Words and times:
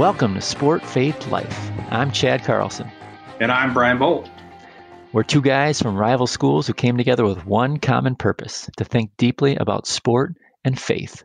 Welcome 0.00 0.32
to 0.36 0.40
Sport 0.40 0.82
Faith 0.82 1.26
Life. 1.26 1.70
I'm 1.90 2.10
Chad 2.10 2.42
Carlson. 2.44 2.90
And 3.38 3.52
I'm 3.52 3.74
Brian 3.74 3.98
Bolt. 3.98 4.30
We're 5.12 5.24
two 5.24 5.42
guys 5.42 5.82
from 5.82 5.94
rival 5.94 6.26
schools 6.26 6.66
who 6.66 6.72
came 6.72 6.96
together 6.96 7.26
with 7.26 7.44
one 7.44 7.76
common 7.76 8.16
purpose 8.16 8.70
to 8.78 8.84
think 8.86 9.10
deeply 9.18 9.56
about 9.56 9.86
sport 9.86 10.36
and 10.64 10.80
faith. 10.80 11.22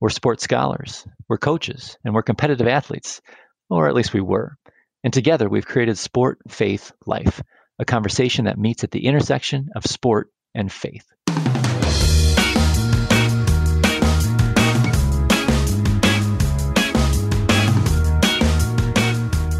We're 0.00 0.08
sports 0.08 0.44
scholars, 0.44 1.06
we're 1.28 1.36
coaches, 1.36 1.98
and 2.06 2.14
we're 2.14 2.22
competitive 2.22 2.66
athletes, 2.66 3.20
or 3.68 3.86
at 3.86 3.94
least 3.94 4.14
we 4.14 4.22
were. 4.22 4.56
And 5.04 5.12
together 5.12 5.46
we've 5.50 5.66
created 5.66 5.98
Sport 5.98 6.38
Faith 6.48 6.92
Life, 7.04 7.42
a 7.78 7.84
conversation 7.84 8.46
that 8.46 8.58
meets 8.58 8.82
at 8.82 8.92
the 8.92 9.04
intersection 9.04 9.68
of 9.76 9.84
sport 9.84 10.30
and 10.54 10.72
faith. 10.72 11.04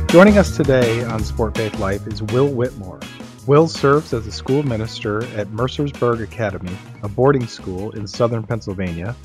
Joining 0.08 0.38
us 0.38 0.56
today 0.56 1.04
on 1.04 1.24
Sport 1.24 1.56
Faith 1.56 1.78
Life 1.80 2.06
is 2.06 2.22
Will 2.22 2.48
Whitmore. 2.48 3.00
Will 3.46 3.66
serves 3.66 4.14
as 4.14 4.26
a 4.26 4.32
school 4.32 4.62
minister 4.62 5.24
at 5.36 5.48
Mercersburg 5.48 6.22
Academy, 6.22 6.74
a 7.02 7.08
boarding 7.08 7.46
school 7.48 7.90
in 7.90 8.06
southern 8.06 8.44
Pennsylvania, 8.44 9.16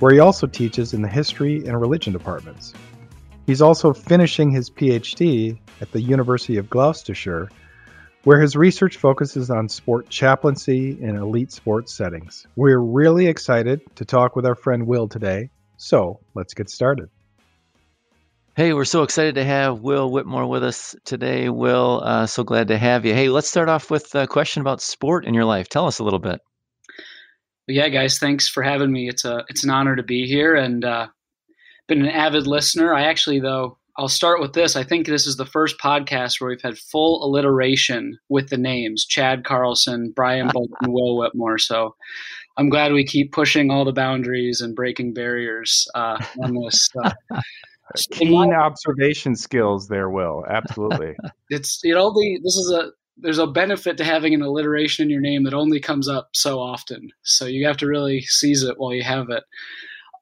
where 0.00 0.12
he 0.12 0.20
also 0.20 0.46
teaches 0.46 0.92
in 0.92 1.00
the 1.00 1.08
history 1.08 1.66
and 1.66 1.80
religion 1.80 2.12
departments. 2.12 2.74
He's 3.46 3.62
also 3.62 3.94
finishing 3.94 4.50
his 4.50 4.68
PhD 4.68 5.58
at 5.80 5.90
the 5.92 6.00
University 6.02 6.58
of 6.58 6.68
Gloucestershire, 6.68 7.48
where 8.24 8.40
his 8.40 8.54
research 8.54 8.98
focuses 8.98 9.50
on 9.50 9.68
sport 9.68 10.10
chaplaincy 10.10 10.90
in 11.00 11.16
elite 11.16 11.52
sports 11.52 11.94
settings. 11.94 12.46
We're 12.54 12.78
really 12.78 13.26
excited 13.26 13.80
to 13.96 14.04
talk 14.04 14.36
with 14.36 14.44
our 14.44 14.54
friend 14.54 14.86
Will 14.86 15.08
today, 15.08 15.48
so 15.78 16.20
let's 16.34 16.52
get 16.52 16.68
started. 16.68 17.08
Hey, 18.58 18.72
we're 18.72 18.84
so 18.86 19.04
excited 19.04 19.36
to 19.36 19.44
have 19.44 19.82
Will 19.82 20.10
Whitmore 20.10 20.48
with 20.48 20.64
us 20.64 20.96
today. 21.04 21.48
Will, 21.48 22.02
uh, 22.02 22.26
so 22.26 22.42
glad 22.42 22.66
to 22.66 22.76
have 22.76 23.06
you. 23.06 23.14
Hey, 23.14 23.28
let's 23.28 23.48
start 23.48 23.68
off 23.68 23.88
with 23.88 24.12
a 24.16 24.26
question 24.26 24.62
about 24.62 24.82
sport 24.82 25.24
in 25.24 25.32
your 25.32 25.44
life. 25.44 25.68
Tell 25.68 25.86
us 25.86 26.00
a 26.00 26.02
little 26.02 26.18
bit. 26.18 26.40
yeah, 27.68 27.88
guys, 27.88 28.18
thanks 28.18 28.48
for 28.48 28.64
having 28.64 28.90
me. 28.90 29.08
It's 29.08 29.24
a 29.24 29.44
it's 29.46 29.62
an 29.62 29.70
honor 29.70 29.94
to 29.94 30.02
be 30.02 30.26
here, 30.26 30.56
and 30.56 30.84
uh, 30.84 31.06
been 31.86 32.02
an 32.02 32.08
avid 32.08 32.48
listener. 32.48 32.92
I 32.92 33.02
actually, 33.02 33.38
though, 33.38 33.78
I'll 33.96 34.08
start 34.08 34.40
with 34.40 34.54
this. 34.54 34.74
I 34.74 34.82
think 34.82 35.06
this 35.06 35.28
is 35.28 35.36
the 35.36 35.46
first 35.46 35.78
podcast 35.78 36.40
where 36.40 36.50
we've 36.50 36.60
had 36.60 36.78
full 36.78 37.24
alliteration 37.24 38.18
with 38.28 38.48
the 38.48 38.58
names: 38.58 39.06
Chad 39.06 39.44
Carlson, 39.44 40.12
Brian 40.16 40.48
Bolton, 40.52 40.92
Will 40.92 41.16
Whitmore. 41.16 41.58
So 41.58 41.94
I'm 42.56 42.70
glad 42.70 42.92
we 42.92 43.04
keep 43.04 43.30
pushing 43.30 43.70
all 43.70 43.84
the 43.84 43.92
boundaries 43.92 44.60
and 44.60 44.74
breaking 44.74 45.14
barriers 45.14 45.86
uh, 45.94 46.18
on 46.42 46.54
this. 46.56 46.88
Keen 48.10 48.52
observation 48.52 49.34
skills 49.36 49.88
there, 49.88 50.10
Will. 50.10 50.44
Absolutely. 50.48 51.16
it's 51.50 51.80
it 51.82 51.94
only 51.94 52.38
this 52.42 52.56
is 52.56 52.72
a 52.72 52.90
there's 53.20 53.38
a 53.38 53.46
benefit 53.46 53.96
to 53.96 54.04
having 54.04 54.34
an 54.34 54.42
alliteration 54.42 55.04
in 55.04 55.10
your 55.10 55.20
name 55.20 55.44
that 55.44 55.54
only 55.54 55.80
comes 55.80 56.08
up 56.08 56.30
so 56.34 56.58
often. 56.58 57.10
So 57.22 57.46
you 57.46 57.66
have 57.66 57.76
to 57.78 57.86
really 57.86 58.20
seize 58.22 58.62
it 58.62 58.78
while 58.78 58.94
you 58.94 59.02
have 59.02 59.28
it. 59.30 59.42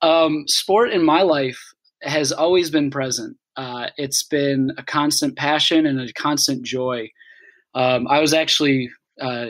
Um, 0.02 0.44
sport 0.46 0.90
in 0.90 1.04
my 1.04 1.22
life 1.22 1.60
has 2.02 2.32
always 2.32 2.70
been 2.70 2.90
present. 2.90 3.36
Uh, 3.56 3.88
it's 3.96 4.22
been 4.22 4.72
a 4.78 4.82
constant 4.82 5.36
passion 5.36 5.86
and 5.86 6.00
a 6.00 6.12
constant 6.12 6.62
joy. 6.62 7.10
Um, 7.74 8.06
I 8.08 8.20
was 8.20 8.32
actually 8.32 8.90
uh, 9.20 9.48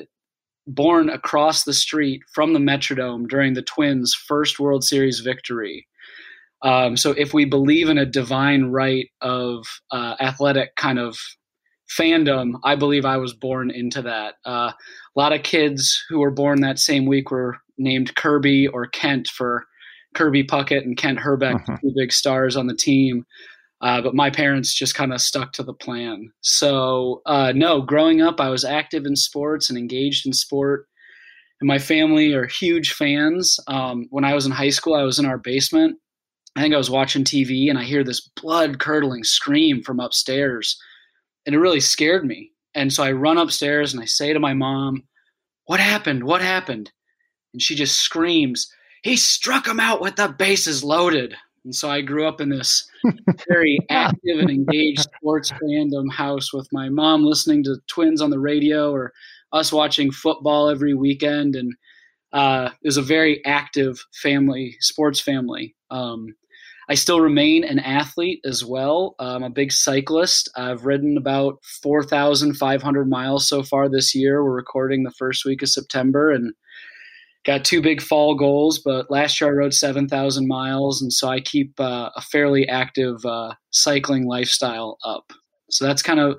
born 0.67 1.08
across 1.08 1.64
the 1.64 1.73
street 1.73 2.23
from 2.33 2.53
the 2.53 2.58
Metrodome 2.58 3.28
during 3.28 3.55
the 3.55 3.62
Twins' 3.62 4.14
first 4.14 4.58
World 4.58 4.84
Series 4.84 5.20
victory. 5.20 5.86
Um, 6.62 6.96
so 6.96 7.11
if 7.12 7.34
we 7.34 7.44
believe 7.44 7.89
in 7.89 7.98
a 7.98 8.06
divine 8.06 8.67
right 8.67 9.08
of 9.20 9.64
uh, 9.90 10.17
athletic 10.20 10.74
kind 10.77 10.98
of 10.98 11.17
fandom, 11.98 12.55
I 12.64 12.77
believe 12.77 13.05
I 13.05 13.18
was 13.18 13.34
born 13.34 13.70
into 13.70 14.02
that. 14.02 14.34
Uh, 14.44 14.72
a 14.72 15.20
lot 15.20 15.33
of 15.33 15.42
kids 15.42 16.02
who 16.08 16.18
were 16.20 16.30
born 16.30 16.61
that 16.61 16.78
same 16.78 17.06
week 17.06 17.30
were 17.30 17.58
named 17.78 18.14
Kirby 18.17 18.68
or 18.68 18.86
Kent 18.86 19.28
for 19.28 19.64
Kirby 20.14 20.44
Puckett 20.44 20.83
and 20.83 20.96
Kent 20.96 21.18
Hrbek, 21.18 21.55
uh-huh. 21.55 21.77
two 21.80 21.92
big 21.94 22.12
stars 22.12 22.56
on 22.56 22.67
the 22.67 22.77
team. 22.77 23.24
Uh, 23.83 24.00
but 24.00 24.14
my 24.14 24.30
parents 24.30 24.74
just 24.74 24.94
kind 24.94 25.12
of 25.12 25.20
stuck 25.20 25.52
to 25.52 25.62
the 25.62 25.74
plan. 25.74 26.33
So, 26.40 27.20
uh, 27.27 27.52
no, 27.55 27.83
growing 27.83 28.23
up, 28.23 28.40
I 28.40 28.48
was 28.48 28.64
active 28.64 29.05
in 29.05 29.17
sports 29.17 29.68
and 29.68 29.78
engaged 29.78 30.27
in 30.27 30.33
sport. 30.33 30.86
And 31.61 31.68
my 31.68 31.78
family 31.78 32.33
are 32.33 32.46
huge 32.46 32.94
fans. 32.94 33.58
Um, 33.68 34.06
when 34.11 34.24
I 34.24 34.34
was 34.34 34.46
in 34.46 34.52
high 34.52 34.70
school, 34.70 34.94
I 34.94 35.02
was 35.02 35.18
in 35.18 35.27
our 35.27 35.38
basement 35.38 35.98
I 36.56 36.61
think 36.62 36.72
I 36.72 36.78
was 36.78 36.90
watching 36.90 37.22
TV 37.22 37.68
and 37.68 37.78
I 37.78 37.84
hear 37.84 38.02
this 38.02 38.20
blood 38.20 38.78
curdling 38.78 39.24
scream 39.24 39.83
from 39.83 40.00
upstairs. 40.00 40.80
And 41.44 41.55
it 41.55 41.58
really 41.58 41.80
scared 41.80 42.24
me. 42.24 42.52
And 42.74 42.90
so 42.92 43.05
I 43.05 43.12
run 43.12 43.36
upstairs 43.36 43.92
and 43.92 44.02
I 44.02 44.06
say 44.06 44.33
to 44.33 44.40
my 44.40 44.55
mom, 44.55 45.05
What 45.67 45.80
happened? 45.80 46.24
What 46.24 46.40
happened? 46.40 46.90
And 47.52 47.61
she 47.61 47.74
just 47.74 48.00
screams, 48.00 48.72
He 49.02 49.17
struck 49.17 49.68
him 49.68 49.78
out 49.78 50.00
with 50.00 50.17
the 50.17 50.28
bases 50.28 50.83
loaded. 50.83 51.36
And 51.64 51.74
so 51.74 51.90
I 51.90 52.00
grew 52.00 52.27
up 52.27 52.40
in 52.40 52.48
this 52.48 52.88
very 53.48 53.78
active 53.90 54.38
and 54.38 54.50
engaged 54.50 55.00
sports 55.00 55.52
fandom 55.52 56.11
house 56.11 56.55
with 56.55 56.68
my 56.73 56.88
mom 56.88 57.23
listening 57.23 57.64
to 57.64 57.77
Twins 57.86 58.23
on 58.23 58.30
the 58.30 58.38
radio 58.38 58.92
or 58.92 59.12
us 59.52 59.73
watching 59.73 60.11
football 60.11 60.70
every 60.70 60.94
weekend. 60.94 61.55
And 61.55 61.74
uh, 62.33 62.70
it 62.83 62.86
was 62.86 62.96
a 62.96 63.02
very 63.02 63.44
active 63.44 63.98
family, 64.23 64.77
sports 64.80 65.20
family. 65.20 65.74
Um, 65.90 66.34
I 66.89 66.95
still 66.95 67.20
remain 67.20 67.64
an 67.64 67.80
athlete 67.80 68.41
as 68.45 68.64
well. 68.64 69.17
I'm 69.19 69.42
a 69.42 69.51
big 69.51 69.73
cyclist. 69.73 70.48
I've 70.57 70.85
ridden 70.85 71.17
about 71.17 71.58
4,500 71.83 73.08
miles 73.08 73.48
so 73.48 73.63
far 73.64 73.89
this 73.89 74.14
year. 74.14 74.45
We're 74.45 74.55
recording 74.55 75.02
the 75.02 75.11
first 75.11 75.45
week 75.45 75.63
of 75.63 75.69
September 75.69 76.30
and 76.30 76.55
got 77.45 77.64
two 77.64 77.83
big 77.83 78.01
fall 78.01 78.36
goals. 78.36 78.79
But 78.79 79.11
last 79.11 79.41
year 79.41 79.51
I 79.51 79.55
rode 79.55 79.74
7,000 79.74 80.47
miles, 80.47 81.02
and 81.02 81.13
so 81.13 81.29
I 81.29 81.41
keep 81.41 81.79
uh, 81.80 82.11
a 82.14 82.20
fairly 82.20 82.69
active 82.69 83.24
uh, 83.24 83.55
cycling 83.70 84.29
lifestyle 84.29 84.98
up. 85.05 85.33
So 85.70 85.86
that's 85.86 86.03
kind 86.03 86.20
of 86.20 86.36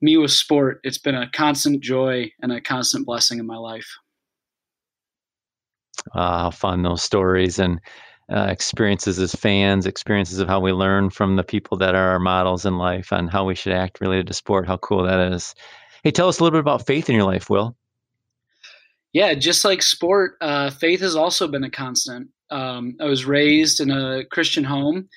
me 0.00 0.16
with 0.16 0.30
sport. 0.30 0.80
It's 0.82 0.98
been 0.98 1.14
a 1.14 1.30
constant 1.30 1.82
joy 1.82 2.30
and 2.40 2.52
a 2.52 2.60
constant 2.60 3.04
blessing 3.04 3.38
in 3.38 3.46
my 3.46 3.56
life. 3.56 3.88
Uh, 6.14 6.38
how 6.38 6.50
fun 6.50 6.82
those 6.82 7.02
stories 7.02 7.58
and 7.58 7.80
uh, 8.32 8.46
experiences 8.48 9.18
as 9.18 9.34
fans, 9.34 9.86
experiences 9.86 10.38
of 10.38 10.48
how 10.48 10.60
we 10.60 10.72
learn 10.72 11.10
from 11.10 11.36
the 11.36 11.44
people 11.44 11.76
that 11.78 11.94
are 11.94 12.10
our 12.10 12.18
models 12.18 12.64
in 12.64 12.78
life 12.78 13.12
and 13.12 13.30
how 13.30 13.44
we 13.44 13.54
should 13.54 13.72
act 13.72 14.00
related 14.00 14.26
to 14.26 14.34
sport. 14.34 14.66
How 14.66 14.78
cool 14.78 15.02
that 15.02 15.32
is. 15.32 15.54
Hey, 16.02 16.10
tell 16.10 16.28
us 16.28 16.38
a 16.38 16.42
little 16.42 16.56
bit 16.56 16.60
about 16.60 16.86
faith 16.86 17.08
in 17.08 17.16
your 17.16 17.24
life, 17.24 17.50
Will. 17.50 17.76
Yeah, 19.12 19.34
just 19.34 19.64
like 19.64 19.80
sport, 19.80 20.36
uh, 20.40 20.70
faith 20.70 21.00
has 21.00 21.14
also 21.14 21.46
been 21.46 21.64
a 21.64 21.70
constant. 21.70 22.28
Um, 22.50 22.96
I 23.00 23.04
was 23.04 23.24
raised 23.24 23.80
in 23.80 23.90
a 23.90 24.24
Christian 24.24 24.64
home, 24.64 25.08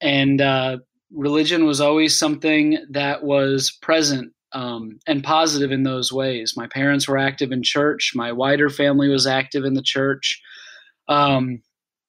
and 0.00 0.40
uh, 0.40 0.78
religion 1.12 1.64
was 1.64 1.80
always 1.80 2.18
something 2.18 2.78
that 2.90 3.24
was 3.24 3.76
present 3.80 4.32
um, 4.52 4.98
and 5.06 5.24
positive 5.24 5.72
in 5.72 5.82
those 5.82 6.12
ways. 6.12 6.54
My 6.56 6.66
parents 6.66 7.08
were 7.08 7.18
active 7.18 7.52
in 7.52 7.62
church. 7.62 8.12
My 8.14 8.32
wider 8.32 8.68
family 8.68 9.08
was 9.08 9.26
active 9.26 9.64
in 9.64 9.74
the 9.74 9.82
church. 9.82 10.40
Um, 11.08 11.62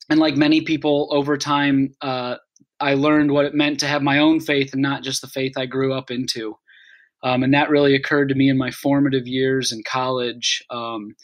and 0.10 0.20
like 0.20 0.36
many 0.36 0.62
people 0.62 1.10
over 1.12 1.38
time, 1.38 1.96
uh, 2.02 2.36
I 2.80 2.96
learned 2.96 3.32
what 3.32 3.46
it 3.46 3.54
meant 3.54 3.80
to 3.80 3.88
have 3.88 4.02
my 4.02 4.20
own 4.20 4.40
faith 4.40 4.74
and 4.74 4.82
not 4.82 5.04
just 5.04 5.22
the 5.22 5.28
faith 5.28 5.54
I 5.58 5.66
grew 5.66 5.94
up 5.94 6.12
into. 6.12 6.58
Um, 7.24 7.44
and 7.44 7.54
that 7.54 7.70
really 7.70 7.96
occurred 7.96 8.30
to 8.30 8.36
me 8.36 8.50
in 8.50 8.58
my 8.58 8.72
formative 8.72 9.28
years 9.28 9.72
in 9.72 9.82
college. 9.88 10.62
Um, 10.70 11.16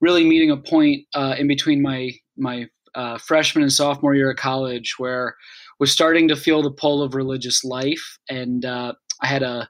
really 0.00 0.24
meeting 0.24 0.50
a 0.50 0.56
point 0.56 1.06
uh, 1.14 1.34
in 1.38 1.48
between 1.48 1.82
my 1.82 2.12
my 2.36 2.66
uh, 2.94 3.18
freshman 3.18 3.62
and 3.62 3.72
sophomore 3.72 4.14
year 4.14 4.30
of 4.30 4.36
college 4.36 4.94
where 4.98 5.34
was 5.80 5.92
starting 5.92 6.28
to 6.28 6.36
feel 6.36 6.62
the 6.62 6.70
pull 6.70 7.02
of 7.02 7.14
religious 7.14 7.64
life, 7.64 8.18
and 8.28 8.64
uh, 8.64 8.92
I 9.20 9.26
had 9.26 9.42
a 9.42 9.68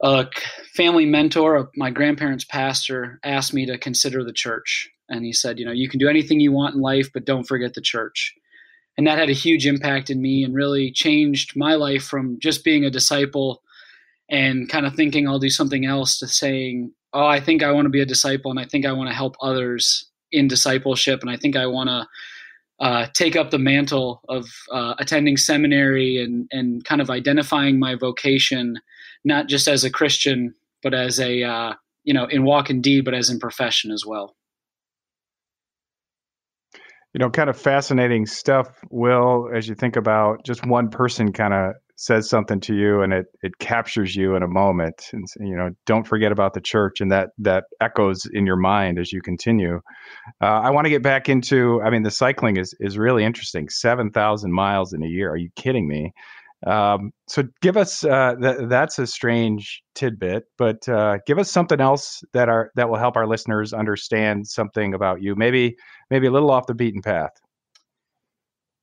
a 0.00 0.26
family 0.74 1.06
mentor, 1.06 1.70
my 1.76 1.90
grandparents' 1.90 2.44
pastor, 2.44 3.18
asked 3.24 3.52
me 3.52 3.66
to 3.66 3.76
consider 3.76 4.22
the 4.22 4.32
church 4.32 4.88
and 5.08 5.24
he 5.24 5.32
said, 5.32 5.58
you 5.58 5.64
know, 5.64 5.72
you 5.72 5.88
can 5.88 5.98
do 5.98 6.08
anything 6.08 6.40
you 6.40 6.52
want 6.52 6.74
in 6.74 6.80
life, 6.80 7.10
but 7.12 7.24
don't 7.24 7.46
forget 7.46 7.74
the 7.74 7.80
church. 7.80 8.34
And 8.96 9.06
that 9.06 9.18
had 9.18 9.30
a 9.30 9.34
huge 9.34 9.66
impact 9.66 10.10
in 10.10 10.20
me 10.20 10.42
and 10.42 10.54
really 10.54 10.90
changed 10.90 11.56
my 11.56 11.74
life 11.74 12.04
from 12.04 12.38
just 12.40 12.64
being 12.64 12.84
a 12.84 12.90
disciple 12.90 13.62
and 14.28 14.68
kind 14.68 14.86
of 14.86 14.94
thinking 14.94 15.26
I'll 15.26 15.38
do 15.38 15.50
something 15.50 15.86
else 15.86 16.18
to 16.18 16.26
saying, 16.26 16.92
oh, 17.12 17.26
I 17.26 17.40
think 17.40 17.62
I 17.62 17.72
want 17.72 17.86
to 17.86 17.90
be 17.90 18.00
a 18.00 18.06
disciple 18.06 18.50
and 18.50 18.60
I 18.60 18.64
think 18.64 18.84
I 18.84 18.92
want 18.92 19.08
to 19.08 19.14
help 19.14 19.36
others 19.40 20.08
in 20.32 20.48
discipleship 20.48 21.20
and 21.22 21.30
I 21.30 21.36
think 21.36 21.56
I 21.56 21.66
want 21.66 21.88
to 21.88 22.08
uh, 22.80 23.06
take 23.12 23.36
up 23.36 23.50
the 23.50 23.58
mantle 23.58 24.22
of 24.28 24.46
uh, 24.70 24.94
attending 24.98 25.36
seminary 25.36 26.22
and 26.22 26.48
and 26.52 26.84
kind 26.84 27.00
of 27.00 27.10
identifying 27.10 27.78
my 27.78 27.96
vocation, 27.96 28.78
not 29.24 29.48
just 29.48 29.66
as 29.66 29.82
a 29.82 29.90
Christian, 29.90 30.54
but 30.82 30.94
as 30.94 31.18
a 31.18 31.42
uh, 31.42 31.74
you 32.04 32.14
know 32.14 32.26
in 32.26 32.44
walk 32.44 32.70
and 32.70 32.82
deed, 32.82 33.04
but 33.04 33.14
as 33.14 33.30
in 33.30 33.40
profession 33.40 33.90
as 33.90 34.04
well. 34.06 34.36
You 37.18 37.24
know, 37.24 37.30
kind 37.30 37.50
of 37.50 37.58
fascinating 37.58 38.26
stuff, 38.26 38.68
Will, 38.92 39.48
as 39.52 39.68
you 39.68 39.74
think 39.74 39.96
about 39.96 40.44
just 40.44 40.64
one 40.64 40.88
person 40.88 41.32
kind 41.32 41.52
of 41.52 41.72
says 41.96 42.30
something 42.30 42.60
to 42.60 42.76
you 42.76 43.02
and 43.02 43.12
it 43.12 43.26
it 43.42 43.58
captures 43.58 44.14
you 44.14 44.36
in 44.36 44.44
a 44.44 44.46
moment 44.46 45.06
and 45.12 45.26
you 45.40 45.56
know 45.56 45.70
don't 45.84 46.06
forget 46.06 46.30
about 46.30 46.54
the 46.54 46.60
church 46.60 47.00
and 47.00 47.10
that 47.10 47.30
that 47.38 47.64
echoes 47.80 48.24
in 48.32 48.46
your 48.46 48.54
mind 48.54 49.00
as 49.00 49.12
you 49.12 49.20
continue. 49.20 49.80
Uh, 50.40 50.60
i 50.60 50.70
want 50.70 50.84
to 50.84 50.90
get 50.90 51.02
back 51.02 51.28
into 51.28 51.82
i 51.82 51.90
mean 51.90 52.04
the 52.04 52.10
cycling 52.12 52.56
is 52.56 52.72
is 52.78 52.96
really 52.96 53.24
interesting 53.24 53.68
7000 53.68 54.52
miles 54.52 54.92
in 54.92 55.02
a 55.02 55.08
year. 55.08 55.28
Are 55.28 55.36
you 55.36 55.50
kidding 55.56 55.88
me 55.88 56.12
um, 56.66 57.12
so 57.28 57.44
give 57.62 57.76
us 57.76 58.04
uh, 58.04 58.34
th- 58.40 58.68
that's 58.68 58.98
a 58.98 59.06
strange 59.06 59.82
tidbit 59.94 60.44
but 60.56 60.88
uh, 60.88 61.18
give 61.26 61.38
us 61.38 61.50
something 61.50 61.80
else 61.80 62.22
that 62.32 62.48
are 62.48 62.70
that 62.74 62.88
will 62.88 62.98
help 62.98 63.16
our 63.16 63.26
listeners 63.26 63.72
understand 63.72 64.46
something 64.46 64.94
about 64.94 65.22
you 65.22 65.34
maybe 65.36 65.76
maybe 66.10 66.26
a 66.26 66.30
little 66.30 66.50
off 66.50 66.66
the 66.66 66.74
beaten 66.74 67.02
path 67.02 67.32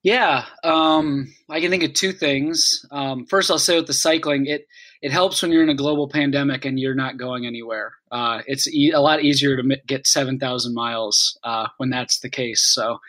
yeah, 0.05 0.45
um, 0.63 1.33
I 1.49 1.59
can 1.59 1.71
think 1.71 1.81
of 1.81 1.93
two 1.93 2.11
things. 2.11 2.85
Um, 2.91 3.25
first, 3.25 3.49
I'll 3.49 3.57
say 3.57 3.75
with 3.75 3.87
the 3.87 3.93
cycling, 3.93 4.45
it 4.45 4.67
it 5.01 5.11
helps 5.11 5.41
when 5.41 5.51
you're 5.51 5.63
in 5.63 5.69
a 5.69 5.73
global 5.73 6.07
pandemic 6.07 6.63
and 6.63 6.79
you're 6.79 6.93
not 6.93 7.17
going 7.17 7.47
anywhere. 7.47 7.93
Uh, 8.11 8.43
it's 8.45 8.71
e- 8.71 8.91
a 8.91 8.99
lot 8.99 9.23
easier 9.23 9.57
to 9.57 9.77
get 9.87 10.05
seven 10.05 10.37
thousand 10.37 10.75
miles 10.75 11.35
uh, 11.43 11.69
when 11.77 11.89
that's 11.89 12.19
the 12.19 12.29
case. 12.29 12.71
So 12.71 12.99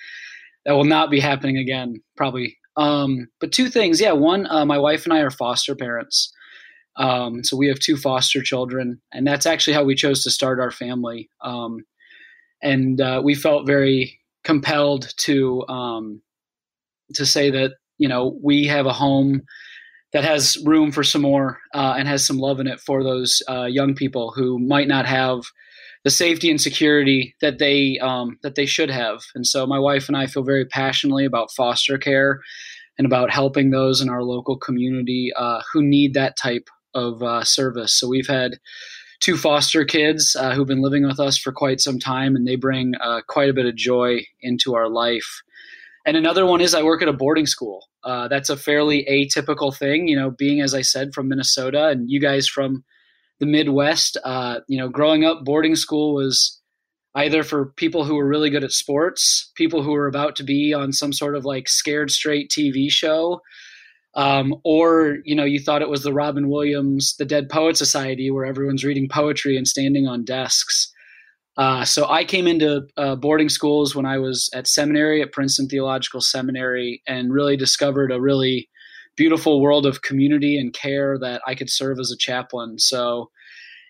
that 0.65 0.73
will 0.73 0.85
not 0.85 1.11
be 1.11 1.21
happening 1.21 1.59
again, 1.59 2.01
probably. 2.17 2.57
Um, 2.77 3.29
but 3.41 3.53
two 3.53 3.69
things, 3.69 4.01
yeah. 4.01 4.13
One, 4.13 4.47
uh, 4.47 4.65
my 4.65 4.79
wife 4.79 5.05
and 5.05 5.13
I 5.13 5.21
are 5.21 5.31
foster 5.31 5.75
parents, 5.75 6.33
um, 6.97 7.45
so 7.45 7.57
we 7.57 7.69
have 7.69 7.79
two 7.79 7.97
foster 7.97 8.43
children, 8.43 9.01
and 9.13 9.27
that's 9.27 9.47
actually 9.47 9.75
how 9.75 9.85
we 9.85 9.95
chose 9.95 10.23
to 10.25 10.31
start 10.31 10.61
our 10.61 10.71
family. 10.71 11.31
Um, 11.43 11.85
and 12.63 13.01
uh, 13.01 13.21
we 13.23 13.35
felt 13.35 13.67
very 13.67 14.19
compelled 14.45 15.13
to 15.19 15.67
um, 15.69 16.23
to 17.15 17.27
say 17.27 17.51
that 17.51 17.73
you 17.99 18.09
know 18.09 18.39
we 18.43 18.67
have 18.67 18.87
a 18.87 18.93
home 18.93 19.43
that 20.13 20.25
has 20.25 20.57
room 20.65 20.93
for 20.93 21.03
some 21.03 21.23
more 21.23 21.59
uh, 21.75 21.95
and 21.99 22.09
has 22.09 22.25
some 22.25 22.39
love 22.39 22.61
in 22.61 22.67
it 22.67 22.81
for 22.81 23.03
those 23.03 23.43
uh, 23.49 23.65
young 23.65 23.95
people 23.95 24.31
who 24.31 24.59
might 24.59 24.89
not 24.89 25.05
have 25.05 25.43
the 26.07 26.11
safety 26.11 26.53
and 26.53 26.61
security 26.61 27.35
that 27.41 27.59
they 27.59 27.99
um, 27.99 28.39
that 28.45 28.55
they 28.55 28.65
should 28.65 28.91
have. 28.91 29.25
And 29.35 29.45
so 29.45 29.67
my 29.67 29.81
wife 29.81 30.07
and 30.07 30.17
I 30.17 30.29
feel 30.29 30.45
very 30.45 30.65
passionately 30.65 31.25
about 31.25 31.51
foster 31.51 31.99
care 31.99 32.43
and 32.97 33.07
about 33.07 33.33
helping 33.33 33.71
those 33.71 34.01
in 34.01 34.09
our 34.09 34.23
local 34.23 34.57
community 34.57 35.33
uh, 35.35 35.63
who 35.73 35.83
need 35.83 36.15
that 36.15 36.37
type 36.37 36.69
of 36.95 37.25
uh, 37.25 37.43
service. 37.43 37.93
So 37.99 38.07
we've 38.07 38.29
had 38.29 38.53
two 39.19 39.37
foster 39.37 39.85
kids 39.85 40.37
uh, 40.39 40.55
who've 40.55 40.69
been 40.69 40.81
living 40.81 41.05
with 41.05 41.19
us 41.19 41.37
for 41.37 41.51
quite 41.51 41.81
some 41.81 41.99
time, 41.99 42.37
and 42.37 42.47
they 42.47 42.55
bring 42.55 42.95
uh, 43.03 43.23
quite 43.27 43.49
a 43.49 43.55
bit 43.55 43.67
of 43.67 43.75
joy 43.75 44.21
into 44.41 44.77
our 44.77 44.89
life. 44.89 45.43
And 46.07 46.17
another 46.17 46.47
one 46.47 46.61
is 46.61 46.73
I 46.73 46.85
work 46.85 47.03
at 47.03 47.09
a 47.09 47.13
boarding 47.13 47.47
school. 47.47 47.89
Uh, 48.05 48.29
that's 48.29 48.49
a 48.49 48.57
fairly 48.57 49.05
atypical 49.11 49.77
thing, 49.77 50.07
you 50.07 50.15
know, 50.15 50.31
being, 50.31 50.61
as 50.61 50.73
I 50.73 50.83
said, 50.83 51.15
from 51.15 51.27
Minnesota 51.27 51.89
and 51.89 52.09
you 52.09 52.21
guys 52.21 52.47
from 52.47 52.85
the 53.41 53.47
Midwest. 53.47 54.17
Uh, 54.25 54.61
you 54.69 54.79
know, 54.79 54.89
growing 54.89 55.25
up, 55.25 55.45
boarding 55.45 55.77
school 55.77 56.15
was 56.15 56.61
either 57.15 57.43
for 57.43 57.73
people 57.77 58.05
who 58.05 58.15
were 58.15 58.29
really 58.29 58.51
good 58.51 58.65
at 58.65 58.73
sports, 58.73 59.51
people 59.57 59.83
who 59.83 59.93
were 59.93 60.07
about 60.07 60.37
to 60.37 60.45
be 60.45 60.75
on 60.75 60.93
some 60.93 61.13
sort 61.13 61.35
of 61.35 61.45
like 61.45 61.69
scared 61.69 62.11
straight 62.11 62.51
TV 62.51 62.91
show, 62.91 63.41
um, 64.15 64.55
or 64.65 65.19
you 65.25 65.35
know, 65.35 65.45
you 65.45 65.61
thought 65.61 65.83
it 65.83 65.91
was 65.91 66.03
the 66.03 66.13
Robin 66.13 66.49
Williams, 66.49 67.15
the 67.19 67.25
Dead 67.25 67.49
Poet 67.49 67.77
Society, 67.77 68.31
where 68.31 68.45
everyone's 68.45 68.85
reading 68.85 69.09
poetry 69.11 69.57
and 69.57 69.67
standing 69.67 70.07
on 70.07 70.25
desks. 70.25 70.93
Uh, 71.57 71.85
so 71.85 72.07
I 72.07 72.25
came 72.25 72.47
into 72.47 72.87
uh, 72.99 73.17
boarding 73.17 73.49
schools 73.49 73.95
when 73.95 74.05
I 74.05 74.19
was 74.19 74.51
at 74.55 74.67
seminary 74.67 75.23
at 75.23 75.33
Princeton 75.33 75.69
Theological 75.69 76.21
Seminary 76.21 77.03
and 77.07 77.33
really 77.33 77.57
discovered 77.57 78.13
a 78.13 78.21
really 78.21 78.69
beautiful 79.17 79.61
world 79.61 79.87
of 79.87 80.03
community 80.03 80.59
and 80.59 80.73
care 80.73 81.19
that 81.19 81.43
I 81.47 81.55
could 81.55 81.71
serve 81.71 81.99
as 81.99 82.11
a 82.11 82.17
chaplain. 82.17 82.79
So 82.79 83.31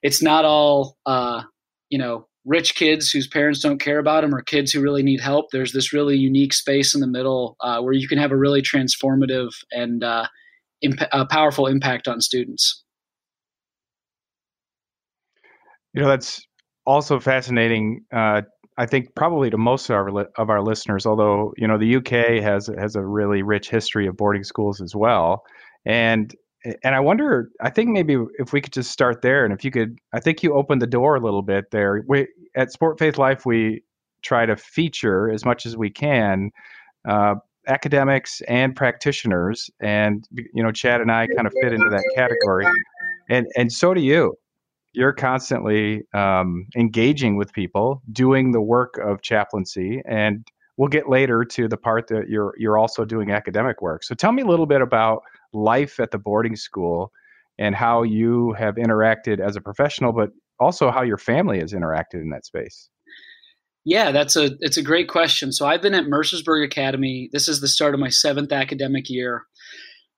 it's 0.02 0.22
not 0.22 0.44
all, 0.44 0.96
uh, 1.06 1.42
you 1.90 1.98
know, 1.98 2.26
rich 2.44 2.76
kids 2.76 3.10
whose 3.10 3.26
parents 3.26 3.60
don't 3.60 3.80
care 3.80 3.98
about 3.98 4.22
them 4.22 4.34
or 4.34 4.40
kids 4.40 4.70
who 4.70 4.80
really 4.80 5.02
need 5.02 5.20
help. 5.20 5.46
There's 5.50 5.72
this 5.72 5.92
really 5.92 6.16
unique 6.16 6.54
space 6.54 6.94
in 6.94 7.00
the 7.00 7.06
middle 7.06 7.56
uh, 7.60 7.80
where 7.80 7.92
you 7.92 8.06
can 8.08 8.18
have 8.18 8.30
a 8.30 8.36
really 8.36 8.62
transformative 8.62 9.50
and 9.72 10.04
uh, 10.04 10.26
imp- 10.80 11.28
powerful 11.28 11.66
impact 11.66 12.06
on 12.06 12.20
students. 12.20 12.84
You 15.92 16.02
know, 16.02 16.08
that's 16.08 16.40
also 16.84 17.18
fascinating. 17.18 18.04
I 18.78 18.86
think 18.86 19.14
probably 19.14 19.50
to 19.50 19.58
most 19.58 19.88
of 19.88 19.96
our 19.96 20.28
of 20.36 20.50
our 20.50 20.62
listeners, 20.62 21.06
although 21.06 21.54
you 21.56 21.66
know 21.66 21.78
the 21.78 21.96
UK 21.96 22.42
has 22.42 22.70
has 22.78 22.96
a 22.96 23.04
really 23.04 23.42
rich 23.42 23.70
history 23.70 24.06
of 24.06 24.16
boarding 24.16 24.44
schools 24.44 24.80
as 24.80 24.94
well, 24.94 25.44
and 25.84 26.34
and 26.82 26.94
I 26.94 27.00
wonder. 27.00 27.50
I 27.60 27.70
think 27.70 27.90
maybe 27.90 28.16
if 28.38 28.52
we 28.52 28.60
could 28.60 28.72
just 28.72 28.90
start 28.90 29.22
there, 29.22 29.44
and 29.44 29.54
if 29.54 29.64
you 29.64 29.70
could, 29.70 29.98
I 30.12 30.20
think 30.20 30.42
you 30.42 30.54
opened 30.54 30.82
the 30.82 30.86
door 30.86 31.16
a 31.16 31.20
little 31.20 31.42
bit 31.42 31.70
there. 31.70 32.04
We 32.06 32.28
at 32.54 32.72
Sport 32.72 32.98
Faith 32.98 33.18
Life 33.18 33.46
we 33.46 33.82
try 34.22 34.44
to 34.44 34.56
feature 34.56 35.30
as 35.30 35.44
much 35.44 35.66
as 35.66 35.76
we 35.76 35.90
can. 35.90 36.50
Uh, 37.08 37.36
academics 37.68 38.42
and 38.42 38.76
practitioners 38.76 39.70
and 39.80 40.28
you 40.54 40.62
know 40.62 40.70
chad 40.70 41.00
and 41.00 41.10
i 41.10 41.26
kind 41.26 41.48
of 41.48 41.52
fit 41.60 41.72
into 41.72 41.88
that 41.88 42.04
category 42.14 42.64
and 43.28 43.46
and 43.56 43.72
so 43.72 43.92
do 43.92 44.00
you 44.00 44.36
you're 44.96 45.12
constantly 45.12 46.02
um, 46.14 46.66
engaging 46.74 47.36
with 47.36 47.52
people, 47.52 48.02
doing 48.10 48.52
the 48.52 48.62
work 48.62 48.98
of 48.98 49.20
chaplaincy, 49.20 50.00
and 50.08 50.48
we'll 50.78 50.88
get 50.88 51.06
later 51.06 51.44
to 51.44 51.68
the 51.68 51.76
part 51.76 52.08
that 52.08 52.30
you're 52.30 52.54
you're 52.56 52.78
also 52.78 53.04
doing 53.04 53.30
academic 53.30 53.82
work. 53.82 54.02
So 54.02 54.14
tell 54.14 54.32
me 54.32 54.42
a 54.42 54.46
little 54.46 54.64
bit 54.64 54.80
about 54.80 55.22
life 55.52 56.00
at 56.00 56.12
the 56.12 56.18
boarding 56.18 56.56
school 56.56 57.12
and 57.58 57.74
how 57.74 58.04
you 58.04 58.54
have 58.54 58.76
interacted 58.76 59.38
as 59.38 59.54
a 59.54 59.60
professional, 59.60 60.12
but 60.12 60.30
also 60.58 60.90
how 60.90 61.02
your 61.02 61.18
family 61.18 61.60
has 61.60 61.74
interacted 61.74 62.22
in 62.22 62.30
that 62.30 62.46
space. 62.46 62.88
Yeah, 63.84 64.12
that's 64.12 64.34
a 64.34 64.52
it's 64.60 64.78
a 64.78 64.82
great 64.82 65.08
question. 65.08 65.52
So 65.52 65.66
I've 65.66 65.82
been 65.82 65.94
at 65.94 66.06
Mercersburg 66.06 66.64
Academy. 66.64 67.28
This 67.32 67.48
is 67.48 67.60
the 67.60 67.68
start 67.68 67.92
of 67.92 68.00
my 68.00 68.08
seventh 68.08 68.50
academic 68.50 69.10
year. 69.10 69.44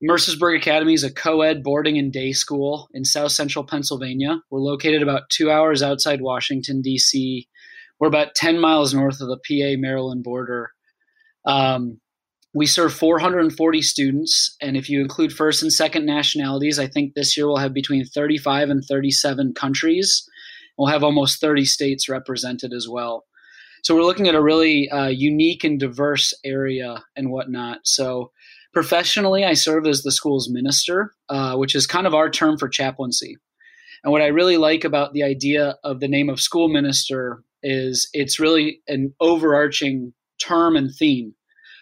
Mercersburg 0.02 0.56
Academy 0.56 0.94
is 0.94 1.02
a 1.02 1.12
co 1.12 1.42
ed 1.42 1.64
boarding 1.64 1.98
and 1.98 2.12
day 2.12 2.32
school 2.32 2.88
in 2.92 3.04
south 3.04 3.32
central 3.32 3.64
Pennsylvania. 3.64 4.40
We're 4.50 4.60
located 4.60 5.02
about 5.02 5.28
two 5.28 5.50
hours 5.50 5.82
outside 5.82 6.20
Washington, 6.20 6.82
D.C. 6.82 7.48
We're 7.98 8.08
about 8.08 8.36
10 8.36 8.60
miles 8.60 8.94
north 8.94 9.20
of 9.20 9.26
the 9.26 9.38
PA 9.38 9.80
Maryland 9.80 10.22
border. 10.22 10.70
Um, 11.44 12.00
we 12.54 12.66
serve 12.66 12.94
440 12.94 13.82
students, 13.82 14.56
and 14.62 14.76
if 14.76 14.88
you 14.88 15.00
include 15.00 15.32
first 15.32 15.62
and 15.62 15.72
second 15.72 16.06
nationalities, 16.06 16.78
I 16.78 16.86
think 16.86 17.14
this 17.14 17.36
year 17.36 17.48
we'll 17.48 17.56
have 17.56 17.74
between 17.74 18.04
35 18.04 18.70
and 18.70 18.84
37 18.84 19.52
countries. 19.54 20.28
We'll 20.76 20.88
have 20.88 21.02
almost 21.02 21.40
30 21.40 21.64
states 21.64 22.08
represented 22.08 22.72
as 22.72 22.88
well. 22.88 23.24
So 23.82 23.94
we're 23.94 24.02
looking 24.02 24.28
at 24.28 24.34
a 24.34 24.42
really 24.42 24.88
uh, 24.90 25.08
unique 25.08 25.64
and 25.64 25.78
diverse 25.78 26.34
area 26.44 27.04
and 27.16 27.30
whatnot. 27.30 27.80
So 27.84 28.30
Professionally, 28.72 29.44
I 29.44 29.54
serve 29.54 29.86
as 29.86 30.02
the 30.02 30.12
school's 30.12 30.48
minister, 30.50 31.12
uh, 31.28 31.56
which 31.56 31.74
is 31.74 31.86
kind 31.86 32.06
of 32.06 32.14
our 32.14 32.30
term 32.30 32.58
for 32.58 32.68
chaplaincy. 32.68 33.36
And 34.04 34.12
what 34.12 34.22
I 34.22 34.26
really 34.26 34.56
like 34.56 34.84
about 34.84 35.12
the 35.12 35.22
idea 35.22 35.76
of 35.82 36.00
the 36.00 36.08
name 36.08 36.28
of 36.28 36.40
school 36.40 36.68
minister 36.68 37.42
is 37.62 38.08
it's 38.12 38.38
really 38.38 38.80
an 38.86 39.14
overarching 39.20 40.12
term 40.40 40.76
and 40.76 40.94
theme. 40.94 41.34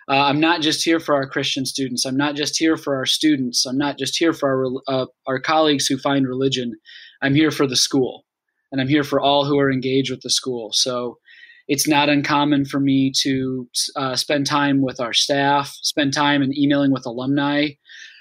Uh, 0.09 0.23
I'm 0.23 0.41
not 0.41 0.61
just 0.61 0.85
here 0.85 1.01
for 1.01 1.15
our 1.15 1.29
Christian 1.29 1.67
students. 1.67 2.07
I'm 2.07 2.17
not 2.17 2.37
just 2.37 2.57
here 2.57 2.77
for 2.77 2.95
our 2.95 3.07
students. 3.07 3.67
I'm 3.67 3.77
not 3.77 3.99
just 3.99 4.17
here 4.17 4.33
for 4.33 4.49
our 4.89 4.95
uh, 4.95 5.07
our 5.27 5.41
colleagues 5.41 5.87
who 5.87 5.99
find 5.99 6.29
religion. 6.29 6.75
I'm 7.23 7.35
here 7.35 7.51
for 7.51 7.67
the 7.67 7.77
school, 7.77 8.25
and 8.71 8.81
I'm 8.81 8.89
here 8.89 9.03
for 9.03 9.21
all 9.21 9.45
who 9.45 9.59
are 9.59 9.71
engaged 9.71 10.11
with 10.11 10.21
the 10.21 10.31
school. 10.31 10.71
So 10.73 11.19
it's 11.69 11.89
not 11.89 12.09
uncommon 12.09 12.65
for 12.65 12.81
me 12.81 13.13
to 13.23 13.69
uh, 13.97 14.17
spend 14.17 14.47
time 14.47 14.83
with 14.83 15.01
our 15.01 15.13
staff, 15.13 15.77
spend 15.83 16.13
time 16.13 16.43
in 16.43 16.57
emailing 16.57 16.93
with 16.93 17.07
alumni. 17.07 17.71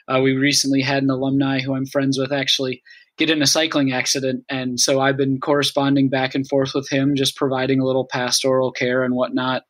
Uh, 0.08 0.22
we 0.22 0.34
recently 0.34 0.82
had 0.82 1.04
an 1.04 1.10
alumni 1.10 1.60
who 1.60 1.76
I'm 1.76 1.86
friends 1.86 2.18
with 2.18 2.32
actually 2.32 2.82
get 3.18 3.30
in 3.30 3.42
a 3.42 3.48
cycling 3.48 3.94
accident, 3.94 4.44
and 4.50 4.80
so 4.80 5.00
I've 5.00 5.18
been 5.18 5.40
corresponding 5.40 6.10
back 6.10 6.36
and 6.36 6.48
forth 6.48 6.74
with 6.76 6.90
him, 6.90 7.16
just 7.16 7.38
providing 7.38 7.80
a 7.80 7.86
little 7.86 8.06
pastoral 8.06 8.72
care 8.72 9.04
and 9.04 9.16
whatnot, 9.16 9.64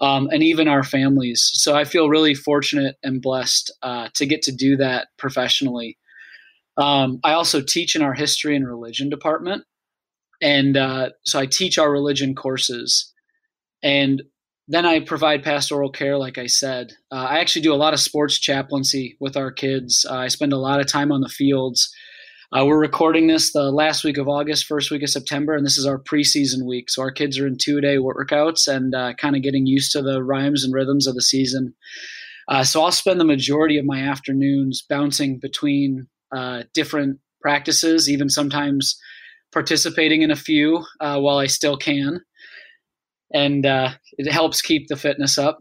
um, 0.00 0.28
and 0.32 0.42
even 0.42 0.66
our 0.66 0.82
families. 0.82 1.50
So 1.52 1.76
I 1.76 1.84
feel 1.84 2.08
really 2.08 2.34
fortunate 2.34 2.96
and 3.02 3.22
blessed 3.22 3.72
uh, 3.82 4.08
to 4.14 4.26
get 4.26 4.42
to 4.42 4.52
do 4.52 4.76
that 4.78 5.08
professionally. 5.18 5.98
Um, 6.76 7.20
I 7.22 7.32
also 7.32 7.60
teach 7.60 7.94
in 7.94 8.02
our 8.02 8.14
history 8.14 8.56
and 8.56 8.66
religion 8.66 9.08
department, 9.08 9.64
and 10.40 10.76
uh, 10.76 11.10
so 11.24 11.38
I 11.38 11.46
teach 11.46 11.78
our 11.78 11.90
religion 11.90 12.34
courses, 12.34 13.12
and 13.82 14.22
then 14.68 14.86
I 14.86 15.00
provide 15.00 15.42
pastoral 15.42 15.90
care, 15.90 16.16
like 16.16 16.38
I 16.38 16.46
said. 16.46 16.92
Uh, 17.10 17.26
I 17.28 17.40
actually 17.40 17.62
do 17.62 17.74
a 17.74 17.76
lot 17.76 17.92
of 17.92 18.00
sports 18.00 18.38
chaplaincy 18.38 19.16
with 19.18 19.36
our 19.36 19.50
kids. 19.50 20.06
Uh, 20.08 20.14
I 20.14 20.28
spend 20.28 20.52
a 20.52 20.58
lot 20.58 20.80
of 20.80 20.86
time 20.86 21.10
on 21.10 21.22
the 21.22 21.28
fields. 21.28 21.92
Uh, 22.56 22.64
we're 22.64 22.80
recording 22.80 23.26
this 23.26 23.52
the 23.52 23.70
last 23.70 24.04
week 24.04 24.16
of 24.16 24.28
August, 24.28 24.66
first 24.66 24.90
week 24.90 25.02
of 25.02 25.10
September, 25.10 25.54
and 25.54 25.66
this 25.66 25.76
is 25.76 25.86
our 25.86 25.98
preseason 25.98 26.66
week. 26.66 26.88
So 26.88 27.02
our 27.02 27.10
kids 27.10 27.38
are 27.38 27.46
in 27.46 27.58
two 27.58 27.80
day 27.80 27.96
workouts 27.96 28.68
and 28.68 28.94
uh, 28.94 29.14
kind 29.14 29.34
of 29.34 29.42
getting 29.42 29.66
used 29.66 29.92
to 29.92 30.02
the 30.02 30.22
rhymes 30.22 30.64
and 30.64 30.72
rhythms 30.72 31.06
of 31.06 31.16
the 31.16 31.22
season. 31.22 31.74
Uh, 32.48 32.64
so 32.64 32.82
I'll 32.82 32.92
spend 32.92 33.20
the 33.20 33.24
majority 33.24 33.76
of 33.76 33.84
my 33.84 34.00
afternoons 34.00 34.82
bouncing 34.88 35.38
between 35.38 36.08
different 36.74 37.18
practices, 37.40 38.08
even 38.08 38.28
sometimes 38.28 39.00
participating 39.52 40.22
in 40.22 40.30
a 40.30 40.36
few 40.36 40.84
uh, 41.00 41.18
while 41.18 41.38
I 41.38 41.46
still 41.46 41.76
can. 41.76 42.20
And 43.32 43.64
uh, 43.64 43.90
it 44.12 44.30
helps 44.30 44.62
keep 44.62 44.88
the 44.88 44.96
fitness 44.96 45.38
up. 45.38 45.60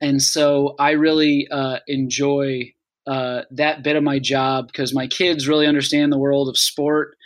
And 0.00 0.20
so 0.20 0.74
I 0.78 0.90
really 0.90 1.48
enjoy 1.86 2.72
uh, 3.06 3.42
that 3.50 3.82
bit 3.82 3.96
of 3.96 4.02
my 4.02 4.18
job 4.18 4.66
because 4.68 4.94
my 4.94 5.06
kids 5.06 5.48
really 5.48 5.66
understand 5.66 6.12
the 6.12 6.18
world 6.18 6.48
of 6.48 6.58
sport 6.58 7.16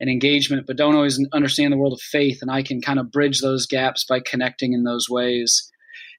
and 0.00 0.10
engagement, 0.10 0.66
but 0.66 0.76
don't 0.76 0.94
always 0.94 1.18
understand 1.32 1.72
the 1.72 1.76
world 1.76 1.92
of 1.92 2.00
faith. 2.00 2.40
And 2.42 2.50
I 2.50 2.62
can 2.62 2.82
kind 2.82 2.98
of 2.98 3.10
bridge 3.10 3.40
those 3.40 3.66
gaps 3.66 4.04
by 4.04 4.20
connecting 4.20 4.72
in 4.72 4.84
those 4.84 5.08
ways. 5.08 5.70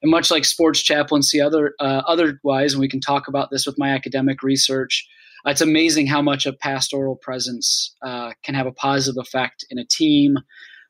And 0.02 0.10
much 0.10 0.32
like 0.32 0.46
sports 0.46 0.82
chaplaincy, 0.82 1.40
other 1.40 1.74
uh, 1.80 2.02
otherwise, 2.08 2.74
and 2.74 2.82
we 2.82 2.90
can 2.90 3.00
talk 3.00 3.28
about 3.28 3.52
this 3.52 3.66
with 3.66 3.78
my 3.78 3.90
academic 3.90 4.42
research. 4.42 5.08
It's 5.46 5.62
amazing 5.62 6.08
how 6.08 6.22
much 6.22 6.46
a 6.46 6.54
pastoral 6.54 7.18
presence 7.18 7.96
uh, 8.02 8.32
can 8.44 8.56
have 8.56 8.68
a 8.68 8.72
positive 8.72 9.22
effect 9.22 9.66
in 9.70 9.78
a 9.78 9.86
team 9.86 10.38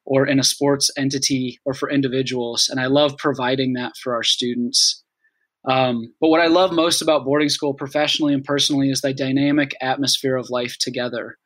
or 0.06 0.28
in 0.28 0.40
a 0.40 0.44
sports 0.44 0.92
entity 0.98 1.60
or 1.66 1.74
for 1.74 1.90
individuals. 1.90 2.68
And 2.70 2.80
I 2.80 2.88
love 2.88 3.18
providing 3.18 3.74
that 3.74 3.94
for 4.02 4.14
our 4.14 4.24
students. 4.24 5.04
Um, 5.66 6.14
but 6.20 6.28
what 6.28 6.42
I 6.42 6.48
love 6.48 6.74
most 6.74 7.02
about 7.02 7.26
boarding 7.26 7.50
school, 7.50 7.74
professionally 7.74 8.34
and 8.34 8.44
personally, 8.44 8.90
is 8.90 9.02
the 9.02 9.14
dynamic 9.14 9.74
atmosphere 9.82 10.36
of 10.36 10.50
life 10.50 10.78
together. 10.78 11.38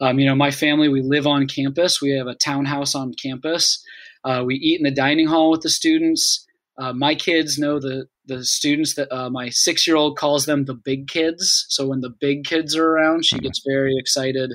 Um, 0.00 0.18
you 0.18 0.26
know, 0.26 0.34
my 0.34 0.50
family, 0.50 0.88
we 0.88 1.00
live 1.00 1.26
on 1.26 1.46
campus. 1.46 2.02
We 2.02 2.10
have 2.10 2.26
a 2.26 2.34
townhouse 2.34 2.94
on 2.94 3.14
campus. 3.14 3.82
Uh, 4.24 4.42
we 4.44 4.56
eat 4.56 4.78
in 4.78 4.84
the 4.84 4.90
dining 4.90 5.26
hall 5.26 5.50
with 5.50 5.62
the 5.62 5.70
students. 5.70 6.46
Uh, 6.78 6.92
my 6.92 7.14
kids 7.14 7.58
know 7.58 7.78
the 7.78 8.06
the 8.26 8.44
students 8.44 8.94
that 8.94 9.12
uh, 9.12 9.30
my 9.30 9.48
six 9.48 9.86
year 9.86 9.96
old 9.96 10.16
calls 10.16 10.46
them 10.46 10.64
the 10.64 10.74
big 10.74 11.08
kids. 11.08 11.66
So 11.68 11.86
when 11.86 12.00
the 12.00 12.10
big 12.10 12.44
kids 12.44 12.76
are 12.76 12.86
around, 12.86 13.24
she 13.24 13.36
mm-hmm. 13.36 13.44
gets 13.44 13.62
very 13.66 13.94
excited. 13.96 14.52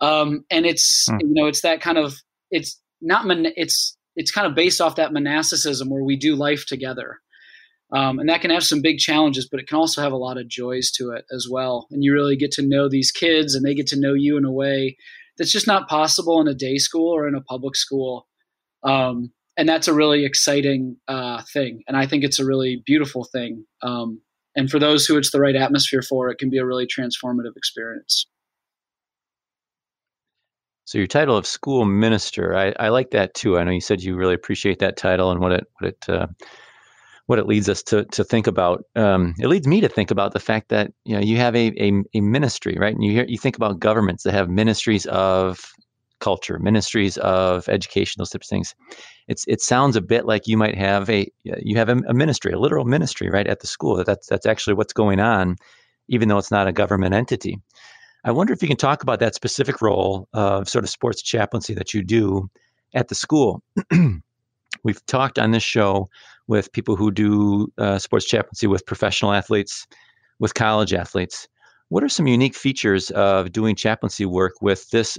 Um, 0.00 0.44
and 0.50 0.66
it's 0.66 1.06
mm. 1.08 1.20
you 1.20 1.34
know 1.34 1.46
it's 1.46 1.62
that 1.62 1.80
kind 1.80 1.98
of 1.98 2.14
it's 2.50 2.80
not 3.00 3.26
mon- 3.26 3.52
it's 3.56 3.96
it's 4.16 4.30
kind 4.30 4.46
of 4.46 4.54
based 4.54 4.80
off 4.80 4.96
that 4.96 5.12
monasticism 5.12 5.88
where 5.90 6.04
we 6.04 6.16
do 6.16 6.36
life 6.36 6.66
together. 6.66 7.20
Um, 7.92 8.18
and 8.18 8.28
that 8.28 8.40
can 8.40 8.50
have 8.50 8.64
some 8.64 8.82
big 8.82 8.98
challenges, 8.98 9.48
but 9.48 9.60
it 9.60 9.68
can 9.68 9.76
also 9.76 10.02
have 10.02 10.12
a 10.12 10.16
lot 10.16 10.38
of 10.38 10.48
joys 10.48 10.90
to 10.92 11.10
it 11.10 11.24
as 11.32 11.46
well. 11.50 11.86
And 11.90 12.02
you 12.02 12.12
really 12.12 12.36
get 12.36 12.50
to 12.52 12.62
know 12.66 12.88
these 12.88 13.12
kids 13.12 13.54
and 13.54 13.64
they 13.64 13.74
get 13.74 13.86
to 13.88 14.00
know 14.00 14.14
you 14.14 14.36
in 14.36 14.44
a 14.44 14.50
way 14.50 14.96
that's 15.36 15.52
just 15.52 15.66
not 15.66 15.88
possible 15.88 16.40
in 16.40 16.48
a 16.48 16.54
day 16.54 16.78
school 16.78 17.14
or 17.14 17.28
in 17.28 17.34
a 17.34 17.40
public 17.40 17.76
school. 17.76 18.26
Um, 18.82 19.32
and 19.56 19.68
that's 19.68 19.88
a 19.88 19.94
really 19.94 20.24
exciting 20.24 20.96
uh, 21.08 21.42
thing. 21.52 21.82
And 21.86 21.96
I 21.96 22.06
think 22.06 22.24
it's 22.24 22.38
a 22.38 22.44
really 22.44 22.82
beautiful 22.84 23.24
thing. 23.24 23.64
Um, 23.82 24.20
and 24.56 24.70
for 24.70 24.78
those 24.78 25.06
who 25.06 25.16
it's 25.16 25.30
the 25.30 25.40
right 25.40 25.56
atmosphere 25.56 26.02
for, 26.02 26.28
it 26.30 26.38
can 26.38 26.50
be 26.50 26.58
a 26.58 26.66
really 26.66 26.86
transformative 26.86 27.56
experience. 27.56 28.26
So 30.86 30.98
your 30.98 31.06
title 31.06 31.36
of 31.36 31.46
school 31.46 31.84
minister, 31.84 32.54
I, 32.54 32.74
I 32.78 32.88
like 32.90 33.10
that 33.10 33.34
too. 33.34 33.58
I 33.58 33.64
know 33.64 33.70
you 33.70 33.80
said 33.80 34.02
you 34.02 34.16
really 34.16 34.34
appreciate 34.34 34.80
that 34.80 34.96
title 34.96 35.30
and 35.30 35.40
what 35.40 35.52
it 35.52 35.66
what 35.78 35.88
it 35.88 36.08
uh, 36.08 36.26
what 37.26 37.38
it 37.38 37.46
leads 37.46 37.70
us 37.70 37.82
to 37.84 38.04
to 38.04 38.22
think 38.22 38.46
about. 38.46 38.84
Um, 38.94 39.34
it 39.38 39.46
leads 39.46 39.66
me 39.66 39.80
to 39.80 39.88
think 39.88 40.10
about 40.10 40.34
the 40.34 40.40
fact 40.40 40.68
that 40.68 40.92
you 41.04 41.14
know 41.14 41.22
you 41.22 41.38
have 41.38 41.56
a 41.56 41.72
a, 41.82 41.92
a 42.12 42.20
ministry, 42.20 42.76
right? 42.78 42.94
And 42.94 43.02
you 43.02 43.12
hear, 43.12 43.24
you 43.26 43.38
think 43.38 43.56
about 43.56 43.80
governments 43.80 44.24
that 44.24 44.34
have 44.34 44.50
ministries 44.50 45.06
of 45.06 45.72
culture, 46.20 46.58
ministries 46.58 47.16
of 47.18 47.68
education, 47.68 48.18
those 48.18 48.30
types 48.30 48.46
of 48.46 48.50
things. 48.50 48.74
It's 49.28 49.44
it 49.46 49.60
sounds 49.60 49.96
a 49.96 50.00
bit 50.00 50.26
like 50.26 50.46
you 50.46 50.56
might 50.56 50.76
have 50.76 51.08
a 51.10 51.30
you 51.42 51.76
have 51.76 51.88
a, 51.88 52.14
ministry, 52.14 52.52
a 52.52 52.58
literal 52.58 52.84
ministry, 52.84 53.30
right, 53.30 53.46
at 53.46 53.60
the 53.60 53.66
school. 53.66 54.02
That's 54.04 54.26
that's 54.26 54.46
actually 54.46 54.74
what's 54.74 54.92
going 54.92 55.20
on, 55.20 55.56
even 56.08 56.28
though 56.28 56.38
it's 56.38 56.50
not 56.50 56.68
a 56.68 56.72
government 56.72 57.14
entity. 57.14 57.58
I 58.24 58.32
wonder 58.32 58.52
if 58.52 58.62
you 58.62 58.68
can 58.68 58.78
talk 58.78 59.02
about 59.02 59.20
that 59.20 59.34
specific 59.34 59.82
role 59.82 60.28
of 60.32 60.68
sort 60.68 60.84
of 60.84 60.90
sports 60.90 61.20
chaplaincy 61.20 61.74
that 61.74 61.92
you 61.92 62.02
do 62.02 62.48
at 62.94 63.08
the 63.08 63.14
school. 63.14 63.62
We've 64.84 65.04
talked 65.06 65.38
on 65.38 65.50
this 65.50 65.62
show 65.62 66.08
with 66.46 66.72
people 66.72 66.96
who 66.96 67.10
do 67.10 67.72
uh, 67.78 67.98
sports 67.98 68.26
chaplaincy 68.26 68.66
with 68.66 68.86
professional 68.86 69.32
athletes, 69.32 69.86
with 70.38 70.54
college 70.54 70.94
athletes. 70.94 71.48
What 71.88 72.02
are 72.02 72.08
some 72.08 72.26
unique 72.26 72.54
features 72.54 73.10
of 73.10 73.52
doing 73.52 73.76
chaplaincy 73.76 74.24
work 74.24 74.54
with 74.60 74.88
this 74.90 75.18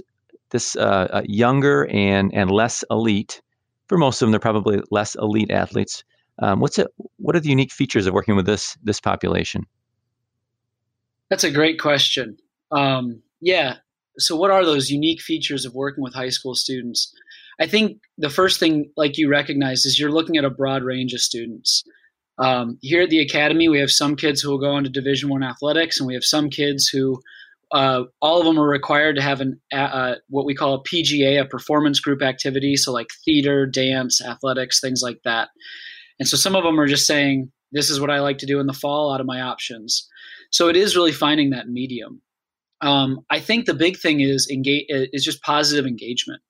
this 0.50 0.76
uh, 0.76 1.08
uh, 1.12 1.22
younger 1.24 1.86
and 1.86 2.32
and 2.34 2.50
less 2.50 2.84
elite? 2.90 3.40
For 3.88 3.98
most 3.98 4.20
of 4.20 4.26
them, 4.26 4.32
they're 4.32 4.40
probably 4.40 4.80
less 4.90 5.14
elite 5.14 5.50
athletes. 5.50 6.04
Um, 6.40 6.60
what's 6.60 6.78
it? 6.78 6.88
What 7.16 7.36
are 7.36 7.40
the 7.40 7.48
unique 7.48 7.72
features 7.72 8.06
of 8.06 8.14
working 8.14 8.36
with 8.36 8.46
this 8.46 8.76
this 8.82 9.00
population? 9.00 9.64
That's 11.30 11.44
a 11.44 11.50
great 11.50 11.80
question. 11.80 12.36
Um, 12.70 13.22
yeah. 13.40 13.76
So, 14.18 14.36
what 14.36 14.50
are 14.50 14.64
those 14.64 14.90
unique 14.90 15.20
features 15.20 15.64
of 15.64 15.74
working 15.74 16.02
with 16.02 16.14
high 16.14 16.30
school 16.30 16.54
students? 16.54 17.12
I 17.60 17.66
think 17.66 18.00
the 18.18 18.30
first 18.30 18.60
thing, 18.60 18.90
like 18.96 19.18
you 19.18 19.28
recognize, 19.28 19.84
is 19.86 19.98
you're 19.98 20.10
looking 20.10 20.36
at 20.36 20.44
a 20.44 20.50
broad 20.50 20.82
range 20.82 21.14
of 21.14 21.20
students. 21.20 21.84
Um, 22.38 22.78
here 22.82 23.02
at 23.02 23.10
the 23.10 23.20
academy, 23.20 23.68
we 23.68 23.80
have 23.80 23.90
some 23.90 24.14
kids 24.14 24.40
who 24.40 24.50
will 24.50 24.58
go 24.58 24.76
into 24.76 24.90
Division 24.90 25.30
One 25.30 25.42
athletics, 25.42 25.98
and 25.98 26.06
we 26.06 26.14
have 26.14 26.24
some 26.24 26.50
kids 26.50 26.86
who, 26.88 27.20
uh, 27.72 28.04
all 28.20 28.38
of 28.40 28.46
them 28.46 28.58
are 28.58 28.68
required 28.68 29.16
to 29.16 29.22
have 29.22 29.40
an 29.40 29.60
uh, 29.72 30.14
what 30.28 30.46
we 30.46 30.54
call 30.54 30.74
a 30.74 30.82
PGA, 30.82 31.40
a 31.40 31.44
performance 31.44 32.00
group 32.00 32.22
activity, 32.22 32.76
so 32.76 32.92
like 32.92 33.08
theater, 33.24 33.66
dance, 33.66 34.20
athletics, 34.20 34.80
things 34.80 35.02
like 35.02 35.20
that. 35.24 35.48
And 36.18 36.28
so 36.28 36.36
some 36.36 36.54
of 36.54 36.64
them 36.64 36.78
are 36.78 36.86
just 36.86 37.06
saying, 37.06 37.50
"This 37.72 37.90
is 37.90 38.00
what 38.00 38.10
I 38.10 38.20
like 38.20 38.38
to 38.38 38.46
do 38.46 38.60
in 38.60 38.66
the 38.66 38.72
fall 38.72 39.12
out 39.12 39.20
of 39.20 39.26
my 39.26 39.40
options." 39.40 40.08
So 40.50 40.68
it 40.68 40.76
is 40.76 40.96
really 40.96 41.12
finding 41.12 41.50
that 41.50 41.68
medium. 41.68 42.22
Um, 42.80 43.20
I 43.30 43.40
think 43.40 43.66
the 43.66 43.74
big 43.74 43.98
thing 43.98 44.20
is 44.20 44.48
engage 44.50 44.86
is 44.88 45.24
just 45.24 45.42
positive 45.42 45.86
engagement 45.86 46.42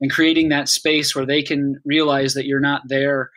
and 0.00 0.10
creating 0.10 0.50
that 0.50 0.68
space 0.68 1.14
where 1.14 1.26
they 1.26 1.42
can 1.42 1.80
realize 1.84 2.34
that 2.34 2.46
you're 2.46 2.60
not 2.60 2.82
there 2.88 3.30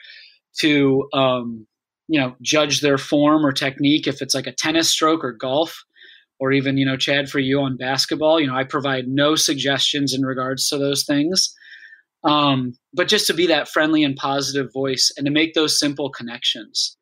to 0.59 1.07
um, 1.13 1.65
you 2.07 2.19
know 2.19 2.35
judge 2.41 2.81
their 2.81 2.97
form 2.97 3.45
or 3.45 3.51
technique 3.51 4.07
if 4.07 4.21
it's 4.21 4.35
like 4.35 4.47
a 4.47 4.51
tennis 4.51 4.89
stroke 4.89 5.23
or 5.23 5.31
golf 5.31 5.83
or 6.41 6.51
even 6.51 6.77
you 6.77 6.85
know 6.85 6.97
chad 6.97 7.29
for 7.29 7.39
you 7.39 7.61
on 7.61 7.77
basketball 7.77 8.39
you 8.39 8.47
know 8.47 8.55
i 8.55 8.63
provide 8.63 9.07
no 9.07 9.35
suggestions 9.35 10.13
in 10.13 10.23
regards 10.25 10.67
to 10.67 10.77
those 10.77 11.05
things. 11.05 11.55
Um, 12.23 12.73
but 12.93 13.07
just 13.07 13.25
to 13.27 13.33
be 13.33 13.47
that 13.47 13.67
friendly 13.67 14.03
and 14.03 14.15
positive 14.15 14.71
voice 14.71 15.11
and 15.17 15.25
to 15.25 15.31
make 15.31 15.55
those 15.55 15.79
simple 15.79 16.11
connections. 16.11 16.95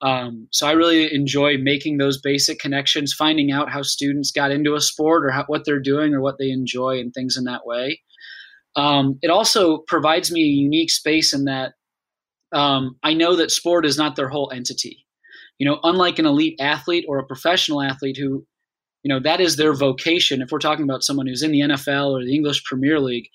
Um, 0.00 0.48
so 0.50 0.66
i 0.66 0.72
really 0.72 1.14
enjoy 1.14 1.58
making 1.58 1.98
those 1.98 2.20
basic 2.20 2.58
connections 2.58 3.12
finding 3.12 3.52
out 3.52 3.70
how 3.70 3.82
students 3.82 4.32
got 4.32 4.50
into 4.50 4.74
a 4.74 4.80
sport 4.80 5.26
or 5.26 5.30
how, 5.30 5.44
what 5.46 5.64
they're 5.64 5.78
doing 5.78 6.14
or 6.14 6.20
what 6.20 6.38
they 6.38 6.50
enjoy 6.50 6.98
and 6.98 7.12
things 7.12 7.36
in 7.36 7.44
that 7.44 7.66
way. 7.66 8.00
Um, 8.74 9.18
it 9.22 9.30
also 9.30 9.78
provides 9.86 10.32
me 10.32 10.42
a 10.42 10.46
unique 10.46 10.90
space 10.90 11.34
in 11.34 11.44
that 11.44 11.72
um, 12.52 12.96
I 13.02 13.14
know 13.14 13.36
that 13.36 13.50
sport 13.50 13.86
is 13.86 13.96
not 13.96 14.16
their 14.16 14.28
whole 14.28 14.50
entity. 14.54 15.06
You 15.58 15.68
know, 15.68 15.78
unlike 15.82 16.18
an 16.18 16.26
elite 16.26 16.56
athlete 16.60 17.04
or 17.08 17.18
a 17.18 17.26
professional 17.26 17.82
athlete 17.82 18.16
who, 18.18 18.44
you 19.02 19.08
know, 19.08 19.20
that 19.20 19.40
is 19.40 19.56
their 19.56 19.74
vocation. 19.74 20.42
If 20.42 20.50
we're 20.50 20.58
talking 20.58 20.84
about 20.84 21.02
someone 21.02 21.26
who's 21.26 21.42
in 21.42 21.52
the 21.52 21.60
NFL 21.60 22.12
or 22.12 22.24
the 22.24 22.34
English 22.34 22.64
Premier 22.64 23.00
League, 23.00 23.28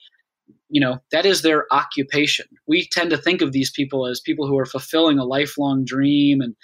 you 0.69 0.81
know, 0.81 0.99
that 1.11 1.25
is 1.25 1.41
their 1.41 1.65
occupation. 1.71 2.45
We 2.67 2.87
tend 2.87 3.09
to 3.11 3.17
think 3.17 3.41
of 3.41 3.51
these 3.51 3.71
people 3.71 4.05
as 4.05 4.19
people 4.19 4.47
who 4.47 4.57
are 4.57 4.65
fulfilling 4.65 5.19
a 5.19 5.25
lifelong 5.25 5.85
dream 5.85 6.41
and 6.41 6.55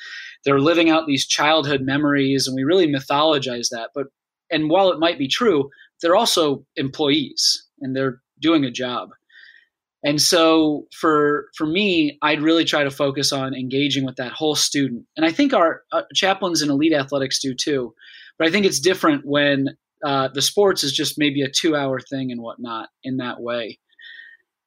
they're 0.46 0.60
living 0.60 0.90
out 0.90 1.08
these 1.08 1.26
childhood 1.26 1.82
memories, 1.82 2.48
and 2.48 2.56
we 2.56 2.64
really 2.64 2.88
mythologize 2.88 3.70
that. 3.70 3.92
But 3.96 4.08
and 4.52 4.70
while 4.70 4.92
it 4.92 5.00
might 5.00 5.18
be 5.18 5.28
true, 5.28 5.70
they're 6.02 6.16
also 6.16 6.66
employees 6.76 7.66
and 7.80 7.96
they're 7.96 8.22
doing 8.40 8.66
a 8.66 8.72
job. 8.72 9.10
And 10.04 10.22
so 10.22 10.88
for 10.94 11.48
for 11.56 11.66
me, 11.66 12.18
I'd 12.22 12.42
really 12.42 12.66
try 12.66 12.84
to 12.84 12.92
focus 12.92 13.32
on 13.32 13.56
engaging 13.56 14.06
with 14.06 14.18
that 14.18 14.34
whole 14.34 14.56
student. 14.56 15.06
And 15.16 15.26
I 15.26 15.32
think 15.32 15.54
our 15.54 15.84
uh, 15.94 16.04
chaplains 16.14 16.62
in 16.62 16.70
elite 16.70 16.94
athletics 16.94 17.40
do 17.40 17.54
too. 17.54 17.94
But 18.38 18.48
I 18.48 18.52
think 18.52 18.66
it's 18.66 18.80
different 18.80 19.26
when 19.26 19.70
uh, 20.04 20.30
the 20.34 20.42
sports 20.42 20.84
is 20.84 20.92
just 20.92 21.18
maybe 21.18 21.42
a 21.42 21.50
two 21.50 21.76
hour 21.76 22.00
thing 22.00 22.32
and 22.32 22.42
whatnot 22.42 22.90
in 23.04 23.18
that 23.18 23.42
way. 23.42 23.80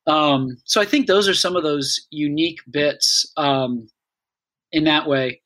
Um, 0.07 0.57
so 0.65 0.81
I 0.81 0.85
think 0.85 1.07
those 1.07 1.29
are 1.29 1.35
some 1.35 1.57
of 1.57 1.63
those 1.63 2.07
unique 2.11 2.61
bits 2.71 3.31
um, 3.37 3.89
in 4.73 4.85
that 4.85 5.07
way. 5.09 5.43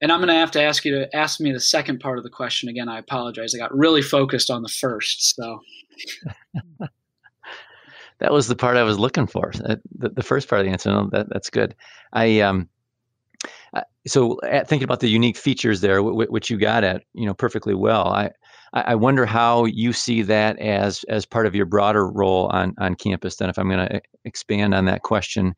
And 0.00 0.12
I'm 0.12 0.20
going 0.20 0.28
to 0.28 0.34
have 0.34 0.52
to 0.52 0.62
ask 0.62 0.84
you 0.84 0.92
to 0.98 1.16
ask 1.16 1.40
me 1.40 1.52
the 1.52 1.60
second 1.60 1.98
part 2.00 2.18
of 2.18 2.24
the 2.24 2.30
question 2.30 2.68
again. 2.68 2.88
I 2.88 2.98
apologize. 2.98 3.54
I 3.54 3.58
got 3.58 3.76
really 3.76 4.02
focused 4.02 4.48
on 4.50 4.62
the 4.62 4.68
first. 4.68 5.34
So 5.34 5.60
that 8.20 8.32
was 8.32 8.46
the 8.46 8.56
part 8.56 8.76
I 8.76 8.84
was 8.84 8.98
looking 8.98 9.26
for. 9.26 9.52
Uh, 9.64 9.76
the, 9.96 10.10
the 10.10 10.22
first 10.22 10.48
part 10.48 10.60
of 10.60 10.66
the 10.66 10.72
answer. 10.72 10.90
No, 10.90 11.08
that, 11.12 11.28
that's 11.30 11.50
good. 11.50 11.74
I 12.12 12.40
um, 12.40 12.68
Uh, 13.74 13.82
so 14.06 14.38
uh, 14.40 14.64
thinking 14.64 14.84
about 14.84 15.00
the 15.00 15.08
unique 15.08 15.36
features 15.36 15.80
there, 15.80 16.02
which 16.02 16.50
you 16.50 16.58
got 16.58 16.84
at, 16.84 17.02
you 17.14 17.26
know, 17.26 17.34
perfectly 17.34 17.74
well. 17.74 18.08
I 18.08 18.30
I, 18.72 18.94
wonder 18.96 19.24
how 19.24 19.64
you 19.64 19.92
see 19.92 20.22
that 20.22 20.58
as 20.58 21.04
as 21.08 21.24
part 21.24 21.46
of 21.46 21.54
your 21.54 21.66
broader 21.66 22.08
role 22.08 22.46
on 22.48 22.74
on 22.78 22.94
campus. 22.94 23.36
Then, 23.36 23.48
if 23.48 23.58
I'm 23.58 23.68
going 23.68 23.86
to 23.86 23.96
eh, 23.96 24.00
expand 24.24 24.74
on 24.74 24.84
that 24.86 25.02
question, 25.02 25.54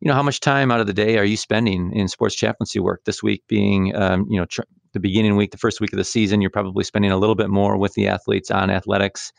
you 0.00 0.08
know, 0.08 0.14
how 0.14 0.22
much 0.22 0.40
time 0.40 0.70
out 0.70 0.80
of 0.80 0.86
the 0.86 0.92
day 0.92 1.18
are 1.18 1.24
you 1.24 1.36
spending 1.36 1.92
in 1.92 2.08
sports 2.08 2.34
chaplaincy 2.34 2.80
work? 2.80 3.04
This 3.04 3.22
week 3.22 3.42
being, 3.48 3.94
um, 3.96 4.26
you 4.28 4.38
know, 4.38 4.46
tr- 4.46 4.62
the 4.92 5.00
beginning 5.00 5.36
week, 5.36 5.50
the 5.50 5.58
first 5.58 5.80
week 5.80 5.92
of 5.92 5.98
the 5.98 6.04
season, 6.04 6.40
you're 6.40 6.50
probably 6.50 6.84
spending 6.84 7.10
a 7.10 7.16
little 7.16 7.34
bit 7.34 7.50
more 7.50 7.76
with 7.76 7.94
the 7.94 8.08
athletes 8.08 8.50
on 8.50 8.70
athletics. 8.70 9.32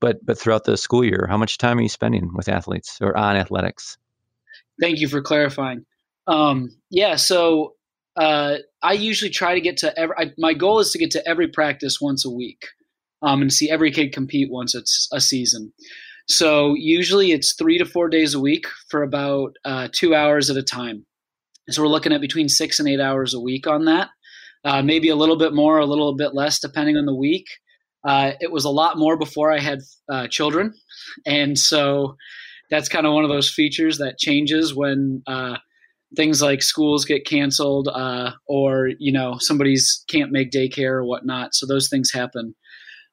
But 0.00 0.24
but 0.24 0.38
throughout 0.38 0.64
the 0.64 0.76
school 0.76 1.04
year, 1.04 1.26
how 1.28 1.36
much 1.36 1.58
time 1.58 1.78
are 1.78 1.82
you 1.82 1.88
spending 1.88 2.30
with 2.34 2.48
athletes 2.48 2.98
or 3.00 3.16
on 3.16 3.36
athletics? 3.36 3.98
Thank 4.80 5.00
you 5.00 5.08
for 5.08 5.22
clarifying. 5.22 5.84
Um, 6.26 6.70
yeah, 6.90 7.16
so 7.16 7.74
uh, 8.16 8.58
I 8.82 8.92
usually 8.92 9.30
try 9.30 9.54
to 9.54 9.60
get 9.60 9.78
to 9.78 9.98
every. 9.98 10.14
I, 10.16 10.32
my 10.38 10.54
goal 10.54 10.80
is 10.80 10.90
to 10.92 10.98
get 10.98 11.10
to 11.12 11.28
every 11.28 11.48
practice 11.48 12.00
once 12.00 12.24
a 12.24 12.30
week, 12.30 12.66
um, 13.22 13.42
and 13.42 13.52
see 13.52 13.70
every 13.70 13.90
kid 13.90 14.12
compete 14.12 14.50
once 14.50 14.74
it's 14.74 15.08
a 15.12 15.20
season. 15.20 15.72
So 16.26 16.74
usually 16.74 17.32
it's 17.32 17.54
three 17.54 17.78
to 17.78 17.84
four 17.84 18.08
days 18.08 18.34
a 18.34 18.40
week 18.40 18.66
for 18.88 19.02
about 19.02 19.56
uh, 19.64 19.88
two 19.92 20.14
hours 20.14 20.48
at 20.48 20.56
a 20.56 20.62
time. 20.62 21.04
So 21.68 21.82
we're 21.82 21.88
looking 21.88 22.12
at 22.12 22.20
between 22.20 22.48
six 22.48 22.78
and 22.78 22.88
eight 22.88 23.00
hours 23.00 23.34
a 23.34 23.40
week 23.40 23.66
on 23.66 23.84
that. 23.86 24.10
Uh, 24.64 24.82
maybe 24.82 25.10
a 25.10 25.16
little 25.16 25.36
bit 25.36 25.52
more, 25.52 25.78
a 25.78 25.86
little 25.86 26.14
bit 26.14 26.34
less, 26.34 26.58
depending 26.58 26.96
on 26.96 27.04
the 27.04 27.14
week. 27.14 27.46
Uh, 28.06 28.32
it 28.40 28.50
was 28.50 28.64
a 28.64 28.70
lot 28.70 28.98
more 28.98 29.16
before 29.18 29.52
I 29.52 29.58
had 29.58 29.80
uh, 30.10 30.28
children, 30.28 30.74
and 31.26 31.58
so 31.58 32.16
that's 32.70 32.88
kind 32.88 33.06
of 33.06 33.12
one 33.12 33.24
of 33.24 33.30
those 33.30 33.50
features 33.50 33.98
that 33.98 34.18
changes 34.18 34.74
when 34.74 35.22
uh, 35.26 35.56
things 36.16 36.40
like 36.40 36.62
schools 36.62 37.04
get 37.04 37.26
canceled 37.26 37.88
uh, 37.88 38.32
or 38.46 38.90
you 38.98 39.12
know 39.12 39.36
somebody's 39.38 40.04
can't 40.08 40.32
make 40.32 40.50
daycare 40.50 40.92
or 40.92 41.04
whatnot. 41.04 41.54
So 41.54 41.66
those 41.66 41.88
things 41.88 42.12
happen. 42.12 42.54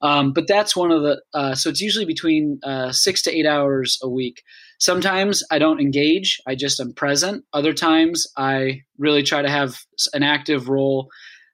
Um, 0.01 0.33
but 0.33 0.47
that's 0.47 0.75
one 0.75 0.91
of 0.91 1.03
the 1.03 1.21
uh, 1.33 1.55
so 1.55 1.69
it's 1.69 1.81
usually 1.81 2.05
between 2.05 2.59
uh, 2.63 2.91
six 2.91 3.21
to 3.23 3.31
eight 3.31 3.45
hours 3.45 3.99
a 4.01 4.09
week. 4.09 4.41
Sometimes 4.79 5.43
I 5.51 5.59
don't 5.59 5.79
engage; 5.79 6.41
I 6.47 6.55
just 6.55 6.79
am 6.79 6.93
present. 6.93 7.45
Other 7.53 7.73
times 7.73 8.27
I 8.35 8.81
really 8.97 9.23
try 9.23 9.41
to 9.41 9.49
have 9.49 9.79
an 10.13 10.23
active 10.23 10.69
role 10.69 11.09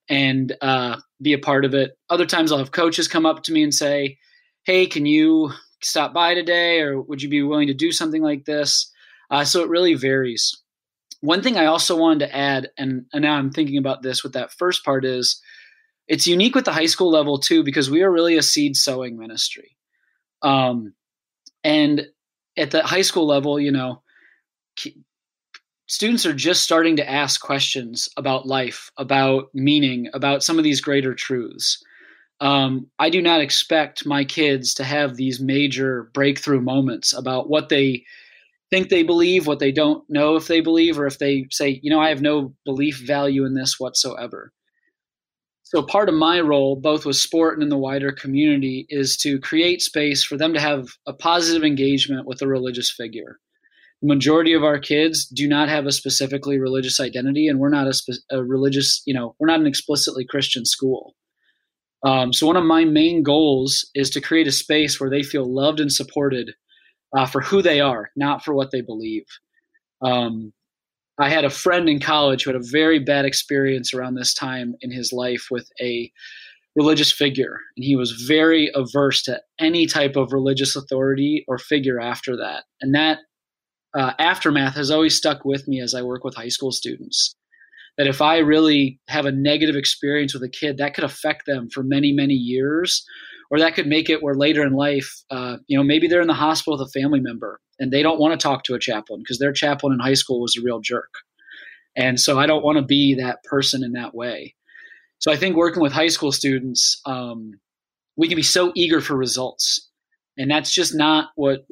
and 0.09 0.55
uh, 0.61 0.97
be 1.21 1.33
a 1.33 1.39
part 1.39 1.65
of 1.65 1.73
it. 1.73 1.97
Other 2.09 2.25
times 2.25 2.51
I'll 2.51 2.59
have 2.59 2.71
coaches 2.71 3.09
come 3.09 3.25
up 3.25 3.43
to 3.43 3.51
me 3.51 3.63
and 3.63 3.73
say, 3.73 4.17
"Hey, 4.63 4.85
can 4.85 5.05
you 5.05 5.51
stop 5.81 6.13
by 6.13 6.33
today, 6.33 6.79
or 6.79 7.01
would 7.01 7.21
you 7.21 7.29
be 7.29 7.43
willing 7.43 7.67
to 7.67 7.73
do 7.73 7.91
something 7.91 8.21
like 8.21 8.45
this?" 8.45 8.89
Uh, 9.29 9.43
so 9.43 9.61
it 9.61 9.69
really 9.69 9.93
varies. 9.95 10.55
One 11.21 11.41
thing 11.41 11.57
I 11.57 11.65
also 11.65 11.97
wanted 11.97 12.19
to 12.19 12.35
add, 12.35 12.69
and, 12.77 13.05
and 13.11 13.21
now 13.23 13.35
I'm 13.35 13.51
thinking 13.51 13.77
about 13.77 14.03
this 14.03 14.23
with 14.23 14.33
that 14.33 14.51
first 14.51 14.85
part 14.85 15.03
is 15.03 15.41
it's 16.07 16.27
unique 16.27 16.55
with 16.55 16.65
the 16.65 16.73
high 16.73 16.85
school 16.85 17.11
level 17.11 17.39
too 17.39 17.63
because 17.63 17.89
we 17.89 18.03
are 18.03 18.11
really 18.11 18.37
a 18.37 18.43
seed 18.43 18.75
sowing 18.75 19.17
ministry. 19.17 19.77
Um, 20.41 20.93
and 21.63 22.07
at 22.57 22.71
the 22.71 22.81
high 22.81 23.01
school 23.01 23.27
level 23.27 23.59
you 23.59 23.71
know 23.71 24.01
students 25.87 26.25
are 26.25 26.33
just 26.33 26.63
starting 26.63 26.95
to 26.97 27.09
ask 27.09 27.41
questions 27.41 28.09
about 28.17 28.47
life 28.47 28.91
about 28.97 29.49
meaning 29.53 30.09
about 30.13 30.43
some 30.43 30.57
of 30.57 30.63
these 30.63 30.81
greater 30.81 31.13
truths. 31.13 31.83
Um, 32.39 32.87
i 32.99 33.09
do 33.09 33.21
not 33.21 33.41
expect 33.41 34.05
my 34.05 34.23
kids 34.23 34.75
to 34.75 34.83
have 34.83 35.15
these 35.15 35.39
major 35.39 36.11
breakthrough 36.13 36.61
moments 36.61 37.11
about 37.11 37.49
what 37.49 37.69
they 37.69 38.03
think 38.69 38.89
they 38.89 39.03
believe 39.03 39.47
what 39.47 39.59
they 39.59 39.71
don't 39.71 40.03
know 40.09 40.35
if 40.35 40.47
they 40.47 40.61
believe 40.61 40.99
or 40.99 41.05
if 41.05 41.19
they 41.19 41.45
say 41.51 41.79
you 41.83 41.89
know 41.89 41.99
i 41.99 42.09
have 42.09 42.21
no 42.21 42.53
belief 42.65 43.01
value 43.05 43.45
in 43.45 43.53
this 43.53 43.79
whatsoever 43.79 44.51
so 45.69 45.83
part 45.83 46.07
of 46.07 46.15
my 46.15 46.39
role, 46.39 46.77
both 46.77 47.05
with 47.05 47.17
sport 47.17 47.55
and 47.55 47.63
in 47.63 47.67
the 47.67 47.77
wider 47.77 48.13
community, 48.13 48.85
is 48.87 49.17
to 49.17 49.37
create 49.37 49.81
space 49.81 50.23
for 50.23 50.37
them 50.37 50.53
to 50.53 50.61
have 50.61 50.87
a 51.05 51.11
positive 51.11 51.65
engagement 51.65 52.25
with 52.25 52.41
a 52.41 52.47
religious 52.47 52.89
figure. 52.89 53.37
The 54.01 54.07
majority 54.07 54.53
of 54.53 54.63
our 54.63 54.79
kids 54.79 55.25
do 55.25 55.45
not 55.45 55.67
have 55.67 55.85
a 55.85 55.91
specifically 55.91 56.57
religious 56.57 57.01
identity, 57.01 57.49
and 57.49 57.59
we're 57.59 57.67
not 57.67 57.85
a, 57.85 57.93
spe- 57.93 58.23
a 58.31 58.41
religious, 58.45 59.01
you 59.05 59.13
know, 59.13 59.35
we're 59.39 59.47
not 59.47 59.59
an 59.59 59.67
explicitly 59.67 60.23
Christian 60.23 60.63
school. 60.63 61.15
Um, 62.01 62.31
so 62.31 62.47
one 62.47 62.55
of 62.55 62.63
my 62.63 62.85
main 62.85 63.21
goals 63.21 63.89
is 63.93 64.09
to 64.11 64.21
create 64.21 64.47
a 64.47 64.53
space 64.53 65.01
where 65.01 65.09
they 65.09 65.21
feel 65.21 65.53
loved 65.53 65.81
and 65.81 65.91
supported 65.91 66.51
uh, 67.15 67.25
for 67.25 67.41
who 67.41 67.61
they 67.61 67.79
are, 67.79 68.09
not 68.15 68.43
for 68.43 68.53
what 68.53 68.71
they 68.71 68.81
believe. 68.81 69.25
Um, 70.01 70.53
I 71.19 71.29
had 71.29 71.45
a 71.45 71.49
friend 71.49 71.89
in 71.89 71.99
college 71.99 72.43
who 72.43 72.51
had 72.51 72.61
a 72.61 72.65
very 72.65 72.99
bad 72.99 73.25
experience 73.25 73.93
around 73.93 74.15
this 74.15 74.33
time 74.33 74.75
in 74.81 74.91
his 74.91 75.11
life 75.11 75.47
with 75.49 75.69
a 75.81 76.11
religious 76.75 77.11
figure, 77.11 77.57
and 77.75 77.83
he 77.83 77.95
was 77.95 78.11
very 78.11 78.69
averse 78.75 79.23
to 79.23 79.41
any 79.59 79.87
type 79.87 80.15
of 80.15 80.31
religious 80.31 80.75
authority 80.75 81.43
or 81.47 81.57
figure 81.57 81.99
after 81.99 82.37
that. 82.37 82.65
And 82.81 82.93
that 82.93 83.19
uh, 83.97 84.13
aftermath 84.19 84.75
has 84.75 84.91
always 84.91 85.17
stuck 85.17 85.43
with 85.43 85.67
me 85.67 85.81
as 85.81 85.95
I 85.95 86.03
work 86.03 86.23
with 86.23 86.35
high 86.35 86.49
school 86.49 86.71
students. 86.71 87.35
That 87.97 88.05
if 88.05 88.21
I 88.21 88.37
really 88.37 88.99
have 89.07 89.25
a 89.25 89.31
negative 89.31 89.75
experience 89.75 90.35
with 90.35 90.43
a 90.43 90.49
kid, 90.49 90.77
that 90.77 90.93
could 90.93 91.03
affect 91.03 91.47
them 91.47 91.67
for 91.71 91.81
many, 91.81 92.11
many 92.11 92.35
years, 92.35 93.03
or 93.49 93.59
that 93.59 93.75
could 93.75 93.87
make 93.87 94.09
it 94.09 94.21
where 94.21 94.35
later 94.35 94.63
in 94.63 94.73
life, 94.73 95.23
uh, 95.29 95.57
you 95.67 95.77
know, 95.77 95.83
maybe 95.83 96.07
they're 96.07 96.21
in 96.21 96.27
the 96.27 96.33
hospital 96.33 96.77
with 96.77 96.87
a 96.87 96.99
family 96.99 97.19
member 97.19 97.59
and 97.79 97.91
they 97.91 98.01
don't 98.01 98.19
want 98.19 98.37
to 98.37 98.43
talk 98.43 98.63
to 98.63 98.73
a 98.73 98.79
chaplain 98.79 99.21
because 99.21 99.39
their 99.39 99.53
chaplain 99.53 99.93
in 99.93 99.99
high 99.99 100.13
school 100.13 100.41
was 100.41 100.57
a 100.57 100.63
real 100.63 100.79
jerk. 100.79 101.13
And 101.95 102.19
so 102.19 102.37
I 102.37 102.45
don't 102.45 102.63
want 102.63 102.77
to 102.77 102.83
be 102.83 103.15
that 103.15 103.43
person 103.43 103.83
in 103.83 103.93
that 103.93 104.13
way. 104.13 104.55
So 105.19 105.31
I 105.31 105.35
think 105.35 105.55
working 105.55 105.81
with 105.81 105.93
high 105.93 106.07
school 106.07 106.31
students, 106.31 107.01
um, 107.05 107.53
we 108.15 108.27
can 108.27 108.35
be 108.35 108.43
so 108.43 108.71
eager 108.75 109.01
for 109.01 109.15
results. 109.15 109.89
And 110.37 110.51
that's 110.51 110.73
just 110.73 110.93
not 110.93 111.29
what 111.35 111.65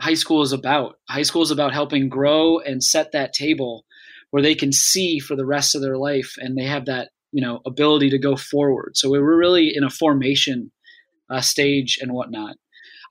high 0.00 0.14
school 0.14 0.42
is 0.42 0.52
about. 0.52 0.96
High 1.08 1.22
school 1.22 1.42
is 1.42 1.50
about 1.50 1.72
helping 1.72 2.08
grow 2.08 2.58
and 2.58 2.82
set 2.82 3.12
that 3.12 3.32
table 3.32 3.84
where 4.30 4.42
they 4.42 4.54
can 4.54 4.72
see 4.72 5.18
for 5.18 5.36
the 5.36 5.46
rest 5.46 5.74
of 5.74 5.82
their 5.82 5.96
life 5.96 6.34
and 6.38 6.56
they 6.56 6.64
have 6.64 6.86
that 6.86 7.10
you 7.32 7.42
know 7.42 7.60
ability 7.66 8.10
to 8.10 8.18
go 8.18 8.36
forward. 8.36 8.96
So 8.96 9.10
we're 9.10 9.38
really 9.38 9.72
in 9.74 9.84
a 9.84 9.90
formation 9.90 10.70
uh, 11.30 11.40
stage 11.40 11.98
and 12.00 12.12
whatnot. 12.12 12.56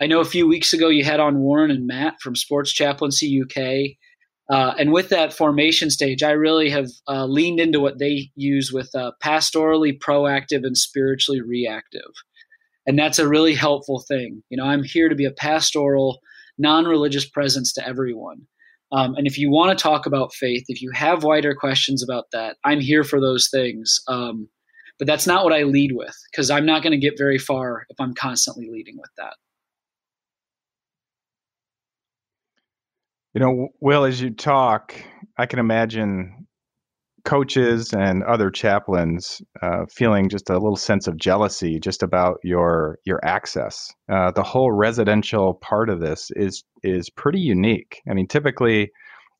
I 0.01 0.08
know 0.08 0.19
a 0.19 0.25
few 0.25 0.47
weeks 0.47 0.73
ago 0.73 0.89
you 0.89 1.03
had 1.03 1.19
on 1.19 1.39
Warren 1.39 1.71
and 1.71 1.88
Matt 1.88 2.15
from 2.21 2.36
Sports 2.36 2.71
Chaplaincy 2.71 3.41
UK. 3.41 3.97
Uh, 4.49 4.73
and 4.80 4.93
with 4.93 5.10
that 5.10 5.34
formation 5.34 5.89
stage, 5.89 6.23
I 6.23 6.32
really 6.32 6.69
have 6.69 6.88
uh, 7.08 7.25
leaned 7.25 7.60
into 7.60 7.80
what 7.80 7.99
they 7.99 8.30
use 8.36 8.71
with 8.71 8.89
uh, 8.95 9.12
pastorally 9.21 9.97
proactive 9.97 10.63
and 10.63 10.77
spiritually 10.77 11.41
reactive. 11.41 12.12
And 12.86 12.97
that's 12.97 13.19
a 13.19 13.27
really 13.27 13.53
helpful 13.53 14.06
thing. 14.08 14.43
You 14.49 14.58
know, 14.58 14.63
I'm 14.63 14.84
here 14.84 15.10
to 15.10 15.15
be 15.15 15.25
a 15.25 15.32
pastoral, 15.32 16.19
non 16.58 16.86
religious 16.86 17.27
presence 17.27 17.73
to 17.73 17.86
everyone. 17.86 18.47
Um, 18.93 19.15
and 19.15 19.27
if 19.27 19.38
you 19.38 19.51
want 19.51 19.77
to 19.77 19.82
talk 19.82 20.06
about 20.06 20.34
faith, 20.34 20.63
if 20.69 20.82
you 20.82 20.91
have 20.91 21.23
wider 21.23 21.53
questions 21.53 22.01
about 22.01 22.25
that, 22.32 22.56
I'm 22.63 22.80
here 22.80 23.03
for 23.03 23.19
those 23.19 23.49
things. 23.49 23.99
Um, 24.08 24.47
but 24.97 25.07
that's 25.07 25.27
not 25.27 25.43
what 25.43 25.53
I 25.53 25.63
lead 25.63 25.91
with 25.93 26.15
because 26.31 26.49
I'm 26.49 26.65
not 26.65 26.83
going 26.83 26.91
to 26.91 26.97
get 26.97 27.17
very 27.17 27.38
far 27.38 27.86
if 27.89 27.99
I'm 27.99 28.13
constantly 28.13 28.69
leading 28.69 28.97
with 28.97 29.12
that. 29.17 29.33
You 33.33 33.41
know, 33.41 33.67
Will, 33.81 34.05
as 34.05 34.19
you 34.19 34.31
talk, 34.31 34.95
I 35.38 35.45
can 35.45 35.60
imagine 35.60 36.47
coaches 37.23 37.93
and 37.93 38.23
other 38.23 38.49
chaplains 38.49 39.41
uh, 39.62 39.86
feeling 39.91 40.29
just 40.29 40.49
a 40.49 40.53
little 40.53 40.77
sense 40.77 41.07
of 41.07 41.17
jealousy 41.17 41.77
just 41.79 42.01
about 42.01 42.38
your 42.41 42.99
your 43.05 43.19
access. 43.23 43.93
Uh, 44.10 44.31
the 44.31 44.43
whole 44.43 44.71
residential 44.71 45.55
part 45.55 45.89
of 45.89 45.99
this 45.99 46.31
is 46.36 46.63
is 46.83 47.10
pretty 47.10 47.39
unique. 47.39 48.01
I 48.10 48.13
mean, 48.13 48.27
typically 48.27 48.91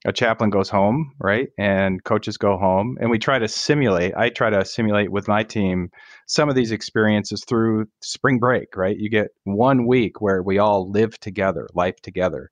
a 0.06 0.14
chaplain 0.14 0.50
goes 0.50 0.70
home, 0.70 1.14
right, 1.20 1.50
and 1.58 2.04
coaches 2.04 2.38
go 2.38 2.58
home, 2.58 2.98
and 3.02 3.10
we 3.10 3.18
try 3.18 3.40
to 3.40 3.48
simulate. 3.48 4.14
I 4.16 4.30
try 4.30 4.50
to 4.50 4.64
simulate 4.64 5.12
with 5.12 5.28
my 5.28 5.44
team 5.44 5.90
some 6.28 6.50
of 6.50 6.56
these 6.56 6.72
experiences 6.72 7.44
through 7.48 7.88
spring 8.02 8.38
break, 8.40 8.76
right? 8.76 8.98
You 8.98 9.10
get 9.10 9.30
one 9.44 9.88
week 9.88 10.22
where 10.22 10.44
we 10.44 10.60
all 10.60 10.90
live 10.90 11.20
together, 11.20 11.68
life 11.74 12.00
together. 12.02 12.52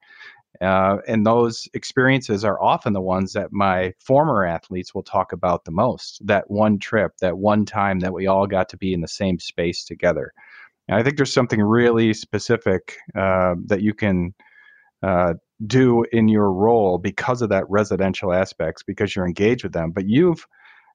Uh, 0.62 0.98
and 1.08 1.26
those 1.26 1.68
experiences 1.74 2.46
are 2.46 2.62
often 2.62 2.94
the 2.94 3.02
ones 3.02 3.34
that 3.34 3.52
my 3.52 3.94
former 4.00 4.46
athletes 4.46 4.96
will 4.96 5.04
talk 5.04 5.34
about 5.34 5.66
the 5.66 5.72
most 5.72 6.26
that 6.26 6.50
one 6.50 6.80
trip, 6.80 7.12
that 7.20 7.38
one 7.38 7.66
time 7.66 8.00
that 8.00 8.14
we 8.14 8.28
all 8.28 8.48
got 8.48 8.70
to 8.70 8.78
be 8.78 8.94
in 8.94 9.02
the 9.02 9.08
same 9.08 9.38
space 9.38 9.84
together. 9.84 10.32
And 10.88 10.98
I 10.98 11.04
think 11.04 11.18
there's 11.18 11.34
something 11.34 11.62
really 11.62 12.14
specific 12.14 12.98
uh, 13.18 13.56
that 13.66 13.82
you 13.82 13.94
can 13.94 14.34
uh, 15.04 15.34
do 15.66 16.06
in 16.12 16.28
your 16.28 16.52
role 16.52 16.98
because 16.98 17.42
of 17.42 17.50
that 17.50 17.70
residential 17.70 18.34
aspects, 18.34 18.84
because 18.84 19.16
you're 19.16 19.28
engaged 19.28 19.64
with 19.64 19.74
them. 19.74 19.92
But 19.92 20.08
you've 20.08 20.46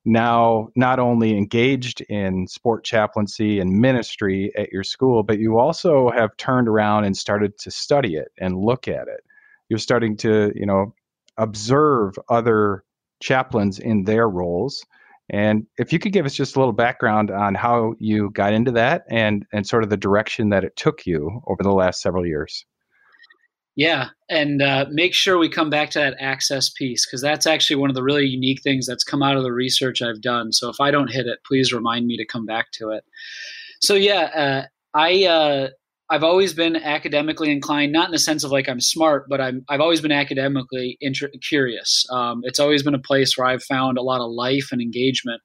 now 0.05 0.69
not 0.77 0.99
only 0.99 1.37
engaged 1.37 2.01
in 2.03 2.47
sport 2.47 2.85
chaplaincy 2.85 3.61
and 3.61 3.81
ministry 3.81 4.53
at 4.57 4.73
your 4.73 4.85
school, 4.85 5.23
but 5.23 5.39
you 5.39 5.59
also 5.59 6.11
have 6.11 6.37
turned 6.37 6.69
around 6.69 7.05
and 7.05 7.17
started 7.17 7.59
to 7.59 7.71
study 7.71 8.17
it 8.17 8.29
and 8.39 8.59
look 8.59 8.89
at 8.89 9.09
it 9.09 9.25
you're 9.71 9.79
starting 9.79 10.17
to 10.19 10.53
you 10.55 10.67
know 10.67 10.95
observe 11.39 12.15
other 12.29 12.85
chaplains 13.21 13.79
in 13.79 14.05
their 14.05 14.29
roles 14.29 14.85
And 15.31 15.67
if 15.79 15.93
you 15.93 15.99
could 15.99 16.13
give 16.13 16.27
us 16.27 16.35
just 16.35 16.57
a 16.57 16.59
little 16.59 16.73
background 16.73 17.31
on 17.31 17.55
how 17.55 17.95
you 17.99 18.31
got 18.31 18.53
into 18.53 18.73
that 18.73 19.05
and, 19.09 19.47
and 19.53 19.67
sort 19.67 19.85
of 19.85 19.91
the 19.91 19.97
direction 19.97 20.51
that 20.51 20.65
it 20.65 20.77
took 20.77 21.07
you 21.07 21.43
over 21.47 21.63
the 21.63 21.73
last 21.73 22.03
several 22.03 22.27
years. 22.27 22.67
Yeah, 23.77 24.09
and 24.29 24.61
uh, 24.61 24.87
make 24.91 25.15
sure 25.15 25.39
we 25.39 25.49
come 25.49 25.71
back 25.71 25.91
to 25.91 26.01
that 26.01 26.17
access 26.21 26.69
piece 26.69 27.07
because 27.07 27.23
that's 27.23 27.47
actually 27.47 27.77
one 27.77 27.89
of 27.89 27.95
the 27.95 28.03
really 28.03 28.27
unique 28.27 28.63
things 28.63 28.87
that's 28.87 29.05
come 29.05 29.23
out 29.23 29.37
of 29.37 29.43
the 29.43 29.53
research 29.53 30.03
I've 30.03 30.21
done. 30.21 30.53
So 30.53 30.69
if 30.69 30.81
I 30.81 30.91
don't 30.91 31.11
hit 31.11 31.27
it, 31.27 31.39
please 31.47 31.73
remind 31.73 32.07
me 32.07 32.17
to 32.17 32.27
come 32.27 32.45
back 32.45 32.73
to 32.73 32.91
it. 32.91 33.05
So 33.81 33.95
yeah, 33.95 34.21
uh, 34.35 34.67
I 34.93 35.25
uh, 35.25 35.69
I've 36.11 36.25
always 36.25 36.53
been 36.53 36.75
academically 36.75 37.53
inclined, 37.53 37.93
not 37.93 38.09
in 38.09 38.13
the 38.13 38.19
sense 38.19 38.43
of 38.43 38.51
like 38.51 38.69
I'm 38.69 38.81
smart, 38.81 39.29
but 39.29 39.41
I'm 39.41 39.65
I've 39.69 39.81
always 39.81 40.01
been 40.01 40.13
academically 40.13 40.99
inter- 41.01 41.31
curious. 41.49 42.05
Um, 42.11 42.43
it's 42.45 42.59
always 42.59 42.83
been 42.83 42.95
a 42.95 42.99
place 42.99 43.39
where 43.39 43.47
I've 43.47 43.63
found 43.63 43.97
a 43.97 44.03
lot 44.03 44.21
of 44.21 44.31
life 44.33 44.71
and 44.73 44.83
engagement. 44.83 45.41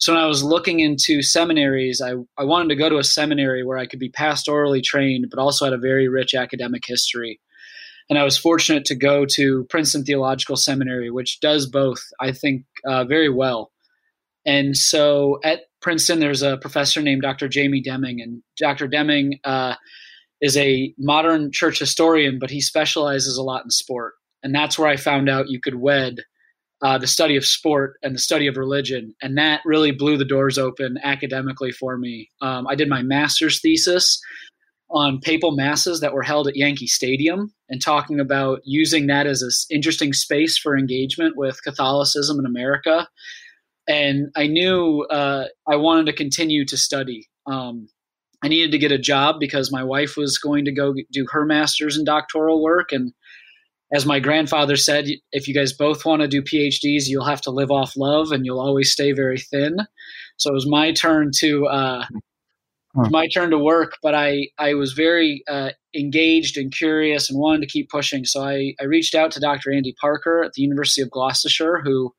So 0.00 0.14
when 0.14 0.22
I 0.22 0.26
was 0.26 0.42
looking 0.42 0.80
into 0.80 1.22
seminaries, 1.22 2.00
I, 2.00 2.14
I 2.38 2.44
wanted 2.44 2.70
to 2.70 2.76
go 2.76 2.88
to 2.88 2.96
a 2.96 3.04
seminary 3.04 3.62
where 3.62 3.76
I 3.76 3.86
could 3.86 3.98
be 3.98 4.10
pastorally 4.10 4.82
trained, 4.82 5.26
but 5.30 5.38
also 5.38 5.66
had 5.66 5.74
a 5.74 5.78
very 5.78 6.08
rich 6.08 6.34
academic 6.34 6.84
history. 6.86 7.38
And 8.08 8.18
I 8.18 8.24
was 8.24 8.38
fortunate 8.38 8.86
to 8.86 8.94
go 8.94 9.26
to 9.34 9.66
Princeton 9.68 10.04
Theological 10.04 10.56
Seminary, 10.56 11.10
which 11.10 11.38
does 11.40 11.66
both, 11.66 12.02
I 12.18 12.32
think, 12.32 12.64
uh, 12.86 13.04
very 13.04 13.28
well. 13.28 13.70
And 14.46 14.74
so 14.74 15.38
at 15.44 15.60
Princeton, 15.82 16.18
there's 16.18 16.42
a 16.42 16.56
professor 16.56 17.02
named 17.02 17.22
Dr. 17.22 17.46
Jamie 17.46 17.82
Deming, 17.82 18.22
and 18.22 18.42
Dr. 18.58 18.88
Deming 18.88 19.38
uh, 19.44 19.74
is 20.40 20.56
a 20.56 20.94
modern 20.98 21.52
church 21.52 21.78
historian, 21.78 22.38
but 22.38 22.50
he 22.50 22.62
specializes 22.62 23.36
a 23.36 23.42
lot 23.42 23.64
in 23.64 23.70
sport. 23.70 24.14
And 24.42 24.54
that's 24.54 24.78
where 24.78 24.88
I 24.88 24.96
found 24.96 25.28
out 25.28 25.50
you 25.50 25.60
could 25.60 25.74
wed 25.74 26.20
uh, 26.82 26.98
the 26.98 27.06
study 27.06 27.36
of 27.36 27.44
sport 27.44 27.98
and 28.02 28.14
the 28.14 28.20
study 28.20 28.46
of 28.46 28.56
religion. 28.56 29.14
And 29.20 29.36
that 29.38 29.60
really 29.64 29.92
blew 29.92 30.16
the 30.16 30.24
doors 30.24 30.58
open 30.58 30.98
academically 31.02 31.72
for 31.72 31.96
me. 31.96 32.30
Um, 32.40 32.66
I 32.66 32.74
did 32.74 32.88
my 32.88 33.02
master's 33.02 33.60
thesis 33.60 34.20
on 34.90 35.20
papal 35.20 35.52
masses 35.52 36.00
that 36.00 36.12
were 36.12 36.22
held 36.22 36.48
at 36.48 36.56
Yankee 36.56 36.86
Stadium 36.86 37.54
and 37.68 37.80
talking 37.80 38.18
about 38.18 38.60
using 38.64 39.06
that 39.06 39.26
as 39.26 39.42
an 39.42 39.50
interesting 39.74 40.12
space 40.12 40.58
for 40.58 40.76
engagement 40.76 41.36
with 41.36 41.62
Catholicism 41.62 42.38
in 42.38 42.46
America 42.46 43.08
and 43.90 44.30
I 44.36 44.46
knew 44.46 45.04
uh, 45.10 45.46
I 45.68 45.76
wanted 45.76 46.06
to 46.06 46.12
continue 46.12 46.64
to 46.66 46.76
study. 46.76 47.28
Um, 47.46 47.88
I 48.42 48.48
needed 48.48 48.70
to 48.70 48.78
get 48.78 48.92
a 48.92 48.98
job 48.98 49.36
because 49.40 49.72
my 49.72 49.82
wife 49.82 50.16
was 50.16 50.38
going 50.38 50.64
to 50.66 50.72
go 50.72 50.94
do 51.12 51.26
her 51.30 51.44
master's 51.44 51.96
and 51.96 52.06
doctoral 52.06 52.62
work. 52.62 52.92
And 52.92 53.12
as 53.92 54.06
my 54.06 54.20
grandfather 54.20 54.76
said, 54.76 55.08
if 55.32 55.48
you 55.48 55.54
guys 55.54 55.72
both 55.72 56.04
want 56.04 56.22
to 56.22 56.28
do 56.28 56.42
PhDs, 56.42 57.06
you'll 57.06 57.24
have 57.24 57.40
to 57.42 57.50
live 57.50 57.70
off 57.70 57.96
love 57.96 58.30
and 58.32 58.46
you'll 58.46 58.60
always 58.60 58.92
stay 58.92 59.12
very 59.12 59.38
thin. 59.38 59.78
So 60.36 60.50
it 60.50 60.54
was 60.54 60.68
my 60.68 60.92
turn 60.92 61.30
to. 61.38 61.66
Uh, 61.66 62.06
my 62.94 63.28
turn 63.28 63.50
to 63.50 63.58
work, 63.58 63.98
but 64.02 64.16
I, 64.16 64.48
I 64.58 64.74
was 64.74 64.94
very 64.94 65.44
uh, 65.48 65.70
engaged 65.94 66.56
and 66.56 66.72
curious 66.72 67.30
and 67.30 67.38
wanted 67.38 67.60
to 67.60 67.68
keep 67.68 67.88
pushing. 67.88 68.24
So 68.24 68.42
I, 68.42 68.74
I 68.80 68.84
reached 68.84 69.14
out 69.14 69.30
to 69.32 69.40
Dr. 69.40 69.72
Andy 69.72 69.94
Parker 70.00 70.42
at 70.42 70.54
the 70.54 70.62
University 70.62 71.00
of 71.00 71.10
Gloucestershire, 71.10 71.82
who 71.84 72.12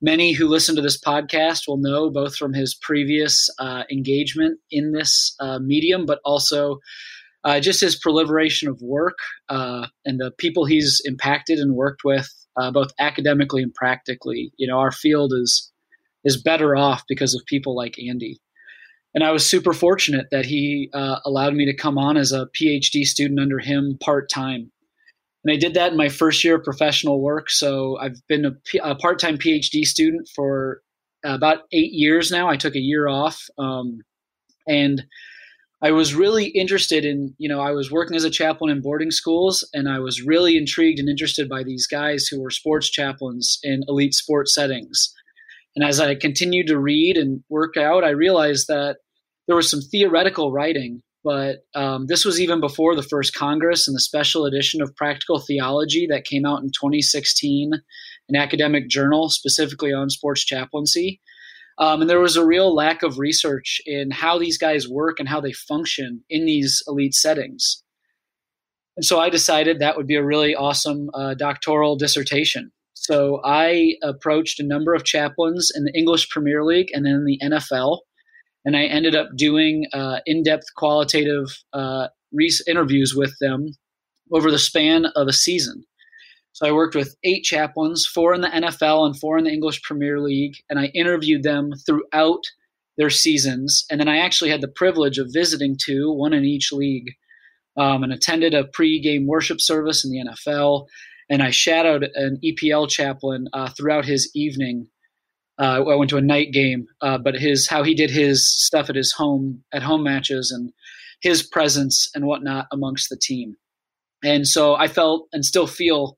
many 0.00 0.32
who 0.32 0.48
listen 0.48 0.76
to 0.76 0.82
this 0.82 0.98
podcast 0.98 1.68
will 1.68 1.76
know 1.76 2.10
both 2.10 2.36
from 2.36 2.54
his 2.54 2.74
previous 2.74 3.48
uh, 3.58 3.84
engagement 3.90 4.58
in 4.70 4.92
this 4.92 5.34
uh, 5.40 5.58
medium, 5.58 6.06
but 6.06 6.20
also 6.24 6.78
uh, 7.46 7.60
just 7.60 7.80
his 7.80 7.96
proliferation 7.96 8.68
of 8.68 8.82
work 8.82 9.18
uh, 9.48 9.86
and 10.04 10.18
the 10.18 10.32
people 10.32 10.64
he's 10.64 11.00
impacted 11.04 11.60
and 11.60 11.76
worked 11.76 12.02
with, 12.04 12.28
uh, 12.60 12.72
both 12.72 12.90
academically 12.98 13.62
and 13.62 13.72
practically. 13.72 14.50
You 14.56 14.66
know, 14.66 14.78
our 14.78 14.90
field 14.90 15.32
is 15.32 15.72
is 16.24 16.42
better 16.42 16.74
off 16.74 17.04
because 17.08 17.36
of 17.36 17.46
people 17.46 17.76
like 17.76 18.00
Andy. 18.00 18.40
And 19.14 19.22
I 19.22 19.30
was 19.30 19.46
super 19.46 19.72
fortunate 19.72 20.26
that 20.32 20.44
he 20.44 20.90
uh, 20.92 21.20
allowed 21.24 21.54
me 21.54 21.64
to 21.66 21.76
come 21.76 21.98
on 21.98 22.16
as 22.16 22.32
a 22.32 22.48
PhD 22.48 23.04
student 23.04 23.38
under 23.38 23.60
him 23.60 23.96
part 24.02 24.28
time. 24.28 24.72
And 25.44 25.52
I 25.52 25.56
did 25.56 25.74
that 25.74 25.92
in 25.92 25.96
my 25.96 26.08
first 26.08 26.42
year 26.42 26.56
of 26.56 26.64
professional 26.64 27.22
work. 27.22 27.48
So 27.48 27.96
I've 27.98 28.20
been 28.26 28.44
a, 28.44 28.52
a 28.82 28.96
part 28.96 29.20
time 29.20 29.38
PhD 29.38 29.84
student 29.84 30.28
for 30.34 30.82
about 31.24 31.58
eight 31.72 31.92
years 31.92 32.32
now. 32.32 32.48
I 32.48 32.56
took 32.56 32.74
a 32.74 32.80
year 32.80 33.06
off. 33.06 33.40
Um, 33.56 34.00
and 34.66 35.04
I 35.86 35.92
was 35.92 36.16
really 36.16 36.46
interested 36.46 37.04
in, 37.04 37.32
you 37.38 37.48
know, 37.48 37.60
I 37.60 37.70
was 37.70 37.92
working 37.92 38.16
as 38.16 38.24
a 38.24 38.30
chaplain 38.30 38.72
in 38.74 38.82
boarding 38.82 39.12
schools, 39.12 39.68
and 39.72 39.88
I 39.88 40.00
was 40.00 40.20
really 40.20 40.56
intrigued 40.56 40.98
and 40.98 41.08
interested 41.08 41.48
by 41.48 41.62
these 41.62 41.86
guys 41.86 42.26
who 42.26 42.42
were 42.42 42.50
sports 42.50 42.90
chaplains 42.90 43.60
in 43.62 43.84
elite 43.86 44.14
sports 44.14 44.52
settings. 44.52 45.14
And 45.76 45.84
as 45.84 46.00
I 46.00 46.16
continued 46.16 46.66
to 46.66 46.78
read 46.78 47.16
and 47.16 47.44
work 47.48 47.76
out, 47.76 48.02
I 48.02 48.10
realized 48.10 48.66
that 48.66 48.96
there 49.46 49.54
was 49.54 49.70
some 49.70 49.80
theoretical 49.80 50.50
writing 50.50 51.02
but 51.26 51.64
um, 51.74 52.06
this 52.06 52.24
was 52.24 52.40
even 52.40 52.60
before 52.60 52.94
the 52.94 53.02
first 53.02 53.34
Congress 53.34 53.88
and 53.88 53.96
the 53.96 54.00
special 54.00 54.44
edition 54.44 54.80
of 54.80 54.94
Practical 54.94 55.40
Theology 55.40 56.06
that 56.08 56.24
came 56.24 56.46
out 56.46 56.62
in 56.62 56.68
2016, 56.68 57.72
an 58.28 58.36
academic 58.36 58.88
journal 58.88 59.28
specifically 59.28 59.92
on 59.92 60.08
sports 60.08 60.44
chaplaincy. 60.44 61.20
Um, 61.78 62.00
and 62.00 62.10
there 62.10 62.20
was 62.20 62.36
a 62.36 62.46
real 62.46 62.74
lack 62.74 63.02
of 63.02 63.18
research 63.18 63.80
in 63.84 64.10
how 64.10 64.38
these 64.38 64.56
guys 64.56 64.88
work 64.88 65.18
and 65.18 65.28
how 65.28 65.40
they 65.40 65.52
function 65.52 66.24
in 66.30 66.46
these 66.46 66.82
elite 66.86 67.14
settings. 67.14 67.82
And 68.96 69.04
so 69.04 69.20
I 69.20 69.28
decided 69.28 69.78
that 69.78 69.96
would 69.96 70.06
be 70.06 70.16
a 70.16 70.24
really 70.24 70.54
awesome 70.54 71.10
uh, 71.12 71.34
doctoral 71.34 71.96
dissertation. 71.96 72.72
So 72.94 73.40
I 73.44 73.96
approached 74.02 74.58
a 74.58 74.66
number 74.66 74.94
of 74.94 75.04
chaplains 75.04 75.70
in 75.74 75.84
the 75.84 75.92
English 75.94 76.30
Premier 76.30 76.64
League 76.64 76.88
and 76.94 77.04
then 77.04 77.24
the 77.24 77.38
NFL 77.44 77.98
and 78.66 78.76
I 78.76 78.82
ended 78.82 79.14
up 79.14 79.28
doing 79.36 79.86
uh, 79.94 80.18
in-depth 80.26 80.74
qualitative 80.74 81.46
uh, 81.72 82.08
re- 82.32 82.50
interviews 82.66 83.14
with 83.16 83.32
them 83.40 83.68
over 84.32 84.50
the 84.50 84.58
span 84.58 85.06
of 85.14 85.28
a 85.28 85.32
season. 85.32 85.84
So 86.56 86.66
I 86.66 86.72
worked 86.72 86.94
with 86.94 87.16
eight 87.22 87.42
chaplains, 87.42 88.06
four 88.06 88.32
in 88.32 88.40
the 88.40 88.48
NFL 88.48 89.04
and 89.04 89.18
four 89.18 89.36
in 89.36 89.44
the 89.44 89.52
English 89.52 89.82
Premier 89.82 90.20
League, 90.20 90.54
and 90.70 90.78
I 90.78 90.86
interviewed 90.86 91.42
them 91.42 91.72
throughout 91.84 92.44
their 92.96 93.10
seasons. 93.10 93.84
And 93.90 94.00
then 94.00 94.08
I 94.08 94.16
actually 94.16 94.48
had 94.48 94.62
the 94.62 94.68
privilege 94.68 95.18
of 95.18 95.28
visiting 95.30 95.76
two, 95.78 96.10
one 96.10 96.32
in 96.32 96.46
each 96.46 96.72
league, 96.72 97.12
um, 97.76 98.02
and 98.02 98.10
attended 98.10 98.54
a 98.54 98.64
pre-game 98.64 99.26
worship 99.26 99.60
service 99.60 100.02
in 100.02 100.10
the 100.10 100.24
NFL. 100.30 100.86
And 101.28 101.42
I 101.42 101.50
shadowed 101.50 102.08
an 102.14 102.40
EPL 102.42 102.88
chaplain 102.88 103.48
uh, 103.52 103.68
throughout 103.68 104.06
his 104.06 104.30
evening 104.34 104.88
uh, 105.58 105.82
I 105.88 105.96
went 105.96 106.10
to 106.10 106.18
a 106.18 106.22
night 106.22 106.52
game, 106.52 106.86
uh, 107.00 107.18
but 107.18 107.34
his 107.34 107.68
how 107.68 107.82
he 107.82 107.94
did 107.94 108.10
his 108.10 108.46
stuff 108.46 108.90
at 108.90 108.96
his 108.96 109.12
home 109.12 109.62
at 109.72 109.82
home 109.82 110.02
matches 110.02 110.50
and 110.50 110.72
his 111.20 111.42
presence 111.42 112.10
and 112.14 112.26
whatnot 112.26 112.66
amongst 112.72 113.08
the 113.08 113.16
team. 113.16 113.56
And 114.22 114.46
so 114.46 114.74
I 114.74 114.88
felt 114.88 115.28
and 115.32 115.44
still 115.44 115.66
feel 115.66 116.16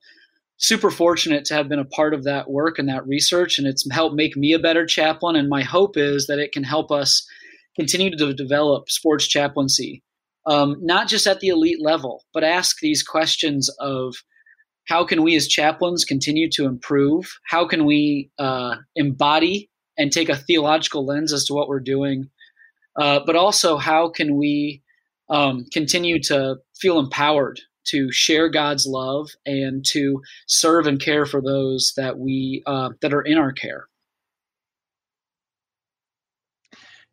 super 0.59 0.91
fortunate 0.91 1.45
to 1.45 1.53
have 1.55 1.69
been 1.69 1.79
a 1.79 1.85
part 1.85 2.13
of 2.13 2.25
that 2.25 2.49
work 2.49 2.77
and 2.77 2.87
that 2.89 3.07
research, 3.07 3.57
and 3.57 3.67
it's 3.67 3.89
helped 3.91 4.15
make 4.15 4.37
me 4.37 4.53
a 4.53 4.59
better 4.59 4.85
chaplain. 4.85 5.35
And 5.35 5.49
my 5.49 5.63
hope 5.63 5.97
is 5.97 6.27
that 6.27 6.39
it 6.39 6.51
can 6.51 6.63
help 6.63 6.91
us 6.91 7.27
continue 7.75 8.15
to 8.15 8.33
develop 8.33 8.89
sports 8.89 9.27
chaplaincy, 9.27 10.03
um, 10.45 10.75
not 10.81 11.07
just 11.07 11.25
at 11.25 11.39
the 11.39 11.47
elite 11.47 11.81
level, 11.81 12.25
but 12.33 12.43
ask 12.43 12.79
these 12.79 13.01
questions 13.01 13.69
of 13.79 14.15
how 14.85 15.05
can 15.05 15.23
we 15.23 15.35
as 15.35 15.47
chaplains 15.47 16.03
continue 16.03 16.49
to 16.51 16.65
improve? 16.65 17.39
How 17.47 17.65
can 17.65 17.85
we 17.85 18.31
uh, 18.37 18.75
embody 18.95 19.69
and 19.97 20.11
take 20.11 20.29
a 20.29 20.35
theological 20.35 21.05
lens 21.05 21.31
as 21.31 21.45
to 21.45 21.53
what 21.53 21.69
we're 21.69 21.79
doing? 21.79 22.29
Uh, 22.99 23.21
but 23.25 23.35
also, 23.35 23.77
how 23.77 24.09
can 24.09 24.35
we 24.35 24.81
um, 25.29 25.65
continue 25.71 26.21
to 26.23 26.57
feel 26.75 26.99
empowered 26.99 27.61
to 27.85 28.11
share 28.11 28.49
God's 28.49 28.85
love 28.85 29.29
and 29.45 29.85
to 29.87 30.21
serve 30.47 30.87
and 30.87 30.99
care 30.99 31.25
for 31.25 31.41
those 31.41 31.93
that 31.97 32.17
we 32.17 32.63
uh, 32.65 32.89
that 33.01 33.13
are 33.13 33.21
in 33.21 33.37
our 33.37 33.51
care? 33.51 33.87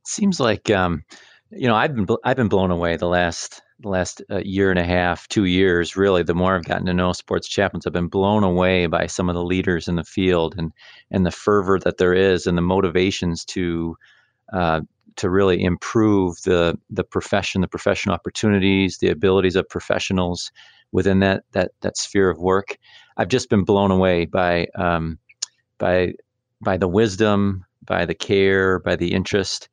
Seems 0.07 0.39
like 0.39 0.71
um, 0.71 1.05
you 1.51 1.69
know 1.69 1.75
I've 1.75 1.95
been 1.95 2.07
I've 2.25 2.37
been 2.37 2.49
blown 2.49 2.71
away 2.71 2.97
the 2.97 3.09
last 3.09 3.63
the 3.81 3.89
last 3.89 4.23
uh, 4.31 4.39
year 4.39 4.71
and 4.71 4.79
a 4.79 4.85
half, 4.85 5.29
two 5.29 5.45
years, 5.45 5.97
really, 5.97 6.23
the 6.23 6.35
more 6.35 6.57
I've 6.57 6.65
gotten 6.65 6.87
to 6.87 6.95
know 6.95 7.13
sports 7.13 7.47
chaplains, 7.47 7.87
I've 7.87 7.93
been 7.93 8.09
blown 8.09 8.43
away 8.43 8.87
by 8.87 9.07
some 9.07 9.29
of 9.29 9.35
the 9.35 9.45
leaders 9.45 9.87
in 9.87 9.97
the 9.97 10.05
field 10.05 10.55
and 10.57 10.73
and 11.11 11.27
the 11.27 11.31
fervor 11.31 11.79
that 11.81 11.99
there 11.99 12.15
is 12.15 12.47
and 12.47 12.57
the 12.57 12.63
motivations 12.63 13.45
to 13.47 13.97
uh, 14.53 14.81
to 15.17 15.31
really 15.31 15.63
improve 15.63 16.41
the 16.43 16.79
the 16.91 17.05
profession, 17.05 17.61
the 17.61 17.69
professional 17.69 18.15
opportunities, 18.15 18.99
the 18.99 19.09
abilities 19.09 19.57
of 19.57 19.69
professionals 19.69 20.51
within 20.93 21.21
that 21.21 21.45
that 21.53 21.73
that 21.81 21.97
sphere 21.97 22.31
of 22.31 22.39
work. 22.39 22.77
I've 23.17 23.29
just 23.29 23.51
been 23.51 23.65
blown 23.65 23.91
away 23.91 24.27
by 24.27 24.67
um, 24.77 25.19
by 25.79 26.15
by 26.61 26.77
the 26.77 26.89
wisdom, 26.89 27.65
by 27.85 28.05
the 28.05 28.15
care, 28.15 28.79
by 28.81 28.97
the 28.97 29.13
interest 29.13 29.69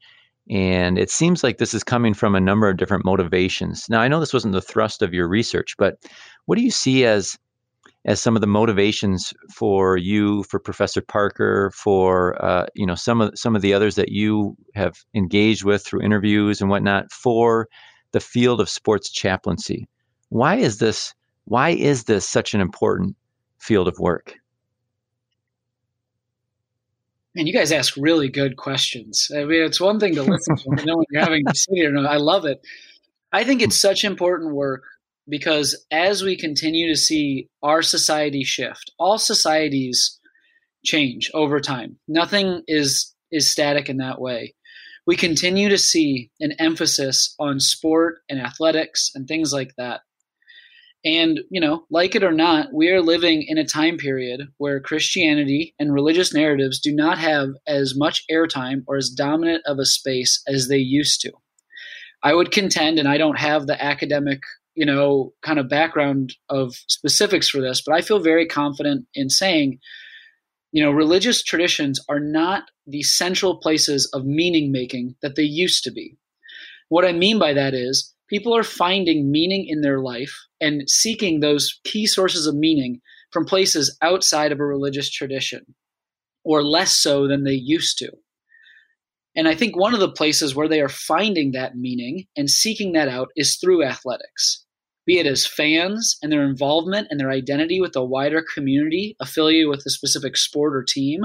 and 0.50 0.98
it 0.98 1.10
seems 1.10 1.44
like 1.44 1.58
this 1.58 1.74
is 1.74 1.84
coming 1.84 2.14
from 2.14 2.36
a 2.36 2.42
number 2.42 2.68
of 2.68 2.78
different 2.78 3.06
motivations. 3.06 3.90
Now, 3.90 4.02
I 4.02 4.08
know 4.08 4.20
this 4.20 4.34
wasn't 4.34 4.54
the 4.54 4.62
thrust 4.62 5.02
of 5.02 5.14
your 5.14 5.28
research, 5.28 5.76
but 5.78 5.98
what 6.46 6.58
do 6.58 6.62
you 6.62 6.72
see 6.72 7.06
as 7.06 7.38
as 8.06 8.22
some 8.22 8.36
of 8.36 8.42
the 8.42 8.48
motivations 8.48 9.34
for 9.54 9.98
you, 9.98 10.44
for 10.44 10.60
Professor 10.60 11.02
Parker, 11.02 11.72
for 11.72 12.44
uh, 12.44 12.66
you 12.76 12.86
know 12.86 12.96
some 12.96 13.22
of 13.22 13.32
some 13.36 13.56
of 13.56 13.62
the 13.62 13.74
others 13.74 13.96
that 13.96 14.10
you 14.10 14.56
have 14.76 14.96
engaged 15.14 15.64
with 15.64 15.86
through 15.86 16.02
interviews 16.02 16.62
and 16.62 16.70
whatnot 16.70 17.12
for 17.12 17.68
the 18.12 18.20
field 18.20 18.60
of 18.60 18.70
sports 18.70 19.10
chaplaincy. 19.10 19.88
Why 20.30 20.56
is 20.56 20.80
this? 20.80 21.14
Why 21.46 21.70
is 21.70 22.06
this 22.06 22.28
such 22.28 22.54
an 22.54 22.62
important 22.62 23.16
field 23.60 23.88
of 23.88 23.98
work? 24.00 24.36
Man, 27.36 27.48
you 27.48 27.54
guys 27.54 27.72
ask 27.72 27.96
really 27.98 28.30
good 28.30 28.58
questions. 28.58 29.32
I 29.36 29.44
mean, 29.46 29.64
it's 29.64 29.82
one 29.82 30.00
thing 30.00 30.14
to 30.16 30.22
listen 30.22 30.56
to 30.56 30.64
them, 30.70 30.86
know 30.86 30.98
when 30.98 31.06
you're 31.10 31.24
having 31.24 31.44
to 31.46 31.56
sit 31.56 31.74
here. 31.74 31.98
I 31.98 32.18
love 32.18 32.46
it. 32.46 32.62
I 33.32 33.44
think 33.44 33.62
it's 33.62 33.80
such 33.82 34.04
important 34.04 34.54
work 34.54 34.84
because 35.28 35.86
as 35.92 36.24
we 36.24 36.38
continue 36.38 36.88
to 36.88 37.00
see 37.00 37.50
our 37.62 37.82
society 37.82 38.44
shift, 38.44 38.92
all 39.00 39.18
societies 39.18 40.20
change 40.86 41.32
over 41.34 41.60
time. 41.60 41.98
Nothing 42.08 42.62
is 42.68 43.14
is 43.32 43.50
static 43.50 43.90
in 43.90 43.98
that 43.98 44.22
way. 44.22 44.54
We 45.08 45.16
continue 45.16 45.70
to 45.70 45.78
see 45.78 46.30
an 46.40 46.54
emphasis 46.60 47.36
on 47.40 47.60
sport 47.60 48.20
and 48.30 48.40
athletics 48.40 49.12
and 49.16 49.28
things 49.28 49.52
like 49.52 49.72
that. 49.78 50.02
And, 51.06 51.42
you 51.50 51.60
know, 51.60 51.84
like 51.90 52.16
it 52.16 52.24
or 52.24 52.32
not, 52.32 52.68
we 52.74 52.90
are 52.90 53.02
living 53.02 53.44
in 53.46 53.58
a 53.58 53.66
time 53.66 53.98
period 53.98 54.42
where 54.58 54.80
Christianity 54.80 55.76
and 55.78 55.94
religious 55.94 56.34
narratives 56.34 56.80
do 56.80 56.96
not 56.96 57.18
have 57.18 57.50
as 57.68 57.94
much 57.98 58.24
airtime 58.32 58.84
or 58.88 58.96
as 58.96 59.10
dominant 59.10 59.64
of 59.66 59.80
a 59.80 59.86
space 59.86 60.42
as 60.48 60.70
they 60.70 60.78
used 60.78 61.20
to. 61.22 61.32
I 62.24 62.34
would 62.34 62.52
contend, 62.52 63.00
and 63.00 63.08
I 63.08 63.18
don't 63.18 63.38
have 63.38 63.68
the 63.68 63.84
academic, 63.84 64.40
you 64.76 64.86
know, 64.86 65.34
kind 65.42 65.60
of 65.60 65.70
background 65.70 66.36
of 66.50 66.76
specifics 66.88 67.50
for 67.50 67.62
this, 67.62 67.82
but 67.86 67.96
I 67.96 68.02
feel 68.02 68.20
very 68.20 68.48
confident 68.48 69.06
in 69.14 69.30
saying, 69.30 69.80
you 70.72 70.84
know, 70.84 70.92
religious 70.92 71.44
traditions 71.44 72.04
are 72.10 72.20
not 72.20 72.64
the 72.88 73.04
central 73.04 73.60
places 73.60 74.10
of 74.14 74.26
meaning 74.26 74.72
making 74.72 75.16
that 75.22 75.36
they 75.36 75.44
used 75.44 75.84
to 75.84 75.92
be. 75.92 76.18
What 76.90 77.06
I 77.06 77.12
mean 77.12 77.40
by 77.40 77.54
that 77.54 77.74
is, 77.74 78.14
people 78.28 78.56
are 78.56 78.64
finding 78.64 79.32
meaning 79.32 79.66
in 79.68 79.82
their 79.82 80.00
life 80.00 80.34
and 80.60 80.90
seeking 80.90 81.40
those 81.40 81.80
key 81.84 82.08
sources 82.08 82.48
of 82.48 82.56
meaning 82.56 83.02
from 83.32 83.46
places 83.46 83.96
outside 84.02 84.52
of 84.52 84.60
a 84.60 84.66
religious 84.66 85.12
tradition 85.12 85.76
or 86.44 86.64
less 86.64 86.98
so 86.98 87.28
than 87.28 87.44
they 87.44 87.54
used 87.54 87.98
to. 88.00 88.12
And 89.36 89.48
I 89.48 89.56
think 89.56 89.76
one 89.76 89.94
of 89.94 90.00
the 90.00 90.12
places 90.12 90.56
where 90.56 90.68
they 90.68 90.82
are 90.82 90.90
finding 90.90 91.52
that 91.52 91.76
meaning 91.76 92.26
and 92.38 92.50
seeking 92.50 92.94
that 92.94 93.08
out 93.08 93.30
is 93.36 93.58
through 93.58 93.84
athletics, 93.84 94.63
be 95.06 95.20
it 95.20 95.28
as 95.28 95.46
fans 95.46 96.18
and 96.22 96.32
their 96.32 96.44
involvement 96.44 97.08
and 97.10 97.20
their 97.20 97.32
identity 97.32 97.82
with 97.82 97.96
a 97.96 98.04
wider 98.04 98.44
community 98.54 99.16
affiliated 99.20 99.70
with 99.70 99.86
a 99.86 99.90
specific 99.90 100.38
sport 100.38 100.76
or 100.76 100.84
team, 100.84 101.22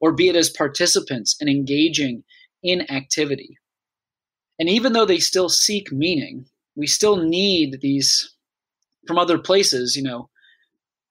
or 0.00 0.12
be 0.12 0.28
it 0.28 0.36
as 0.36 0.50
participants 0.50 1.36
and 1.40 1.50
engaging 1.50 2.22
in 2.62 2.90
activity. 2.90 3.58
And 4.58 4.68
even 4.68 4.92
though 4.92 5.06
they 5.06 5.18
still 5.18 5.48
seek 5.48 5.92
meaning, 5.92 6.46
we 6.76 6.86
still 6.86 7.16
need 7.16 7.80
these 7.80 8.34
from 9.06 9.18
other 9.18 9.38
places, 9.38 9.96
you 9.96 10.02
know. 10.02 10.28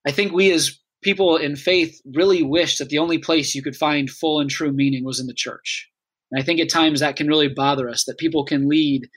I 0.06 0.12
think 0.12 0.32
we 0.32 0.52
as 0.52 0.80
people 1.02 1.38
in 1.38 1.56
faith 1.56 2.02
really 2.16 2.44
wish 2.44 2.78
that 2.78 2.90
the 2.90 2.98
only 2.98 3.18
place 3.18 3.54
you 3.54 3.62
could 3.62 3.76
find 3.76 4.10
full 4.10 4.40
and 4.40 4.50
true 4.50 4.72
meaning 4.72 5.04
was 5.04 5.20
in 5.20 5.28
the 5.28 5.34
church. 5.34 5.90
And 6.32 6.42
I 6.42 6.46
think 6.46 6.60
at 6.60 6.70
times 6.70 7.00
that 7.00 7.16
can 7.16 7.28
really 7.28 7.48
bother 7.48 7.90
us 7.90 8.06
that 8.06 8.18
people 8.18 8.46
can 8.46 8.68
lead 8.68 9.08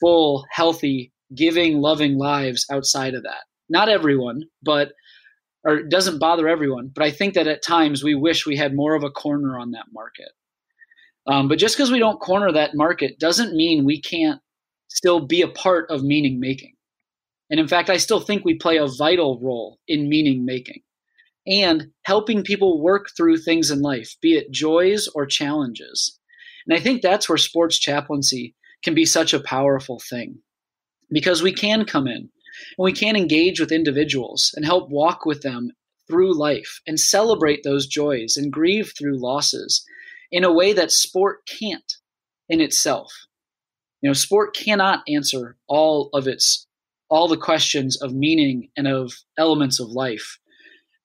full, 0.00 0.44
healthy, 0.50 1.12
giving, 1.34 1.80
loving 1.80 2.16
lives 2.16 2.66
outside 2.70 3.14
of 3.14 3.22
that. 3.24 3.44
Not 3.68 3.88
everyone, 3.88 4.44
but 4.62 4.92
or 5.64 5.76
it 5.76 5.90
doesn't 5.90 6.18
bother 6.18 6.48
everyone, 6.48 6.90
but 6.92 7.04
I 7.04 7.10
think 7.10 7.34
that 7.34 7.46
at 7.46 7.62
times 7.62 8.02
we 8.02 8.14
wish 8.14 8.46
we 8.46 8.56
had 8.56 8.74
more 8.74 8.94
of 8.94 9.04
a 9.04 9.10
corner 9.10 9.58
on 9.58 9.70
that 9.72 9.86
market. 9.92 10.30
Um, 11.26 11.46
but 11.48 11.58
just 11.58 11.76
because 11.76 11.92
we 11.92 12.00
don't 12.00 12.20
corner 12.20 12.50
that 12.50 12.74
market 12.74 13.18
doesn't 13.20 13.54
mean 13.54 13.84
we 13.84 14.00
can't 14.00 14.40
still 14.88 15.20
be 15.20 15.42
a 15.42 15.48
part 15.48 15.88
of 15.88 16.02
meaning 16.02 16.40
making. 16.40 16.74
And 17.48 17.60
in 17.60 17.68
fact, 17.68 17.90
I 17.90 17.98
still 17.98 18.20
think 18.20 18.44
we 18.44 18.54
play 18.54 18.78
a 18.78 18.86
vital 18.86 19.38
role 19.40 19.78
in 19.86 20.08
meaning 20.08 20.44
making 20.44 20.82
and 21.46 21.88
helping 22.02 22.42
people 22.42 22.82
work 22.82 23.10
through 23.16 23.38
things 23.38 23.70
in 23.70 23.82
life, 23.82 24.16
be 24.20 24.36
it 24.36 24.50
joys 24.50 25.08
or 25.14 25.26
challenges. 25.26 26.18
And 26.66 26.76
I 26.76 26.80
think 26.80 27.02
that's 27.02 27.28
where 27.28 27.38
sports 27.38 27.78
chaplaincy 27.78 28.54
can 28.82 28.94
be 28.94 29.04
such 29.04 29.32
a 29.32 29.40
powerful 29.40 30.00
thing 30.00 30.38
because 31.12 31.42
we 31.42 31.52
can 31.52 31.84
come 31.84 32.06
in 32.06 32.16
and 32.16 32.30
we 32.78 32.92
can 32.92 33.16
engage 33.16 33.60
with 33.60 33.72
individuals 33.72 34.52
and 34.54 34.64
help 34.64 34.90
walk 34.90 35.24
with 35.24 35.42
them 35.42 35.70
through 36.08 36.38
life 36.38 36.80
and 36.86 36.98
celebrate 36.98 37.62
those 37.62 37.86
joys 37.86 38.36
and 38.36 38.52
grieve 38.52 38.92
through 38.98 39.20
losses 39.20 39.84
in 40.30 40.44
a 40.44 40.52
way 40.52 40.72
that 40.72 40.90
sport 40.90 41.46
can't 41.46 41.94
in 42.48 42.60
itself. 42.60 43.12
You 44.00 44.10
know, 44.10 44.14
sport 44.14 44.54
cannot 44.54 45.02
answer 45.08 45.56
all 45.68 46.10
of 46.12 46.26
its 46.26 46.66
all 47.08 47.28
the 47.28 47.36
questions 47.36 48.00
of 48.00 48.14
meaning 48.14 48.70
and 48.76 48.88
of 48.88 49.12
elements 49.38 49.78
of 49.78 49.88
life. 49.88 50.38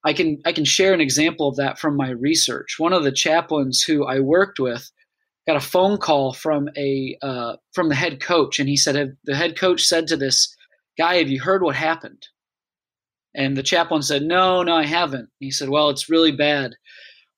I 0.03 0.13
can 0.13 0.41
I 0.45 0.53
can 0.53 0.65
share 0.65 0.93
an 0.93 1.01
example 1.01 1.49
of 1.49 1.57
that 1.57 1.77
from 1.77 1.97
my 1.97 2.09
research. 2.09 2.75
One 2.77 2.93
of 2.93 3.03
the 3.03 3.11
chaplains 3.11 3.83
who 3.83 4.05
I 4.05 4.19
worked 4.19 4.59
with 4.59 4.89
got 5.47 5.55
a 5.55 5.61
phone 5.61 5.97
call 5.97 6.33
from 6.33 6.69
a 6.77 7.17
uh, 7.21 7.55
from 7.73 7.89
the 7.89 7.95
head 7.95 8.21
coach, 8.21 8.59
and 8.59 8.67
he 8.67 8.77
said 8.77 9.17
the 9.23 9.35
head 9.35 9.57
coach 9.57 9.83
said 9.83 10.07
to 10.07 10.17
this 10.17 10.55
guy, 10.97 11.15
"Have 11.15 11.29
you 11.29 11.41
heard 11.41 11.63
what 11.63 11.75
happened?" 11.75 12.27
And 13.33 13.55
the 13.55 13.63
chaplain 13.63 14.01
said, 14.01 14.23
"No, 14.23 14.61
no, 14.63 14.75
I 14.75 14.85
haven't." 14.85 15.29
He 15.39 15.51
said, 15.51 15.69
"Well, 15.69 15.89
it's 15.89 16.09
really 16.09 16.31
bad. 16.31 16.73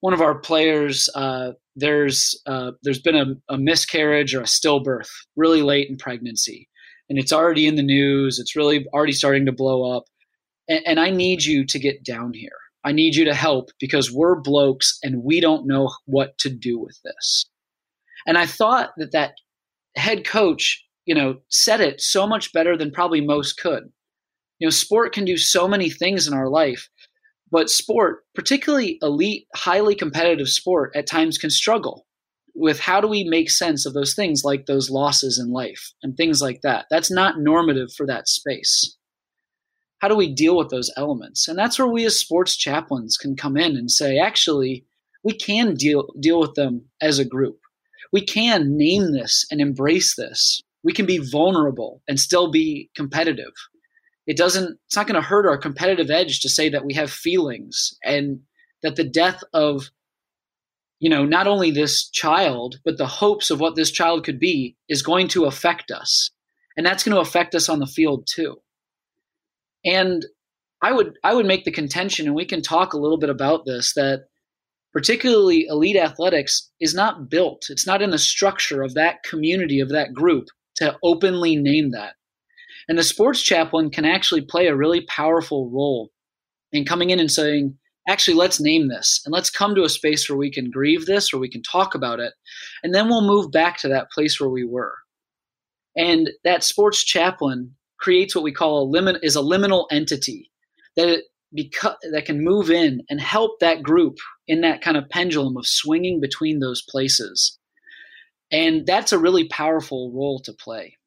One 0.02 0.14
of 0.14 0.22
our 0.22 0.40
players 0.40 1.10
uh, 1.14 1.52
there's 1.76 2.40
uh, 2.46 2.72
there's 2.84 3.02
been 3.02 3.16
a, 3.16 3.54
a 3.54 3.58
miscarriage 3.58 4.34
or 4.34 4.42
a 4.42 4.46
stillbirth 4.46 5.10
really 5.36 5.62
late 5.62 5.90
in 5.90 5.98
pregnancy, 5.98 6.68
and 7.10 7.20
it's 7.20 7.34
already 7.34 7.68
in 7.68 7.76
the 7.76 7.84
news. 7.84 8.40
It's 8.40 8.56
really 8.56 8.86
already 8.94 9.14
starting 9.14 9.46
to 9.46 9.52
blow 9.52 9.96
up, 9.96 10.06
and, 10.68 10.82
and 10.86 11.00
I 11.00 11.12
need 11.12 11.44
you 11.44 11.66
to 11.66 11.80
get 11.80 12.04
down 12.04 12.34
here. 12.34 12.52
I 12.84 12.92
need 12.92 13.16
you 13.16 13.26
to 13.26 13.34
help 13.34 13.72
because 13.80 14.12
we're 14.12 14.40
blokes 14.40 15.00
and 15.04 15.24
we 15.24 15.42
don't 15.42 15.68
know 15.68 15.92
what 16.06 16.38
to 16.40 16.50
do 16.50 16.80
with 16.80 16.98
this. 17.04 17.46
And 18.30 18.38
I 18.38 18.46
thought 18.46 18.92
that 18.98 19.12
that 19.12 19.34
head 19.98 20.26
coach, 20.26 20.86
you 21.06 21.16
know, 21.16 21.40
said 21.50 21.82
it 21.82 22.00
so 22.00 22.26
much 22.26 22.54
better 22.54 22.78
than 22.78 22.92
probably 22.92 23.20
most 23.20 23.60
could. 23.60 23.92
You 24.60 24.68
know, 24.68 24.72
sport 24.72 25.14
can 25.14 25.26
do 25.26 25.36
so 25.38 25.68
many 25.68 25.90
things 25.90 26.28
in 26.28 26.34
our 26.34 26.48
life 26.48 26.88
but 27.52 27.70
sport, 27.70 28.26
particularly 28.36 29.00
elite, 29.02 29.48
highly 29.56 29.96
competitive 29.96 30.50
sport, 30.50 30.92
at 30.96 31.08
times 31.08 31.38
can 31.38 31.50
struggle 31.50 32.06
with 32.56 32.80
how 32.80 33.00
do 33.00 33.08
we 33.08 33.24
make 33.24 33.50
sense 33.50 33.86
of 33.86 33.94
those 33.94 34.14
things 34.14 34.44
like 34.44 34.66
those 34.66 34.90
losses 34.90 35.40
in 35.40 35.52
life 35.52 35.94
and 36.04 36.16
things 36.16 36.42
like 36.42 36.62
that. 36.62 36.86
That's 36.90 37.12
not 37.12 37.40
normative 37.40 37.94
for 37.96 38.06
that 38.08 38.28
space. 38.28 38.98
How 40.00 40.08
do 40.08 40.16
we 40.16 40.34
deal 40.34 40.58
with 40.58 40.70
those 40.70 40.92
elements? 40.96 41.48
And 41.48 41.58
that's 41.58 41.80
where 41.80 41.88
we 41.88 42.06
as 42.06 42.20
sports 42.20 42.56
chaplains 42.56 43.18
can 43.18 43.36
come 43.36 43.58
in 43.58 43.76
and 43.76 43.90
say, 43.90 44.18
actually, 44.18 44.86
we 45.24 45.34
can 45.34 45.74
deal 45.74 46.08
deal 46.20 46.40
with 46.40 46.54
them 46.56 46.86
as 47.02 47.20
a 47.20 47.26
group. 47.26 47.60
We 48.12 48.26
can 48.26 48.78
name 48.78 49.14
this 49.14 49.46
and 49.52 49.62
embrace 49.62 50.16
this. 50.16 50.62
We 50.84 50.94
can 50.94 51.06
be 51.06 51.18
vulnerable 51.18 52.02
and 52.08 52.20
still 52.20 52.52
be 52.52 52.90
competitive. 52.96 53.54
It 54.26 54.38
doesn't 54.38 54.78
it's 54.86 54.96
not 54.96 55.08
going 55.08 55.22
to 55.22 55.28
hurt 55.28 55.48
our 55.48 55.58
competitive 55.58 56.10
edge 56.10 56.42
to 56.42 56.50
say 56.50 56.70
that 56.70 56.86
we 56.86 56.94
have 56.94 57.12
feelings 57.12 57.94
and 58.04 58.42
that 58.84 58.96
the 58.96 59.04
death 59.04 59.44
of 59.54 59.90
you 61.00 61.10
know 61.10 61.26
not 61.26 61.48
only 61.48 61.72
this 61.72 62.10
child 62.10 62.80
but 62.86 62.98
the 62.98 63.08
hopes 63.08 63.50
of 63.50 63.60
what 63.60 63.76
this 63.76 63.92
child 63.92 64.24
could 64.24 64.40
be 64.40 64.76
is 64.88 65.02
going 65.02 65.28
to 65.30 65.46
affect 65.46 65.92
us. 65.92 66.32
And 66.78 66.86
that's 66.86 67.04
going 67.04 67.16
to 67.16 67.22
affect 67.22 67.56
us 67.56 67.68
on 67.68 67.80
the 67.80 67.88
field 67.88 68.28
too. 68.34 68.62
And 69.84 70.26
i 70.82 70.92
would 70.92 71.18
i 71.24 71.34
would 71.34 71.46
make 71.46 71.66
the 71.66 71.72
contention 71.72 72.26
and 72.26 72.36
we 72.36 72.46
can 72.46 72.62
talk 72.62 72.94
a 72.94 73.00
little 73.00 73.20
bit 73.20 73.30
about 73.30 73.66
this 73.66 73.94
that 73.94 74.26
particularly 74.94 75.66
elite 75.70 75.98
athletics 75.98 76.70
is 76.80 76.94
not 76.94 77.30
built 77.30 77.66
it's 77.70 77.88
not 77.88 78.02
in 78.02 78.10
the 78.10 78.18
structure 78.18 78.82
of 78.82 78.94
that 78.94 79.24
community 79.24 79.80
of 79.80 79.90
that 79.90 80.14
group 80.14 80.46
to 80.76 80.98
openly 81.04 81.56
name 81.56 81.92
that 81.92 82.14
and 82.90 82.98
the 82.98 83.04
sports 83.04 83.42
chaplain 83.44 83.92
can 83.92 84.04
actually 84.04 84.42
play 84.42 84.66
a 84.66 84.76
really 84.76 85.02
powerful 85.02 85.70
role 85.70 86.10
in 86.72 86.86
coming 86.86 87.12
in 87.12 87.20
and 87.20 87.32
saying, 87.32 87.78
actually, 88.08 88.36
let's 88.36 88.60
name 88.60 88.90
this 88.90 89.22
and 89.26 89.32
let's 89.32 89.52
come 89.52 89.76
to 89.76 89.84
a 89.84 89.90
space 89.90 90.28
where 90.28 90.38
we 90.38 90.52
can 90.52 90.72
grieve 90.72 91.06
this 91.06 91.32
or 91.32 91.40
we 91.40 91.50
can 91.50 91.62
talk 91.62 91.94
about 91.94 92.20
it. 92.20 92.34
And 92.84 92.94
then 92.94 93.08
we'll 93.08 93.22
move 93.22 93.52
back 93.52 93.78
to 93.80 93.88
that 93.90 94.10
place 94.12 94.40
where 94.40 94.50
we 94.50 94.66
were. 94.66 94.96
And 95.96 96.32
that 96.44 96.64
sports 96.64 97.04
chaplain 97.04 97.76
creates 98.00 98.34
what 98.34 98.44
we 98.44 98.52
call 98.52 98.82
a 98.82 98.90
limit 98.90 99.18
is 99.22 99.36
a 99.36 99.42
liminal 99.42 99.86
entity 99.92 100.52
that 100.96 101.24
because 101.54 101.96
that 102.12 102.26
can 102.26 102.44
move 102.44 102.70
in 102.70 103.02
and 103.10 103.20
help 103.20 103.60
that 103.60 103.82
group 103.82 104.18
in 104.48 104.62
that 104.62 104.82
kind 104.82 104.98
of 104.98 105.10
pendulum 105.10 105.58
of 105.58 105.66
swinging 105.66 106.20
between 106.20 106.60
those 106.60 106.84
places. 106.88 107.58
And 108.52 108.86
that's 108.86 109.12
a 109.12 109.20
really 109.20 109.48
powerful 109.48 110.12
role 110.14 110.40
to 110.46 110.54
play. 110.54 110.98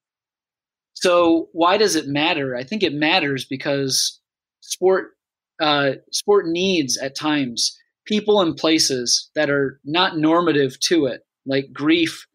So 0.95 1.49
why 1.53 1.77
does 1.79 1.97
it 1.97 2.07
matter? 2.07 2.55
I 2.57 2.65
think 2.65 2.83
it 2.83 2.93
matters 2.93 3.45
because 3.45 4.21
sport 4.61 5.13
uh, 5.61 5.93
sport 6.11 6.47
needs 6.47 6.99
at 6.99 7.17
times 7.17 7.77
people 8.05 8.41
and 8.41 8.57
places 8.57 9.31
that 9.35 9.51
are 9.51 9.81
not 9.85 10.17
normative 10.17 10.79
to 10.81 11.07
it, 11.07 11.23
like 11.47 11.73
grief, 11.73 12.27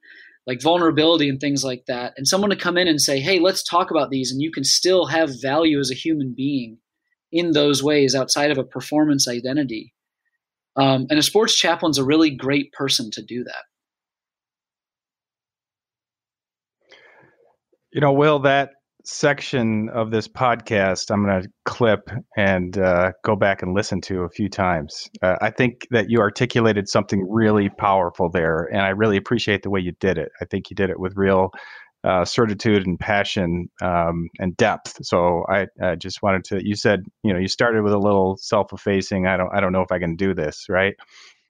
like 0.45 0.61
vulnerability, 0.61 1.27
and 1.27 1.39
things 1.39 1.63
like 1.63 1.83
that. 1.87 2.13
And 2.15 2.27
someone 2.27 2.51
to 2.51 2.55
come 2.55 2.77
in 2.77 2.87
and 2.87 3.01
say, 3.01 3.19
hey, 3.19 3.39
let's 3.39 3.63
talk 3.63 3.91
about 3.91 4.09
these, 4.09 4.31
and 4.31 4.41
you 4.41 4.51
can 4.51 4.63
still 4.63 5.07
have 5.07 5.41
value 5.41 5.79
as 5.79 5.91
a 5.91 5.95
human 5.95 6.33
being 6.35 6.77
in 7.31 7.51
those 7.51 7.83
ways 7.83 8.15
outside 8.15 8.51
of 8.51 8.57
a 8.57 8.63
performance 8.63 9.27
identity. 9.27 9.93
Um, 10.75 11.07
and 11.09 11.17
a 11.17 11.23
sports 11.23 11.55
chaplain's 11.55 11.97
a 11.97 12.03
really 12.03 12.29
great 12.29 12.71
person 12.71 13.09
to 13.11 13.21
do 13.23 13.43
that. 13.43 13.63
You 17.91 18.01
know, 18.01 18.13
Will, 18.13 18.39
that 18.39 18.71
section 19.07 19.89
of 19.89 20.11
this 20.11 20.27
podcast 20.27 21.09
I'm 21.09 21.25
going 21.25 21.41
to 21.41 21.49
clip 21.65 22.09
and 22.35 22.77
uh, 22.77 23.13
go 23.23 23.35
back 23.35 23.61
and 23.63 23.73
listen 23.73 24.01
to 24.01 24.23
a 24.23 24.29
few 24.29 24.49
times. 24.49 25.09
Uh, 25.21 25.35
I 25.41 25.49
think 25.49 25.87
that 25.91 26.09
you 26.09 26.19
articulated 26.19 26.89
something 26.89 27.25
really 27.29 27.69
powerful 27.69 28.29
there, 28.29 28.69
and 28.71 28.81
I 28.81 28.89
really 28.89 29.17
appreciate 29.17 29.63
the 29.63 29.69
way 29.69 29.79
you 29.79 29.93
did 29.99 30.17
it. 30.17 30.29
I 30.41 30.45
think 30.45 30.69
you 30.69 30.75
did 30.75 30.89
it 30.89 30.99
with 30.99 31.13
real 31.15 31.51
uh, 32.03 32.23
certitude 32.23 32.85
and 32.85 32.99
passion 32.99 33.69
um, 33.81 34.29
and 34.39 34.55
depth. 34.55 35.03
So 35.05 35.45
I, 35.49 35.67
I, 35.81 35.95
just 35.95 36.21
wanted 36.21 36.43
to. 36.45 36.65
You 36.65 36.75
said 36.75 37.03
you 37.23 37.33
know 37.33 37.39
you 37.39 37.47
started 37.47 37.83
with 37.83 37.93
a 37.93 37.99
little 37.99 38.37
self-effacing. 38.37 39.25
I 39.27 39.37
don't 39.37 39.53
I 39.53 39.59
don't 39.59 39.73
know 39.73 39.81
if 39.81 39.91
I 39.91 39.99
can 39.99 40.15
do 40.15 40.33
this 40.33 40.65
right, 40.69 40.95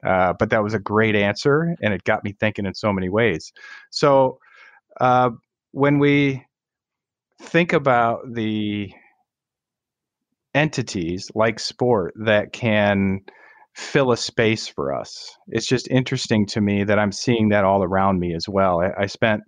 uh, 0.04 0.34
but 0.38 0.50
that 0.50 0.62
was 0.62 0.74
a 0.74 0.78
great 0.78 1.14
answer, 1.14 1.74
and 1.82 1.94
it 1.94 2.04
got 2.04 2.24
me 2.24 2.32
thinking 2.32 2.66
in 2.66 2.74
so 2.74 2.92
many 2.92 3.08
ways. 3.08 3.52
So 3.90 4.38
uh, 5.00 5.30
when 5.72 5.98
we 5.98 6.44
think 7.40 7.72
about 7.72 8.20
the 8.32 8.90
entities 10.54 11.30
like 11.34 11.60
sport 11.60 12.14
that 12.16 12.52
can 12.52 13.20
fill 13.74 14.10
a 14.10 14.16
space 14.16 14.66
for 14.66 14.92
us. 14.92 15.30
It's 15.46 15.66
just 15.66 15.88
interesting 15.88 16.46
to 16.46 16.60
me 16.60 16.82
that 16.84 16.98
I'm 16.98 17.12
seeing 17.12 17.50
that 17.50 17.64
all 17.64 17.84
around 17.84 18.18
me 18.18 18.34
as 18.34 18.48
well. 18.48 18.80
I, 18.80 19.02
I 19.02 19.06
spent 19.06 19.42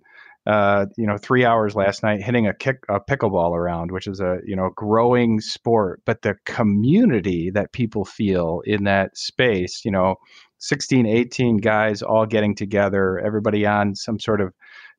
uh, 0.47 0.85
you 0.97 1.05
know 1.05 1.17
three 1.17 1.45
hours 1.45 1.75
last 1.75 2.03
night 2.03 2.21
hitting 2.21 2.47
a 2.47 2.53
kick 2.53 2.83
a 2.89 2.99
pickleball 2.99 3.55
around, 3.55 3.91
which 3.91 4.07
is 4.07 4.19
a 4.19 4.39
you 4.45 4.55
know 4.55 4.69
growing 4.75 5.39
sport, 5.39 6.01
but 6.05 6.21
the 6.21 6.35
community 6.45 7.51
that 7.51 7.73
people 7.73 8.05
feel 8.05 8.61
in 8.65 8.85
that 8.85 9.15
space, 9.17 9.85
you 9.85 9.91
know, 9.91 10.15
16, 10.59 11.05
18 11.05 11.57
guys 11.57 12.01
all 12.01 12.25
getting 12.25 12.55
together, 12.55 13.19
everybody 13.19 13.65
on 13.65 13.95
some 13.95 14.19
sort 14.19 14.41
of 14.41 14.53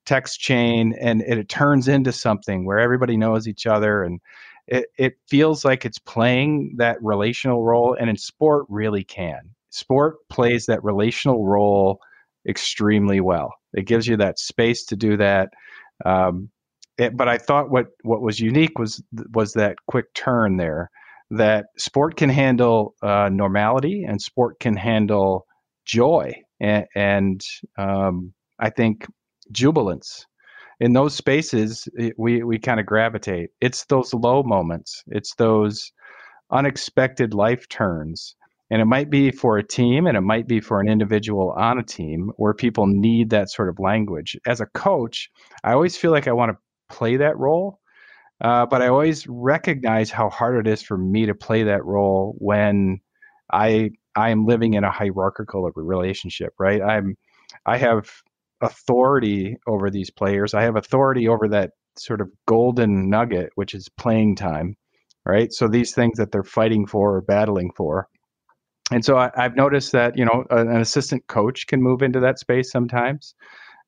text 0.04 0.40
chain 0.40 0.94
and 1.00 1.22
it, 1.22 1.38
it 1.38 1.48
turns 1.48 1.88
into 1.88 2.12
something 2.12 2.66
where 2.66 2.80
everybody 2.80 3.16
knows 3.16 3.46
each 3.46 3.66
other 3.66 4.02
and 4.02 4.20
it, 4.66 4.86
it 4.98 5.14
feels 5.28 5.64
like 5.64 5.84
it's 5.84 5.98
playing 5.98 6.74
that 6.78 6.96
relational 7.02 7.64
role 7.64 7.96
and 7.98 8.10
in 8.10 8.16
sport 8.16 8.66
really 8.68 9.04
can. 9.04 9.40
Sport 9.70 10.16
plays 10.28 10.66
that 10.66 10.82
relational 10.84 11.46
role 11.46 12.00
extremely 12.46 13.20
well 13.20 13.54
it 13.74 13.86
gives 13.86 14.06
you 14.06 14.16
that 14.16 14.38
space 14.38 14.84
to 14.84 14.96
do 14.96 15.16
that 15.16 15.50
um, 16.04 16.48
it, 16.98 17.16
but 17.16 17.28
i 17.28 17.38
thought 17.38 17.70
what 17.70 17.86
what 18.02 18.22
was 18.22 18.40
unique 18.40 18.78
was 18.78 19.02
was 19.32 19.52
that 19.52 19.76
quick 19.86 20.12
turn 20.14 20.56
there 20.56 20.90
that 21.30 21.66
sport 21.78 22.16
can 22.16 22.28
handle 22.28 22.94
uh, 23.02 23.28
normality 23.32 24.04
and 24.06 24.20
sport 24.20 24.60
can 24.60 24.76
handle 24.76 25.46
joy 25.84 26.32
and, 26.60 26.86
and 26.94 27.40
um, 27.78 28.32
i 28.60 28.68
think 28.68 29.06
jubilance. 29.52 30.26
In 30.80 30.94
those 30.94 31.14
spaces 31.14 31.88
we 32.16 32.42
we 32.42 32.58
kind 32.58 32.80
of 32.80 32.86
gravitate. 32.86 33.50
It's 33.60 33.84
those 33.84 34.12
low 34.12 34.42
moments. 34.42 35.04
It's 35.08 35.34
those 35.36 35.92
unexpected 36.50 37.34
life 37.34 37.68
turns 37.68 38.34
and 38.72 38.80
it 38.80 38.86
might 38.86 39.10
be 39.10 39.30
for 39.30 39.58
a 39.58 39.66
team 39.66 40.06
and 40.06 40.16
it 40.16 40.22
might 40.22 40.48
be 40.48 40.60
for 40.60 40.80
an 40.80 40.88
individual 40.88 41.52
on 41.56 41.78
a 41.78 41.82
team 41.84 42.32
where 42.36 42.54
people 42.54 42.86
need 42.86 43.30
that 43.30 43.50
sort 43.50 43.68
of 43.68 43.78
language 43.78 44.36
as 44.46 44.60
a 44.60 44.66
coach 44.66 45.30
i 45.62 45.72
always 45.72 45.96
feel 45.96 46.10
like 46.10 46.26
i 46.26 46.32
want 46.32 46.50
to 46.50 46.96
play 46.96 47.16
that 47.16 47.38
role 47.38 47.78
uh, 48.40 48.66
but 48.66 48.82
i 48.82 48.88
always 48.88 49.26
recognize 49.28 50.10
how 50.10 50.28
hard 50.30 50.66
it 50.66 50.70
is 50.70 50.82
for 50.82 50.96
me 50.96 51.26
to 51.26 51.34
play 51.34 51.64
that 51.64 51.84
role 51.84 52.34
when 52.38 52.98
i 53.52 53.90
i 54.16 54.30
am 54.30 54.46
living 54.46 54.74
in 54.74 54.84
a 54.84 54.90
hierarchical 54.90 55.70
relationship 55.76 56.52
right 56.58 56.82
i'm 56.82 57.16
i 57.66 57.76
have 57.76 58.10
authority 58.62 59.56
over 59.66 59.90
these 59.90 60.10
players. 60.10 60.54
I 60.54 60.62
have 60.62 60.76
authority 60.76 61.28
over 61.28 61.48
that 61.48 61.72
sort 61.98 62.20
of 62.20 62.30
golden 62.46 63.10
nugget, 63.10 63.50
which 63.56 63.74
is 63.74 63.88
playing 63.98 64.36
time, 64.36 64.76
right? 65.26 65.52
So 65.52 65.68
these 65.68 65.94
things 65.94 66.18
that 66.18 66.32
they're 66.32 66.44
fighting 66.44 66.86
for 66.86 67.16
or 67.16 67.20
battling 67.20 67.72
for. 67.76 68.08
And 68.90 69.04
so 69.04 69.16
I, 69.16 69.30
have 69.34 69.56
noticed 69.56 69.92
that 69.92 70.16
you 70.18 70.24
know 70.24 70.44
an 70.50 70.76
assistant 70.76 71.26
coach 71.26 71.66
can 71.66 71.82
move 71.82 72.02
into 72.02 72.20
that 72.20 72.38
space 72.38 72.70
sometimes, 72.70 73.34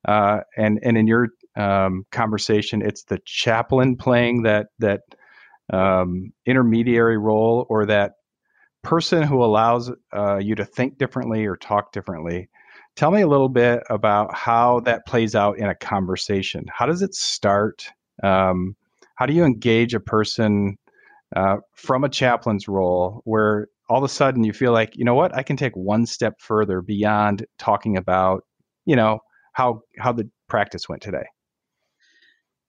uh, 0.07 0.41
and 0.57 0.79
and 0.83 0.97
in 0.97 1.07
your 1.07 1.29
um, 1.57 2.07
conversation, 2.11 2.83
it's 2.83 3.05
the 3.05 3.19
chaplain 3.25 3.97
playing 3.97 4.43
that 4.43 4.69
that 4.79 5.01
um, 5.73 6.33
intermediary 6.47 7.19
role 7.19 7.67
or 7.69 7.87
that 7.87 8.13
person 8.83 9.23
who 9.23 9.43
allows 9.43 9.91
uh, 10.15 10.37
you 10.37 10.55
to 10.55 10.65
think 10.65 10.99
differently 10.99 11.47
or 11.47 11.57
talk 11.57 11.93
differently 11.93 12.49
Tell 12.97 13.11
me 13.11 13.23
a 13.23 13.27
little 13.27 13.49
bit 13.49 13.83
about 13.91 14.35
how 14.35 14.81
that 14.81 15.05
plays 15.05 15.35
out 15.35 15.59
in 15.59 15.69
a 15.69 15.75
conversation. 15.75 16.65
How 16.73 16.87
does 16.87 17.03
it 17.03 17.15
start? 17.15 17.89
Um, 18.23 18.77
how 19.17 19.27
do 19.27 19.33
you 19.33 19.45
engage 19.45 19.95
a 19.95 20.01
person 20.01 20.79
uh, 21.35 21.57
from 21.75 22.05
a 22.05 22.09
chaplain's 22.09 22.69
role 22.69 23.21
where 23.25 23.67
all 23.89 23.99
of 23.99 24.05
a 24.05 24.09
sudden 24.09 24.45
you 24.45 24.53
feel 24.53 24.73
like, 24.73 24.97
you 24.97 25.05
know 25.05 25.15
what, 25.15 25.35
I 25.37 25.43
can 25.43 25.57
take 25.57 25.77
one 25.77 26.07
step 26.07 26.41
further 26.41 26.81
beyond 26.81 27.47
talking 27.59 27.97
about, 27.97 28.45
you 28.87 28.97
know, 28.97 29.21
how 29.53 29.83
how 29.99 30.13
the 30.13 30.29
practice 30.49 30.89
went 30.89 31.03
today? 31.03 31.25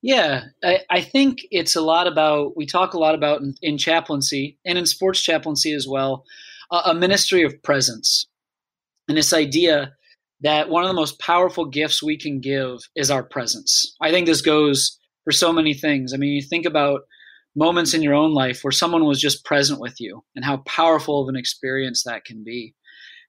Yeah, 0.02 0.44
I, 0.64 0.82
I, 0.92 1.02
think 1.02 1.40
it's 1.50 1.76
a 1.76 1.82
lot 1.82 2.06
about, 2.06 2.56
we 2.56 2.68
talk 2.68 2.94
a 2.94 3.00
lot 3.00 3.16
about 3.16 3.42
in, 3.42 3.56
in 3.64 3.80
chaplaincy 3.80 4.56
and 4.64 4.78
in 4.78 4.86
sports 4.86 5.20
chaplaincy 5.20 5.74
as 5.74 5.88
well, 5.88 6.26
a 6.70 6.94
ministry 6.94 7.42
of 7.42 7.64
presence. 7.64 8.28
And 9.08 9.18
this 9.18 9.34
idea 9.34 9.94
that 10.42 10.70
one 10.70 10.84
of 10.84 10.90
the 10.90 10.94
most 10.94 11.20
powerful 11.20 11.66
gifts 11.66 12.04
we 12.04 12.18
can 12.18 12.40
give 12.40 12.82
is 12.96 13.10
our 13.10 13.24
presence. 13.24 13.96
I 14.00 14.12
think 14.12 14.28
this 14.28 14.42
goes 14.42 15.00
for 15.24 15.32
so 15.32 15.52
many 15.52 15.74
things. 15.74 16.14
I 16.14 16.18
mean, 16.18 16.34
you 16.34 16.44
think 16.44 16.68
about 16.68 17.02
moments 17.56 17.94
in 17.94 18.02
your 18.02 18.14
own 18.14 18.34
life 18.34 18.64
where 18.64 18.72
someone 18.72 19.06
was 19.06 19.20
just 19.20 19.46
present 19.46 19.80
with 19.80 19.96
you 20.00 20.24
and 20.36 20.44
how 20.44 20.58
powerful 20.58 21.22
of 21.22 21.30
an 21.30 21.36
experience 21.36 22.04
that 22.04 22.26
can 22.26 22.44
be. 22.44 22.74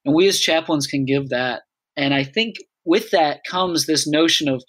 And 0.05 0.13
we 0.13 0.27
as 0.27 0.39
chaplains 0.39 0.87
can 0.87 1.05
give 1.05 1.29
that. 1.29 1.63
And 1.95 2.13
I 2.13 2.23
think 2.23 2.57
with 2.85 3.11
that 3.11 3.41
comes 3.49 3.85
this 3.85 4.07
notion 4.07 4.49
of 4.49 4.63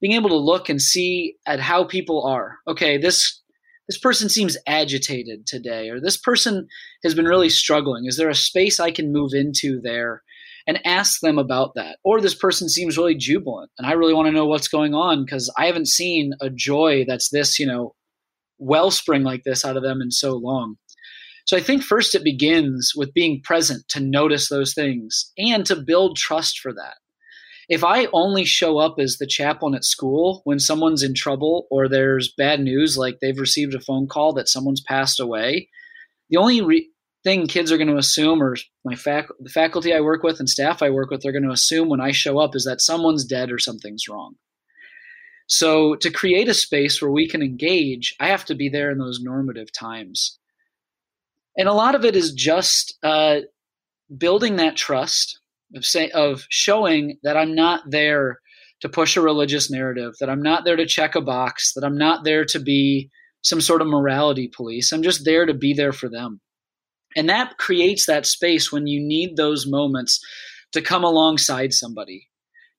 being 0.00 0.14
able 0.14 0.30
to 0.30 0.36
look 0.36 0.68
and 0.68 0.80
see 0.80 1.36
at 1.46 1.60
how 1.60 1.84
people 1.84 2.24
are. 2.26 2.58
Okay, 2.68 2.98
this 2.98 3.42
this 3.88 3.98
person 3.98 4.28
seems 4.28 4.56
agitated 4.66 5.46
today 5.46 5.90
or 5.90 6.00
this 6.00 6.16
person 6.16 6.66
has 7.04 7.14
been 7.14 7.26
really 7.26 7.48
struggling. 7.48 8.06
Is 8.06 8.16
there 8.16 8.28
a 8.28 8.34
space 8.34 8.80
I 8.80 8.90
can 8.90 9.12
move 9.12 9.30
into 9.32 9.80
there 9.80 10.22
and 10.66 10.84
ask 10.84 11.20
them 11.20 11.38
about 11.38 11.74
that. 11.76 11.98
Or 12.04 12.20
this 12.20 12.34
person 12.34 12.68
seems 12.68 12.98
really 12.98 13.14
jubilant 13.14 13.70
and 13.78 13.86
I 13.86 13.92
really 13.92 14.14
want 14.14 14.26
to 14.26 14.32
know 14.32 14.46
what's 14.46 14.68
going 14.68 14.94
on 14.94 15.24
because 15.24 15.52
I 15.56 15.66
haven't 15.66 15.88
seen 15.88 16.32
a 16.40 16.50
joy 16.50 17.04
that's 17.06 17.30
this, 17.30 17.58
you 17.58 17.66
know, 17.66 17.94
wellspring 18.58 19.22
like 19.22 19.42
this 19.44 19.64
out 19.64 19.76
of 19.76 19.82
them 19.82 20.00
in 20.00 20.10
so 20.10 20.34
long. 20.34 20.76
So 21.46 21.56
I 21.56 21.60
think 21.60 21.82
first 21.82 22.14
it 22.14 22.24
begins 22.24 22.92
with 22.96 23.14
being 23.14 23.40
present 23.42 23.86
to 23.90 24.00
notice 24.00 24.48
those 24.48 24.74
things 24.74 25.30
and 25.38 25.64
to 25.66 25.76
build 25.76 26.16
trust 26.16 26.58
for 26.58 26.72
that. 26.72 26.96
If 27.68 27.82
I 27.82 28.06
only 28.12 28.44
show 28.44 28.78
up 28.78 28.96
as 28.98 29.16
the 29.18 29.26
chaplain 29.26 29.74
at 29.74 29.84
school 29.84 30.40
when 30.44 30.58
someone's 30.58 31.02
in 31.02 31.14
trouble 31.14 31.66
or 31.70 31.88
there's 31.88 32.32
bad 32.36 32.60
news, 32.60 32.96
like 32.96 33.18
they've 33.20 33.38
received 33.38 33.74
a 33.74 33.80
phone 33.80 34.06
call 34.06 34.32
that 34.34 34.48
someone's 34.48 34.80
passed 34.80 35.18
away, 35.20 35.68
the 36.30 36.36
only 36.36 36.62
re- 36.62 36.90
thing 37.24 37.48
kids 37.48 37.72
are 37.72 37.76
going 37.76 37.88
to 37.88 37.96
assume, 37.96 38.40
or 38.40 38.56
my 38.84 38.94
fac- 38.94 39.28
the 39.40 39.50
faculty 39.50 39.92
I 39.92 40.00
work 40.00 40.22
with 40.22 40.38
and 40.38 40.48
staff 40.48 40.80
I 40.80 40.90
work 40.90 41.10
with 41.10 41.22
they're 41.22 41.32
going 41.32 41.42
to 41.42 41.50
assume 41.50 41.88
when 41.88 42.00
I 42.00 42.12
show 42.12 42.38
up 42.38 42.54
is 42.54 42.64
that 42.64 42.80
someone's 42.80 43.24
dead 43.24 43.50
or 43.50 43.58
something's 43.58 44.08
wrong. 44.08 44.34
So 45.46 45.94
to 45.96 46.10
create 46.10 46.48
a 46.48 46.54
space 46.54 47.00
where 47.00 47.10
we 47.10 47.28
can 47.28 47.42
engage, 47.42 48.14
I 48.18 48.28
have 48.28 48.44
to 48.46 48.54
be 48.54 48.68
there 48.68 48.90
in 48.90 48.98
those 48.98 49.20
normative 49.20 49.72
times. 49.72 50.38
And 51.56 51.68
a 51.68 51.72
lot 51.72 51.94
of 51.94 52.04
it 52.04 52.16
is 52.16 52.32
just 52.32 52.98
uh, 53.02 53.40
building 54.16 54.56
that 54.56 54.76
trust 54.76 55.40
of 55.74 55.84
say 55.84 56.10
of 56.10 56.46
showing 56.48 57.18
that 57.22 57.36
I'm 57.36 57.54
not 57.54 57.82
there 57.90 58.40
to 58.80 58.88
push 58.88 59.16
a 59.16 59.22
religious 59.22 59.70
narrative, 59.70 60.14
that 60.20 60.28
I'm 60.28 60.42
not 60.42 60.64
there 60.64 60.76
to 60.76 60.86
check 60.86 61.14
a 61.14 61.20
box, 61.20 61.72
that 61.74 61.84
I'm 61.84 61.96
not 61.96 62.24
there 62.24 62.44
to 62.46 62.60
be 62.60 63.10
some 63.42 63.60
sort 63.60 63.80
of 63.80 63.88
morality 63.88 64.48
police. 64.48 64.92
I'm 64.92 65.02
just 65.02 65.24
there 65.24 65.46
to 65.46 65.54
be 65.54 65.72
there 65.72 65.92
for 65.92 66.08
them. 66.08 66.40
And 67.16 67.28
that 67.28 67.56
creates 67.56 68.06
that 68.06 68.26
space 68.26 68.70
when 68.70 68.86
you 68.86 69.00
need 69.00 69.36
those 69.36 69.66
moments 69.66 70.20
to 70.72 70.82
come 70.82 71.04
alongside 71.04 71.72
somebody 71.72 72.28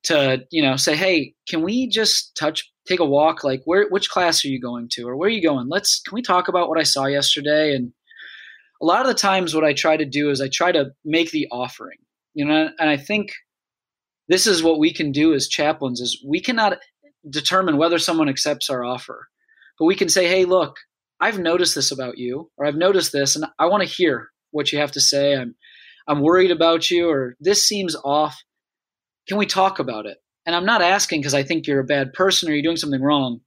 to, 0.08 0.44
you 0.50 0.62
know, 0.62 0.76
say, 0.76 0.96
"Hey, 0.96 1.34
can 1.48 1.62
we 1.62 1.88
just 1.88 2.36
touch 2.36 2.70
take 2.86 3.00
a 3.00 3.04
walk 3.04 3.44
like 3.44 3.60
where 3.64 3.88
which 3.90 4.08
class 4.10 4.44
are 4.44 4.48
you 4.48 4.60
going 4.60 4.88
to 4.92 5.02
or 5.06 5.16
where 5.16 5.28
are 5.28 5.32
you 5.32 5.42
going? 5.42 5.68
Let's 5.68 6.00
can 6.00 6.14
we 6.14 6.22
talk 6.22 6.48
about 6.48 6.68
what 6.68 6.78
I 6.78 6.84
saw 6.84 7.06
yesterday 7.06 7.74
and 7.74 7.92
a 8.80 8.84
lot 8.84 9.00
of 9.00 9.08
the 9.08 9.14
times 9.14 9.54
what 9.54 9.64
I 9.64 9.72
try 9.72 9.96
to 9.96 10.04
do 10.04 10.30
is 10.30 10.40
I 10.40 10.48
try 10.48 10.72
to 10.72 10.92
make 11.04 11.30
the 11.30 11.48
offering, 11.50 11.98
you 12.34 12.44
know, 12.44 12.70
and 12.78 12.88
I 12.88 12.96
think 12.96 13.32
this 14.28 14.46
is 14.46 14.62
what 14.62 14.78
we 14.78 14.92
can 14.92 15.10
do 15.10 15.34
as 15.34 15.48
chaplains 15.48 16.00
is 16.00 16.24
we 16.26 16.40
cannot 16.40 16.78
determine 17.28 17.76
whether 17.76 17.98
someone 17.98 18.28
accepts 18.28 18.70
our 18.70 18.84
offer, 18.84 19.28
but 19.78 19.86
we 19.86 19.96
can 19.96 20.08
say, 20.08 20.28
hey, 20.28 20.44
look, 20.44 20.76
I've 21.20 21.38
noticed 21.38 21.74
this 21.74 21.90
about 21.90 22.18
you, 22.18 22.50
or 22.56 22.66
I've 22.66 22.76
noticed 22.76 23.12
this, 23.12 23.34
and 23.34 23.44
I 23.58 23.66
want 23.66 23.82
to 23.82 23.88
hear 23.88 24.28
what 24.52 24.72
you 24.72 24.78
have 24.78 24.92
to 24.92 25.00
say. 25.00 25.34
I'm 25.36 25.56
I'm 26.06 26.20
worried 26.20 26.50
about 26.50 26.90
you, 26.90 27.10
or 27.10 27.34
this 27.40 27.62
seems 27.64 27.96
off. 28.04 28.40
Can 29.28 29.38
we 29.38 29.46
talk 29.46 29.78
about 29.78 30.06
it? 30.06 30.18
And 30.46 30.56
I'm 30.56 30.64
not 30.64 30.82
asking 30.82 31.20
because 31.20 31.34
I 31.34 31.42
think 31.42 31.66
you're 31.66 31.80
a 31.80 31.84
bad 31.84 32.14
person 32.14 32.48
or 32.48 32.52
you're 32.52 32.62
doing 32.62 32.76
something 32.76 33.02
wrong. 33.02 33.40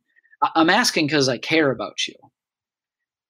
I'm 0.55 0.69
asking 0.69 1.07
because 1.07 1.27
I 1.27 1.37
care 1.37 1.71
about 1.71 2.07
you. 2.07 2.15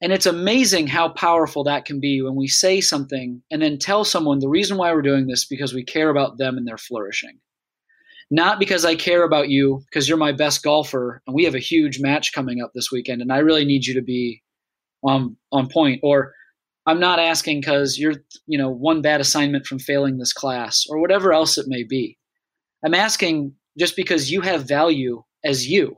And 0.01 0.11
it's 0.11 0.25
amazing 0.25 0.87
how 0.87 1.09
powerful 1.09 1.63
that 1.65 1.85
can 1.85 1.99
be 1.99 2.21
when 2.21 2.35
we 2.35 2.47
say 2.47 2.81
something 2.81 3.43
and 3.51 3.61
then 3.61 3.77
tell 3.77 4.03
someone 4.03 4.39
the 4.39 4.49
reason 4.49 4.77
why 4.77 4.91
we're 4.91 5.03
doing 5.03 5.27
this 5.27 5.45
because 5.45 5.73
we 5.73 5.83
care 5.83 6.09
about 6.09 6.37
them 6.37 6.57
and 6.57 6.67
their 6.67 6.77
flourishing. 6.77 7.39
Not 8.31 8.59
because 8.59 8.83
I 8.83 8.95
care 8.95 9.23
about 9.23 9.49
you 9.49 9.83
because 9.85 10.09
you're 10.09 10.17
my 10.17 10.31
best 10.31 10.63
golfer 10.63 11.21
and 11.27 11.35
we 11.35 11.43
have 11.43 11.53
a 11.53 11.59
huge 11.59 11.99
match 11.99 12.33
coming 12.33 12.61
up 12.61 12.71
this 12.73 12.91
weekend 12.91 13.21
and 13.21 13.31
I 13.31 13.39
really 13.39 13.65
need 13.65 13.85
you 13.85 13.93
to 13.93 14.01
be 14.01 14.41
on 15.03 15.35
on 15.51 15.69
point 15.69 15.99
or 16.01 16.33
I'm 16.85 16.99
not 16.99 17.19
asking 17.19 17.61
cuz 17.61 17.99
you're 17.99 18.23
you 18.47 18.57
know 18.57 18.69
one 18.69 19.01
bad 19.01 19.21
assignment 19.21 19.65
from 19.67 19.79
failing 19.79 20.17
this 20.17 20.33
class 20.33 20.85
or 20.89 20.99
whatever 20.99 21.31
else 21.31 21.57
it 21.57 21.67
may 21.67 21.83
be. 21.83 22.17
I'm 22.83 22.93
asking 22.93 23.53
just 23.77 23.95
because 23.95 24.31
you 24.31 24.41
have 24.41 24.67
value 24.67 25.23
as 25.43 25.67
you 25.67 25.97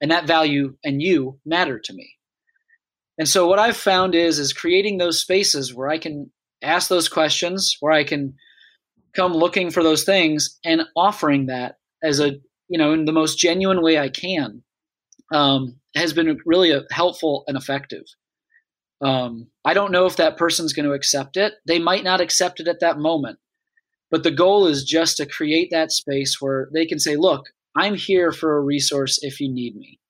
and 0.00 0.10
that 0.10 0.26
value 0.26 0.76
and 0.84 1.00
you 1.02 1.38
matter 1.44 1.78
to 1.78 1.92
me. 1.92 2.12
And 3.18 3.28
so 3.28 3.46
what 3.46 3.58
I've 3.58 3.76
found 3.76 4.14
is 4.14 4.38
is 4.38 4.52
creating 4.52 4.98
those 4.98 5.20
spaces 5.20 5.74
where 5.74 5.88
I 5.88 5.98
can 5.98 6.30
ask 6.62 6.88
those 6.88 7.08
questions, 7.08 7.76
where 7.80 7.92
I 7.92 8.04
can 8.04 8.34
come 9.14 9.32
looking 9.34 9.70
for 9.70 9.82
those 9.82 10.04
things 10.04 10.58
and 10.64 10.82
offering 10.96 11.46
that 11.46 11.76
as 12.02 12.20
a 12.20 12.32
you 12.68 12.78
know 12.78 12.92
in 12.92 13.04
the 13.04 13.12
most 13.12 13.38
genuine 13.38 13.82
way 13.82 13.98
I 13.98 14.08
can 14.08 14.62
um, 15.32 15.80
has 15.94 16.12
been 16.12 16.38
really 16.46 16.72
helpful 16.90 17.44
and 17.46 17.56
effective. 17.56 18.04
Um, 19.02 19.48
I 19.64 19.74
don't 19.74 19.92
know 19.92 20.06
if 20.06 20.16
that 20.16 20.36
person's 20.36 20.72
going 20.72 20.86
to 20.86 20.94
accept 20.94 21.36
it. 21.36 21.54
They 21.66 21.78
might 21.78 22.04
not 22.04 22.20
accept 22.20 22.60
it 22.60 22.68
at 22.68 22.80
that 22.80 22.98
moment, 22.98 23.38
but 24.10 24.22
the 24.22 24.30
goal 24.30 24.66
is 24.66 24.84
just 24.84 25.16
to 25.16 25.26
create 25.26 25.70
that 25.70 25.92
space 25.92 26.40
where 26.40 26.68
they 26.72 26.86
can 26.86 26.98
say, 26.98 27.16
"Look, 27.16 27.50
I'm 27.76 27.94
here 27.94 28.32
for 28.32 28.56
a 28.56 28.60
resource 28.60 29.18
if 29.22 29.40
you 29.40 29.48
need 29.48 29.76
me." 29.76 30.00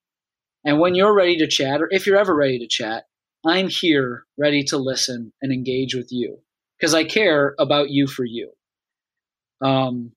And 0.64 0.78
when 0.78 0.94
you're 0.94 1.14
ready 1.14 1.36
to 1.38 1.46
chat, 1.46 1.80
or 1.80 1.88
if 1.90 2.06
you're 2.06 2.18
ever 2.18 2.34
ready 2.34 2.58
to 2.58 2.66
chat, 2.66 3.06
I'm 3.44 3.68
here 3.68 4.26
ready 4.36 4.62
to 4.64 4.76
listen 4.76 5.32
and 5.40 5.52
engage 5.52 5.94
with 5.94 6.08
you 6.10 6.42
because 6.78 6.94
I 6.94 7.04
care 7.04 7.54
about 7.58 7.90
you 7.90 8.06
for 8.06 8.24
you. 8.24 8.52
Um, 9.62 10.12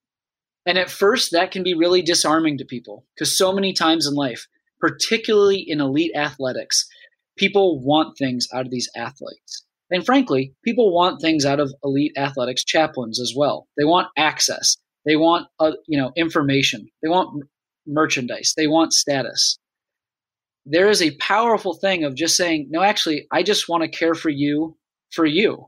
and 0.66 0.78
at 0.78 0.90
first, 0.90 1.32
that 1.32 1.52
can 1.52 1.64
be 1.64 1.74
really 1.74 2.02
disarming 2.02 2.58
to 2.58 2.66
people 2.66 3.06
because 3.16 3.38
so 3.38 3.52
many 3.52 3.74
times 3.74 4.08
in 4.08 4.14
life, 4.14 4.48
particularly 4.80 5.60
in 5.60 5.82
elite 5.82 6.16
athletics, 6.16 6.88
people 7.38 7.82
want 7.82 8.18
things 8.18 8.48
out 8.54 8.66
of 8.66 8.72
these 8.72 8.90
athletes. 8.96 9.66
And 9.94 10.06
frankly, 10.06 10.54
people 10.66 10.94
want 10.94 11.22
things 11.22 11.46
out 11.46 11.62
of 11.62 11.74
elite 11.86 12.14
athletics 12.18 12.66
chaplains 12.66 13.22
as 13.22 13.34
well. 13.36 13.68
They 13.78 13.86
want 13.86 14.10
access. 14.18 14.76
They 15.06 15.16
want, 15.16 15.48
uh, 15.60 15.74
you 15.88 15.98
know, 15.98 16.12
information. 16.18 16.88
They 17.02 17.10
want 17.10 17.46
merchandise. 17.88 18.54
They 18.58 18.68
want 18.68 18.91
status 18.91 19.58
there 20.66 20.89
is 20.89 21.02
a 21.02 21.16
powerful 21.18 21.74
thing 21.74 22.04
of 22.04 22.16
just 22.16 22.36
saying, 22.36 22.68
no, 22.70 22.82
actually, 22.82 23.28
I 23.32 23.44
just 23.44 23.68
want 23.68 23.84
to 23.84 23.89
care 23.89 24.16
for 24.16 24.30
you 24.30 24.78
for 25.12 25.26
you. 25.26 25.68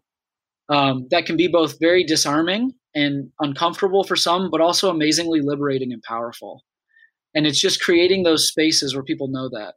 Um, 0.69 1.07
that 1.11 1.25
can 1.25 1.37
be 1.37 1.47
both 1.47 1.79
very 1.79 2.03
disarming 2.03 2.71
and 2.95 3.29
uncomfortable 3.39 4.03
for 4.03 4.15
some, 4.15 4.49
but 4.49 4.61
also 4.61 4.89
amazingly 4.89 5.41
liberating 5.41 5.91
and 5.91 6.01
powerful. 6.01 6.63
And 7.35 7.45
it's 7.45 7.59
just 7.59 7.81
creating 7.81 8.23
those 8.23 8.47
spaces 8.47 8.95
where 8.95 9.03
people 9.03 9.27
know 9.27 9.49
that. 9.49 9.75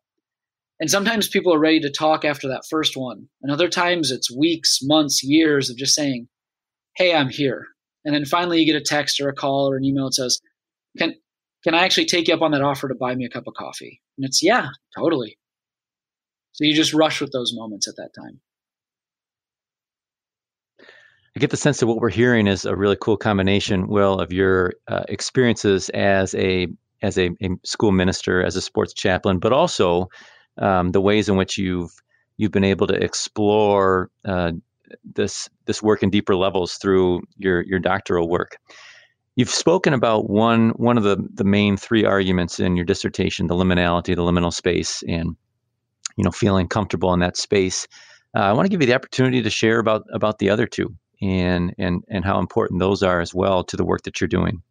And 0.80 0.90
sometimes 0.90 1.28
people 1.28 1.52
are 1.52 1.58
ready 1.58 1.80
to 1.80 1.90
talk 1.90 2.24
after 2.24 2.48
that 2.48 2.64
first 2.70 2.96
one. 2.96 3.28
And 3.42 3.50
other 3.50 3.68
times 3.68 4.10
it's 4.10 4.30
weeks, 4.30 4.78
months, 4.82 5.22
years 5.24 5.70
of 5.70 5.76
just 5.76 5.94
saying, 5.94 6.28
Hey, 6.96 7.14
I'm 7.14 7.28
here. 7.28 7.66
And 8.04 8.14
then 8.14 8.24
finally 8.24 8.60
you 8.60 8.66
get 8.66 8.80
a 8.80 8.84
text 8.84 9.20
or 9.20 9.28
a 9.28 9.34
call 9.34 9.70
or 9.70 9.76
an 9.76 9.84
email 9.84 10.06
that 10.06 10.14
says, 10.14 10.40
Can 10.98 11.14
can 11.64 11.74
I 11.74 11.84
actually 11.84 12.06
take 12.06 12.28
you 12.28 12.34
up 12.34 12.42
on 12.42 12.52
that 12.52 12.62
offer 12.62 12.88
to 12.88 12.94
buy 12.94 13.14
me 13.14 13.24
a 13.24 13.30
cup 13.30 13.48
of 13.48 13.54
coffee? 13.54 14.00
And 14.16 14.24
it's, 14.24 14.42
yeah, 14.42 14.68
totally. 14.96 15.36
So 16.52 16.64
you 16.64 16.74
just 16.74 16.94
rush 16.94 17.20
with 17.20 17.32
those 17.32 17.52
moments 17.54 17.88
at 17.88 17.96
that 17.96 18.10
time. 18.18 18.40
I 21.36 21.40
get 21.40 21.50
the 21.50 21.56
sense 21.56 21.78
that 21.78 21.86
what 21.86 21.98
we're 21.98 22.10
hearing 22.10 22.46
is 22.46 22.64
a 22.64 22.74
really 22.74 22.96
cool 23.00 23.16
combination, 23.16 23.88
Will, 23.88 24.18
of 24.18 24.32
your 24.32 24.74
uh, 24.88 25.04
experiences 25.08 25.88
as 25.90 26.34
a 26.34 26.68
as 27.00 27.16
a, 27.16 27.30
a, 27.40 27.50
school 27.64 27.92
minister, 27.92 28.42
as 28.42 28.56
a 28.56 28.60
sports 28.60 28.92
chaplain, 28.92 29.38
but 29.38 29.52
also 29.52 30.08
um, 30.58 30.92
the 30.92 31.00
ways 31.00 31.28
in 31.28 31.36
which 31.36 31.58
you've 31.58 31.92
you've 32.36 32.52
been 32.52 32.64
able 32.64 32.86
to 32.86 32.94
explore 32.94 34.10
uh, 34.24 34.52
this 35.04 35.48
this 35.66 35.82
work 35.82 36.02
in 36.02 36.10
deeper 36.10 36.36
levels 36.36 36.74
through 36.74 37.22
your 37.36 37.62
your 37.62 37.78
doctoral 37.78 38.28
work. 38.28 38.58
You've 39.36 39.50
spoken 39.50 39.92
about 39.92 40.28
one 40.28 40.70
one 40.70 40.98
of 40.98 41.04
the 41.04 41.16
the 41.34 41.44
main 41.44 41.76
three 41.76 42.04
arguments 42.04 42.58
in 42.58 42.76
your 42.76 42.84
dissertation: 42.84 43.46
the 43.46 43.54
liminality, 43.54 44.16
the 44.16 44.22
liminal 44.22 44.52
space, 44.52 45.02
and 45.06 45.36
you 46.16 46.24
know 46.24 46.30
feeling 46.30 46.68
comfortable 46.68 47.12
in 47.12 47.20
that 47.20 47.36
space. 47.36 47.86
Uh, 48.36 48.40
I 48.40 48.52
want 48.52 48.66
to 48.66 48.70
give 48.70 48.80
you 48.80 48.86
the 48.86 48.94
opportunity 48.94 49.42
to 49.42 49.50
share 49.50 49.78
about 49.78 50.04
about 50.12 50.38
the 50.38 50.50
other 50.50 50.66
two 50.66 50.94
and 51.20 51.74
and 51.78 52.04
and 52.08 52.24
how 52.24 52.38
important 52.38 52.80
those 52.80 53.02
are 53.02 53.20
as 53.20 53.34
well 53.34 53.64
to 53.64 53.76
the 53.76 53.84
work 53.84 54.02
that 54.02 54.20
you're 54.20 54.28
doing. 54.28 54.62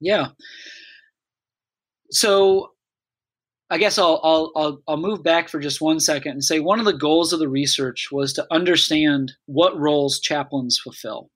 Yeah. 0.00 0.28
So 2.10 2.72
I 3.68 3.78
guess 3.78 3.98
I'll, 3.98 4.20
I'll, 4.22 4.52
I'll, 4.54 4.82
I'll 4.86 4.96
move 4.96 5.24
back 5.24 5.48
for 5.48 5.58
just 5.58 5.80
one 5.80 5.98
second 5.98 6.32
and 6.32 6.44
say 6.44 6.60
one 6.60 6.78
of 6.78 6.84
the 6.84 6.92
goals 6.92 7.32
of 7.32 7.40
the 7.40 7.48
research 7.48 8.08
was 8.12 8.32
to 8.34 8.46
understand 8.50 9.32
what 9.46 9.78
roles 9.78 10.20
chaplains 10.20 10.78
fulfill. 10.78 11.30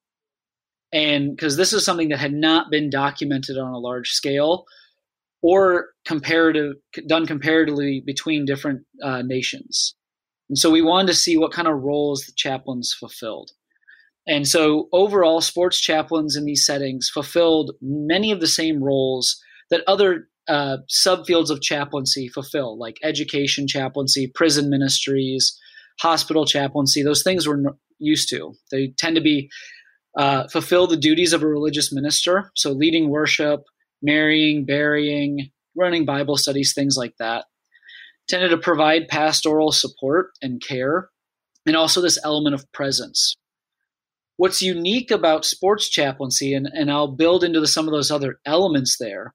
And 0.93 1.35
because 1.35 1.57
this 1.57 1.73
is 1.73 1.85
something 1.85 2.09
that 2.11 2.19
had 2.19 2.33
not 2.33 2.71
been 2.71 2.91
documented 2.91 3.59
on 3.59 3.73
a 3.73 3.79
large 3.79 4.11
scale 4.11 4.65
or 5.43 5.89
comparative 6.05 6.75
done 7.07 7.27
comparatively 7.27 8.03
between 8.05 8.45
different 8.45 8.85
uh, 9.03 9.23
nations. 9.23 9.95
And 10.49 10.59
so 10.59 10.71
we 10.71 10.83
wanted 10.83 11.09
to 11.09 11.15
see 11.15 11.37
what 11.37 11.53
kind 11.53 11.69
of 11.69 11.83
roles 11.83 12.27
the 12.27 12.33
chaplains 12.37 12.93
fulfilled. 12.93 13.53
And 14.27 14.47
so 14.47 14.89
overall 14.93 15.41
sports 15.41 15.81
chaplains 15.81 16.37
in 16.37 16.45
these 16.45 16.67
settings 16.67 17.09
fulfilled 17.09 17.73
many 17.81 18.31
of 18.33 18.41
the 18.41 18.47
same 18.47 18.83
roles 18.83 19.41
that 19.71 19.83
other 19.87 20.29
uh, 20.51 20.79
subfields 20.91 21.51
of 21.51 21.63
chaplaincy 21.63 22.29
fulfill 22.29 22.79
like 22.79 22.99
education 23.03 23.67
chaplaincy 23.67 24.31
prison 24.35 24.69
ministries 24.69 25.57
hospital 26.01 26.45
chaplaincy 26.45 27.03
those 27.03 27.23
things 27.23 27.49
we're 27.49 27.63
used 27.99 28.29
to 28.29 28.53
they 28.71 28.93
tend 28.99 29.15
to 29.17 29.23
be 29.23 29.49
uh, 30.17 30.49
fulfill 30.49 30.87
the 30.87 30.97
duties 30.97 31.33
of 31.33 31.43
a 31.43 31.47
religious 31.47 31.93
minister, 31.93 32.51
so 32.57 32.73
leading 32.73 33.09
worship, 33.09 33.61
marrying, 34.03 34.65
burying, 34.65 35.51
running 35.77 36.05
Bible 36.05 36.37
studies, 36.37 36.73
things 36.75 36.97
like 36.97 37.15
that. 37.19 37.45
Tended 38.29 38.51
to 38.51 38.59
provide 38.59 39.09
pastoral 39.09 39.73
support 39.73 40.31
and 40.43 40.61
care, 40.61 41.11
and 41.67 41.77
also 41.77 42.01
this 42.01 42.19
element 42.25 42.55
of 42.55 42.71
presence. 42.73 43.37
What's 44.37 44.63
unique 44.63 45.11
about 45.11 45.45
sports 45.45 45.89
chaplaincy, 45.89 46.55
and, 46.55 46.67
and 46.73 46.91
I'll 46.91 47.15
build 47.15 47.45
into 47.45 47.61
the, 47.61 47.67
some 47.67 47.87
of 47.87 47.93
those 47.93 48.11
other 48.11 48.41
elements 48.47 48.97
there, 48.99 49.35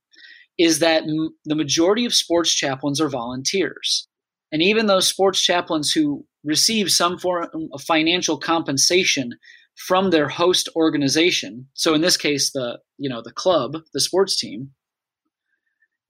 is 0.57 0.79
that 0.79 1.03
m- 1.03 1.35
the 1.45 1.55
majority 1.55 2.05
of 2.05 2.13
sports 2.13 2.53
chaplains 2.53 3.01
are 3.01 3.09
volunteers. 3.09 4.07
And 4.51 4.61
even 4.61 4.85
those 4.85 5.07
sports 5.07 5.41
chaplains 5.41 5.91
who 5.91 6.25
receive 6.43 6.91
some 6.91 7.17
form 7.17 7.47
of 7.73 7.81
financial 7.81 8.37
compensation 8.37 9.33
from 9.75 10.09
their 10.09 10.29
host 10.29 10.69
organization. 10.75 11.67
So 11.73 11.93
in 11.93 12.01
this 12.01 12.17
case, 12.17 12.51
the 12.51 12.79
you 12.97 13.09
know 13.09 13.21
the 13.21 13.31
club, 13.31 13.77
the 13.93 13.99
sports 13.99 14.39
team. 14.39 14.71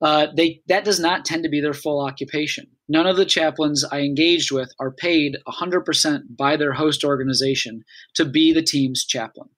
Uh, 0.02 0.26
they 0.36 0.60
that 0.68 0.84
does 0.84 1.00
not 1.00 1.24
tend 1.24 1.42
to 1.42 1.48
be 1.48 1.60
their 1.60 1.72
full 1.72 2.04
occupation. 2.04 2.66
None 2.88 3.06
of 3.06 3.16
the 3.16 3.24
chaplains 3.24 3.82
I 3.82 4.00
engaged 4.00 4.52
with 4.52 4.70
are 4.78 4.92
paid 4.92 5.38
100% 5.48 6.36
by 6.36 6.56
their 6.56 6.74
host 6.74 7.02
organization 7.02 7.82
to 8.14 8.24
be 8.24 8.52
the 8.52 8.62
team's 8.62 9.04
chaplain. 9.04 9.48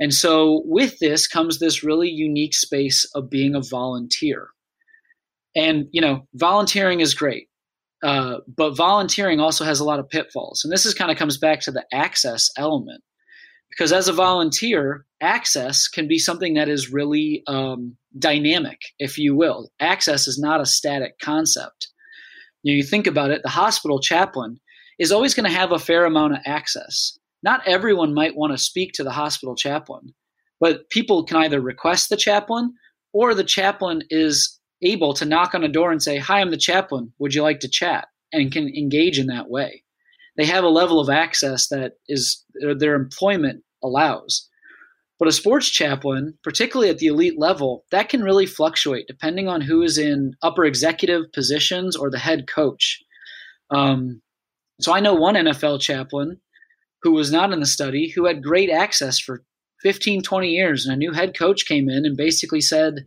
And 0.00 0.12
so 0.12 0.62
with 0.64 0.98
this 0.98 1.26
comes 1.26 1.58
this 1.58 1.84
really 1.84 2.08
unique 2.08 2.54
space 2.54 3.04
of 3.14 3.30
being 3.30 3.54
a 3.54 3.60
volunteer. 3.60 4.48
And 5.54 5.86
you 5.92 6.00
know, 6.00 6.26
volunteering 6.34 7.00
is 7.00 7.14
great. 7.14 7.48
Uh, 8.02 8.40
but 8.46 8.76
volunteering 8.76 9.40
also 9.40 9.64
has 9.64 9.80
a 9.80 9.84
lot 9.84 9.98
of 9.98 10.10
pitfalls. 10.10 10.62
And 10.62 10.72
this 10.72 10.84
is 10.84 10.92
kind 10.92 11.10
of 11.10 11.16
comes 11.16 11.38
back 11.38 11.60
to 11.60 11.72
the 11.72 11.84
access 11.92 12.50
element. 12.58 13.02
Because 13.70 13.92
as 13.92 14.08
a 14.08 14.12
volunteer, 14.12 15.06
access 15.20 15.88
can 15.88 16.06
be 16.06 16.18
something 16.18 16.54
that 16.54 16.68
is 16.68 16.92
really 16.92 17.42
um, 17.46 17.96
dynamic, 18.16 18.78
if 18.98 19.18
you 19.18 19.34
will. 19.34 19.70
Access 19.80 20.28
is 20.28 20.38
not 20.38 20.60
a 20.60 20.66
static 20.66 21.18
concept. 21.18 21.88
You, 22.62 22.72
know, 22.72 22.76
you 22.76 22.84
think 22.84 23.06
about 23.06 23.30
it, 23.30 23.42
the 23.42 23.48
hospital 23.48 24.00
chaplain 24.00 24.60
is 24.98 25.10
always 25.10 25.34
going 25.34 25.50
to 25.50 25.56
have 25.56 25.72
a 25.72 25.78
fair 25.78 26.04
amount 26.04 26.34
of 26.34 26.40
access. 26.44 27.18
Not 27.44 27.60
everyone 27.66 28.14
might 28.14 28.36
want 28.36 28.52
to 28.52 28.58
speak 28.58 28.94
to 28.94 29.04
the 29.04 29.10
hospital 29.12 29.54
chaplain, 29.54 30.14
but 30.60 30.88
people 30.88 31.24
can 31.24 31.36
either 31.36 31.60
request 31.60 32.08
the 32.08 32.16
chaplain 32.16 32.72
or 33.12 33.34
the 33.34 33.44
chaplain 33.44 34.02
is 34.08 34.58
able 34.82 35.12
to 35.12 35.26
knock 35.26 35.54
on 35.54 35.62
a 35.62 35.68
door 35.68 35.92
and 35.92 36.02
say, 36.02 36.16
Hi, 36.16 36.40
I'm 36.40 36.50
the 36.50 36.56
chaplain. 36.56 37.12
Would 37.18 37.34
you 37.34 37.42
like 37.42 37.60
to 37.60 37.68
chat? 37.68 38.08
And 38.32 38.50
can 38.50 38.68
engage 38.68 39.18
in 39.18 39.26
that 39.26 39.50
way. 39.50 39.84
They 40.38 40.46
have 40.46 40.64
a 40.64 40.68
level 40.68 40.98
of 40.98 41.10
access 41.10 41.68
that 41.68 41.92
is 42.08 42.42
their 42.78 42.94
employment 42.94 43.62
allows. 43.82 44.48
But 45.18 45.28
a 45.28 45.32
sports 45.32 45.68
chaplain, 45.68 46.36
particularly 46.42 46.90
at 46.90 46.98
the 46.98 47.06
elite 47.06 47.38
level, 47.38 47.84
that 47.92 48.08
can 48.08 48.24
really 48.24 48.46
fluctuate 48.46 49.06
depending 49.06 49.48
on 49.48 49.60
who 49.60 49.82
is 49.82 49.98
in 49.98 50.32
upper 50.42 50.64
executive 50.64 51.30
positions 51.32 51.94
or 51.94 52.10
the 52.10 52.18
head 52.18 52.48
coach. 52.48 53.00
Um, 53.70 54.22
so 54.80 54.92
I 54.92 55.00
know 55.00 55.14
one 55.14 55.36
NFL 55.36 55.80
chaplain 55.80 56.40
who 57.04 57.12
was 57.12 57.30
not 57.30 57.52
in 57.52 57.60
the 57.60 57.66
study 57.66 58.08
who 58.08 58.24
had 58.24 58.42
great 58.42 58.70
access 58.70 59.18
for 59.18 59.44
15, 59.82 60.22
20 60.22 60.48
years. 60.48 60.86
And 60.86 60.94
a 60.94 60.96
new 60.96 61.12
head 61.12 61.36
coach 61.38 61.66
came 61.66 61.90
in 61.90 62.06
and 62.06 62.16
basically 62.16 62.62
said, 62.62 63.06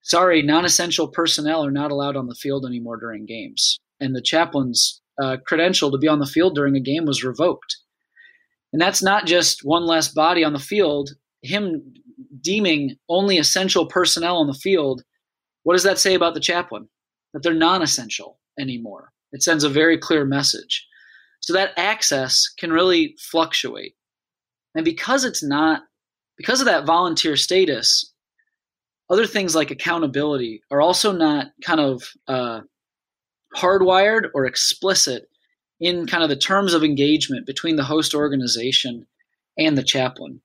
sorry, 0.00 0.42
non 0.42 0.64
essential 0.64 1.06
personnel 1.06 1.64
are 1.64 1.70
not 1.70 1.90
allowed 1.92 2.16
on 2.16 2.28
the 2.28 2.34
field 2.34 2.64
anymore 2.64 2.96
during 2.96 3.26
games. 3.26 3.78
And 4.00 4.16
the 4.16 4.22
chaplain's 4.22 5.02
uh, 5.22 5.36
credential 5.46 5.90
to 5.90 5.98
be 5.98 6.08
on 6.08 6.18
the 6.18 6.26
field 6.26 6.54
during 6.54 6.76
a 6.76 6.80
game 6.80 7.04
was 7.04 7.22
revoked. 7.22 7.76
And 8.72 8.80
that's 8.80 9.02
not 9.02 9.26
just 9.26 9.60
one 9.64 9.86
less 9.86 10.08
body 10.08 10.42
on 10.42 10.54
the 10.54 10.58
field, 10.58 11.10
him 11.42 11.94
deeming 12.40 12.96
only 13.10 13.36
essential 13.36 13.86
personnel 13.86 14.38
on 14.38 14.46
the 14.46 14.54
field. 14.54 15.02
What 15.64 15.74
does 15.74 15.82
that 15.82 15.98
say 15.98 16.14
about 16.14 16.32
the 16.32 16.40
chaplain? 16.40 16.88
That 17.34 17.42
they're 17.42 17.52
non 17.52 17.82
essential 17.82 18.38
anymore. 18.58 19.12
It 19.32 19.42
sends 19.42 19.62
a 19.62 19.68
very 19.68 19.98
clear 19.98 20.24
message. 20.24 20.85
So 21.40 21.52
that 21.52 21.72
access 21.76 22.48
can 22.58 22.72
really 22.72 23.14
fluctuate. 23.30 23.94
And 24.74 24.84
because 24.84 25.24
it's 25.24 25.42
not, 25.42 25.82
because 26.36 26.60
of 26.60 26.66
that 26.66 26.86
volunteer 26.86 27.36
status, 27.36 28.12
other 29.08 29.26
things 29.26 29.54
like 29.54 29.70
accountability 29.70 30.62
are 30.70 30.80
also 30.80 31.12
not 31.12 31.46
kind 31.64 31.80
of 31.80 32.02
uh, 32.26 32.60
hardwired 33.56 34.28
or 34.34 34.46
explicit 34.46 35.28
in 35.80 36.06
kind 36.06 36.22
of 36.22 36.28
the 36.28 36.36
terms 36.36 36.74
of 36.74 36.82
engagement 36.82 37.46
between 37.46 37.76
the 37.76 37.84
host 37.84 38.14
organization 38.14 39.06
and 39.58 39.76
the 39.76 39.82
chaplain. 39.82 40.40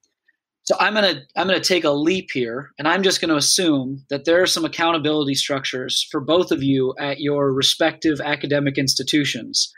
So 0.64 0.76
I'm 0.78 0.94
going 0.94 1.16
to 1.16 1.22
I'm 1.34 1.48
going 1.48 1.60
to 1.60 1.68
take 1.68 1.82
a 1.82 1.90
leap 1.90 2.30
here 2.32 2.70
and 2.78 2.86
I'm 2.86 3.02
just 3.02 3.20
going 3.20 3.30
to 3.30 3.36
assume 3.36 4.04
that 4.10 4.24
there 4.24 4.40
are 4.40 4.46
some 4.46 4.64
accountability 4.64 5.34
structures 5.34 6.06
for 6.10 6.20
both 6.20 6.52
of 6.52 6.62
you 6.62 6.94
at 7.00 7.20
your 7.20 7.52
respective 7.52 8.20
academic 8.20 8.78
institutions. 8.78 9.72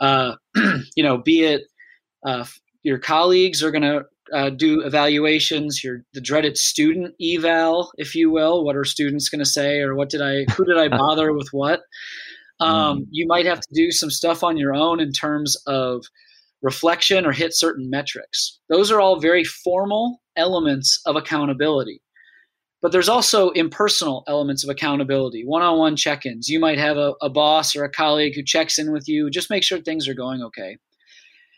Uh, 0.00 0.34
you 0.96 1.02
know, 1.02 1.18
be 1.18 1.44
it 1.44 1.62
uh, 2.26 2.44
your 2.82 2.98
colleagues 2.98 3.62
are 3.62 3.70
going 3.70 3.82
to 3.82 4.04
uh, 4.32 4.50
do 4.50 4.82
evaluations, 4.82 5.82
your 5.82 6.02
the 6.12 6.20
dreaded 6.20 6.56
student 6.56 7.14
eval, 7.22 7.90
if 7.96 8.14
you 8.14 8.30
will. 8.30 8.64
What 8.64 8.76
are 8.76 8.84
students 8.84 9.28
going 9.28 9.38
to 9.40 9.46
say, 9.46 9.80
or 9.80 9.94
what 9.94 10.10
did 10.10 10.20
I, 10.20 10.44
who 10.52 10.64
did 10.64 10.78
I 10.78 10.88
bother 10.88 11.32
with 11.32 11.48
what? 11.52 11.80
Um, 12.60 13.00
mm. 13.00 13.06
You 13.10 13.26
might 13.26 13.46
have 13.46 13.60
to 13.60 13.68
do 13.74 13.90
some 13.90 14.10
stuff 14.10 14.42
on 14.42 14.56
your 14.56 14.74
own 14.74 15.00
in 15.00 15.12
terms 15.12 15.56
of 15.66 16.04
reflection 16.60 17.24
or 17.24 17.32
hit 17.32 17.54
certain 17.54 17.88
metrics. 17.88 18.58
Those 18.68 18.90
are 18.90 19.00
all 19.00 19.20
very 19.20 19.44
formal 19.44 20.20
elements 20.36 21.00
of 21.06 21.16
accountability. 21.16 22.02
But 22.80 22.92
there's 22.92 23.08
also 23.08 23.50
impersonal 23.50 24.22
elements 24.28 24.62
of 24.62 24.70
accountability, 24.70 25.42
one 25.44 25.62
on 25.62 25.78
one 25.78 25.96
check 25.96 26.24
ins. 26.24 26.48
You 26.48 26.60
might 26.60 26.78
have 26.78 26.96
a, 26.96 27.14
a 27.20 27.28
boss 27.28 27.74
or 27.74 27.82
a 27.84 27.90
colleague 27.90 28.34
who 28.36 28.42
checks 28.44 28.78
in 28.78 28.92
with 28.92 29.08
you, 29.08 29.30
just 29.30 29.50
make 29.50 29.64
sure 29.64 29.80
things 29.80 30.06
are 30.06 30.14
going 30.14 30.42
okay. 30.42 30.78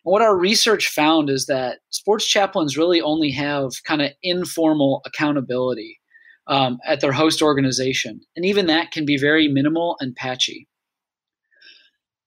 And 0.04 0.12
what 0.12 0.22
our 0.22 0.36
research 0.36 0.88
found 0.88 1.28
is 1.28 1.46
that 1.46 1.80
sports 1.90 2.26
chaplains 2.26 2.78
really 2.78 3.02
only 3.02 3.30
have 3.32 3.70
kind 3.84 4.00
of 4.00 4.12
informal 4.22 5.02
accountability 5.04 6.00
um, 6.46 6.78
at 6.86 7.00
their 7.00 7.12
host 7.12 7.42
organization. 7.42 8.20
And 8.34 8.46
even 8.46 8.66
that 8.66 8.90
can 8.90 9.04
be 9.04 9.18
very 9.18 9.46
minimal 9.46 9.96
and 10.00 10.16
patchy. 10.16 10.68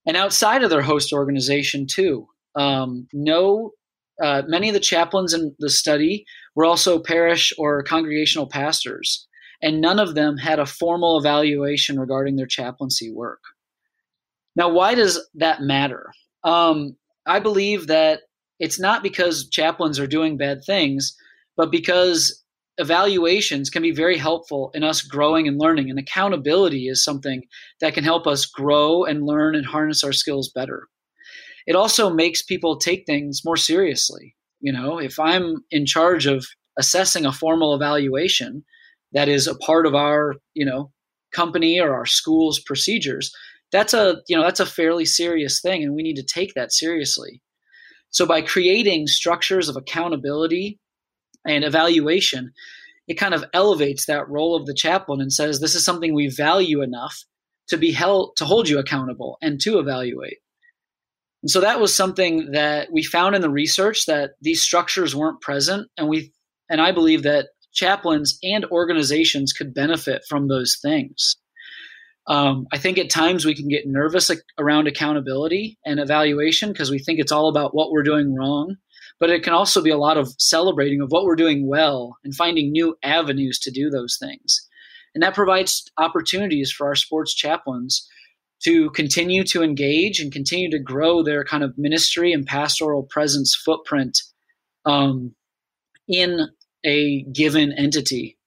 And 0.06 0.18
outside 0.18 0.64
of 0.64 0.70
their 0.70 0.82
host 0.82 1.14
organization, 1.14 1.88
too, 1.88 2.28
um, 2.56 3.08
no, 3.14 3.72
uh, 4.22 4.44
many 4.48 4.70
of 4.70 4.74
the 4.74 4.80
chaplains 4.80 5.34
in 5.34 5.56
the 5.60 5.70
study 5.70 6.26
were 6.56 6.66
also 6.66 7.00
parish 7.00 7.54
or 7.58 7.84
congregational 7.84 8.48
pastors, 8.48 9.28
and 9.62 9.82
none 9.82 10.00
of 10.00 10.16
them 10.16 10.38
had 10.38 10.60
a 10.60 10.66
formal 10.66 11.18
evaluation 11.18 12.00
regarding 12.00 12.36
their 12.36 12.48
chaplaincy 12.48 13.12
work. 13.12 13.42
Now, 14.56 14.70
why 14.70 14.96
does 14.96 15.20
that 15.36 15.62
matter? 15.62 16.12
Um, 16.44 16.96
I 17.26 17.40
believe 17.40 17.88
that 17.88 18.22
it's 18.60 18.80
not 18.80 19.04
because 19.04 19.50
chaplains 19.50 20.00
are 20.00 20.08
doing 20.08 20.38
bad 20.38 20.64
things, 20.64 21.16
but 21.58 21.72
because 21.72 22.44
evaluations 22.78 23.70
can 23.70 23.82
be 23.82 23.92
very 23.92 24.18
helpful 24.18 24.72
in 24.74 24.84
us 24.84 25.02
growing 25.02 25.48
and 25.48 25.60
learning. 25.60 25.90
And 25.90 26.00
accountability 26.00 26.88
is 26.88 27.04
something 27.04 27.44
that 27.82 27.94
can 27.94 28.04
help 28.04 28.28
us 28.28 28.46
grow 28.46 29.06
and 29.06 29.26
learn 29.26 29.56
and 29.56 29.66
harness 29.66 30.04
our 30.04 30.14
skills 30.14 30.52
better. 30.54 30.88
It 31.66 31.76
also 31.76 32.10
makes 32.10 32.42
people 32.42 32.78
take 32.78 33.06
things 33.06 33.42
more 33.46 33.58
seriously. 33.58 34.36
You 34.60 34.74
know, 34.74 35.00
if 35.00 35.20
I'm 35.20 35.64
in 35.72 35.86
charge 35.86 36.26
of 36.26 36.46
assessing 36.78 37.26
a 37.26 37.32
formal 37.32 37.76
evaluation 37.76 38.64
that 39.12 39.30
is 39.30 39.48
a 39.48 39.56
part 39.56 39.86
of 39.86 39.94
our, 39.94 40.36
you 40.54 40.66
know, 40.66 40.92
company 41.34 41.80
or 41.80 41.94
our 41.94 42.06
school's 42.06 42.60
procedures, 42.60 43.32
that's 43.74 43.94
a 43.94 44.22
you 44.30 44.38
know 44.38 44.44
that's 44.44 44.62
a 44.62 44.66
fairly 44.66 45.04
serious 45.04 45.60
thing 45.60 45.84
and 45.84 45.94
we 45.94 46.04
need 46.04 46.16
to 46.16 46.24
take 46.24 46.54
that 46.54 46.72
seriously 46.72 47.42
so 48.12 48.26
by 48.26 48.42
creating 48.42 49.08
structures 49.08 49.68
of 49.68 49.76
accountability 49.76 50.80
and 51.46 51.66
evaluation 51.66 52.54
it 53.08 53.16
kind 53.16 53.34
of 53.34 53.44
elevates 53.54 54.06
that 54.06 54.30
role 54.30 54.56
of 54.56 54.66
the 54.66 54.74
chaplain 54.74 55.20
and 55.20 55.34
says 55.34 55.60
this 55.60 55.76
is 55.76 55.84
something 55.84 56.14
we 56.14 56.30
value 56.30 56.82
enough 56.82 57.26
to 57.68 57.76
be 57.76 57.92
held 57.92 58.38
to 58.38 58.46
hold 58.46 58.70
you 58.70 58.78
accountable 58.80 59.38
and 59.42 59.60
to 59.60 59.80
evaluate 59.80 60.38
and 61.44 61.52
so 61.52 61.62
that 61.62 61.80
was 61.80 61.94
something 61.94 62.52
that 62.52 62.92
we 62.92 63.04
found 63.04 63.36
in 63.36 63.42
the 63.42 63.50
research 63.50 64.06
that 64.08 64.32
these 64.42 64.62
structures 64.62 65.16
weren't 65.16 65.42
present 65.42 65.90
and 65.98 66.08
we 66.08 66.34
and 66.70 66.82
i 66.82 66.92
believe 66.92 67.24
that 67.24 67.50
chaplains 67.74 68.38
and 68.44 68.66
organizations 68.66 69.54
could 69.54 69.74
benefit 69.74 70.24
from 70.28 70.48
those 70.48 70.78
things 70.82 71.38
um, 72.28 72.68
I 72.72 72.78
think 72.78 72.98
at 72.98 73.10
times 73.10 73.46
we 73.46 73.56
can 73.56 73.68
get 73.68 73.86
nervous 73.86 74.32
around 74.58 74.88
accountability 74.88 75.78
and 75.86 76.00
evaluation 76.00 76.72
because 76.72 76.90
we 76.90 77.00
think 77.00 77.20
it's 77.20 77.32
all 77.32 77.50
about 77.50 77.76
what 77.76 77.92
we're 77.92 78.04
doing 78.04 78.34
wrong. 78.34 78.78
But 79.20 79.30
it 79.30 79.44
can 79.44 79.54
also 79.54 79.82
be 79.82 79.90
a 79.90 79.98
lot 79.98 80.18
of 80.18 80.34
celebrating 80.40 81.02
of 81.02 81.12
what 81.12 81.26
we're 81.26 81.36
doing 81.36 81.68
well 81.68 82.18
and 82.24 82.34
finding 82.34 82.72
new 82.72 82.96
avenues 83.04 83.60
to 83.60 83.72
do 83.72 83.90
those 83.90 84.18
things. 84.20 84.68
And 85.14 85.22
that 85.22 85.36
provides 85.36 85.84
opportunities 85.98 86.72
for 86.72 86.88
our 86.88 86.96
sports 86.96 87.34
chaplains 87.34 88.08
to 88.64 88.90
continue 88.92 89.44
to 89.44 89.64
engage 89.64 90.20
and 90.20 90.32
continue 90.32 90.70
to 90.70 90.80
grow 90.80 91.24
their 91.24 91.44
kind 91.44 91.64
of 91.64 91.78
ministry 91.78 92.32
and 92.32 92.46
pastoral 92.46 93.04
presence 93.04 93.56
footprint 93.56 94.22
um, 94.86 95.34
in 96.08 96.48
a 96.86 97.24
given 97.34 97.74
entity 97.78 98.38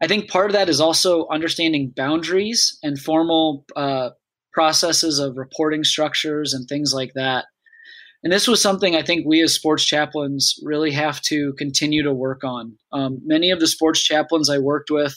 I 0.00 0.06
think 0.06 0.30
part 0.30 0.46
of 0.46 0.52
that 0.52 0.68
is 0.68 0.80
also 0.80 1.26
understanding 1.28 1.92
boundaries 1.94 2.78
and 2.82 2.98
formal 2.98 3.64
uh, 3.74 4.10
processes 4.52 5.18
of 5.18 5.36
reporting 5.36 5.84
structures 5.84 6.52
and 6.52 6.68
things 6.68 6.92
like 6.94 7.14
that. 7.14 7.46
And 8.22 8.32
this 8.32 8.48
was 8.48 8.60
something 8.60 8.94
I 8.96 9.02
think 9.02 9.26
we 9.26 9.42
as 9.42 9.54
sports 9.54 9.84
chaplains 9.84 10.58
really 10.62 10.90
have 10.92 11.20
to 11.22 11.52
continue 11.54 12.02
to 12.02 12.12
work 12.12 12.44
on. 12.44 12.76
Um, 12.92 13.20
many 13.24 13.50
of 13.50 13.60
the 13.60 13.66
sports 13.66 14.02
chaplains 14.02 14.50
I 14.50 14.58
worked 14.58 14.90
with 14.90 15.14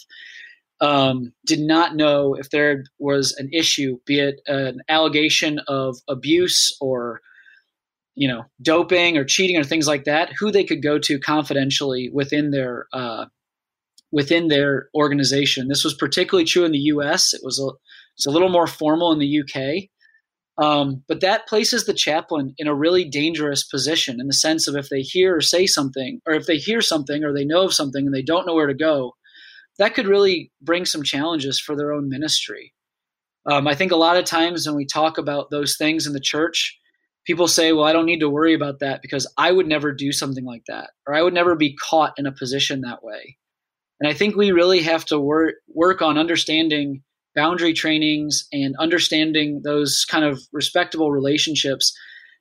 um, 0.81 1.33
did 1.45 1.59
not 1.59 1.95
know 1.95 2.35
if 2.35 2.49
there 2.49 2.83
was 2.99 3.35
an 3.37 3.49
issue, 3.51 3.97
be 4.05 4.19
it 4.19 4.41
an 4.47 4.81
allegation 4.87 5.59
of 5.67 5.97
abuse 6.07 6.75
or 6.79 7.21
you 8.15 8.27
know 8.27 8.43
doping 8.61 9.17
or 9.17 9.25
cheating 9.25 9.57
or 9.57 9.63
things 9.63 9.87
like 9.87 10.05
that, 10.05 10.31
who 10.37 10.51
they 10.51 10.63
could 10.63 10.81
go 10.81 10.99
to 10.99 11.19
confidentially 11.19 12.09
within 12.13 12.51
their 12.51 12.87
uh, 12.93 13.25
within 14.11 14.47
their 14.47 14.89
organization. 14.95 15.67
This 15.67 15.83
was 15.83 15.93
particularly 15.93 16.45
true 16.45 16.65
in 16.65 16.71
the 16.71 16.77
U.S. 16.79 17.33
It 17.33 17.41
was 17.43 17.59
a 17.59 17.69
it's 18.15 18.25
a 18.25 18.31
little 18.31 18.49
more 18.49 18.67
formal 18.67 19.11
in 19.11 19.19
the 19.19 19.27
U.K. 19.27 19.89
Um, 20.57 21.03
but 21.07 21.21
that 21.21 21.47
places 21.47 21.85
the 21.85 21.93
chaplain 21.93 22.53
in 22.57 22.67
a 22.67 22.75
really 22.75 23.05
dangerous 23.05 23.63
position 23.63 24.19
in 24.19 24.27
the 24.27 24.33
sense 24.33 24.67
of 24.67 24.75
if 24.75 24.89
they 24.89 25.01
hear 25.01 25.37
or 25.37 25.41
say 25.41 25.65
something, 25.65 26.19
or 26.25 26.33
if 26.33 26.47
they 26.47 26.57
hear 26.57 26.81
something 26.81 27.23
or 27.23 27.33
they 27.33 27.45
know 27.45 27.63
of 27.63 27.73
something 27.73 28.05
and 28.05 28.13
they 28.13 28.21
don't 28.21 28.45
know 28.45 28.55
where 28.55 28.67
to 28.67 28.73
go, 28.73 29.13
that 29.79 29.95
could 29.95 30.07
really 30.07 30.51
bring 30.61 30.85
some 30.85 31.03
challenges 31.03 31.59
for 31.59 31.75
their 31.75 31.91
own 31.91 32.09
ministry. 32.09 32.73
Um, 33.49 33.67
I 33.67 33.73
think 33.73 33.91
a 33.91 33.97
lot 33.97 34.17
of 34.17 34.25
times 34.25 34.67
when 34.67 34.75
we 34.75 34.85
talk 34.85 35.17
about 35.17 35.49
those 35.49 35.75
things 35.77 36.05
in 36.05 36.13
the 36.13 36.19
church, 36.19 36.77
people 37.25 37.47
say, 37.47 37.71
well, 37.71 37.85
I 37.85 37.93
don't 37.93 38.05
need 38.05 38.19
to 38.19 38.29
worry 38.29 38.53
about 38.53 38.79
that 38.79 39.01
because 39.01 39.31
I 39.37 39.51
would 39.51 39.67
never 39.67 39.91
do 39.91 40.11
something 40.11 40.45
like 40.45 40.63
that, 40.67 40.91
or 41.07 41.15
I 41.15 41.21
would 41.21 41.33
never 41.33 41.55
be 41.55 41.75
caught 41.75 42.13
in 42.17 42.27
a 42.27 42.31
position 42.31 42.81
that 42.81 43.03
way. 43.03 43.37
And 43.99 44.09
I 44.09 44.13
think 44.13 44.35
we 44.35 44.51
really 44.51 44.81
have 44.81 45.05
to 45.05 45.19
work 45.19 45.55
work 45.67 46.01
on 46.01 46.17
understanding 46.17 47.01
boundary 47.35 47.73
trainings 47.73 48.47
and 48.51 48.75
understanding 48.79 49.61
those 49.63 50.05
kind 50.09 50.25
of 50.25 50.41
respectable 50.51 51.11
relationships, 51.11 51.97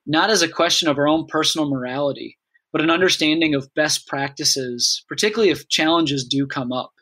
not 0.06 0.30
as 0.30 0.42
a 0.42 0.48
question 0.48 0.88
of 0.88 0.98
our 0.98 1.08
own 1.08 1.26
personal 1.26 1.68
morality, 1.68 2.38
but 2.72 2.80
an 2.80 2.90
understanding 2.90 3.54
of 3.54 3.72
best 3.74 4.06
practices, 4.06 5.04
particularly 5.08 5.50
if 5.50 5.68
challenges 5.68 6.24
do 6.24 6.46
come 6.46 6.72
up. 6.72 6.92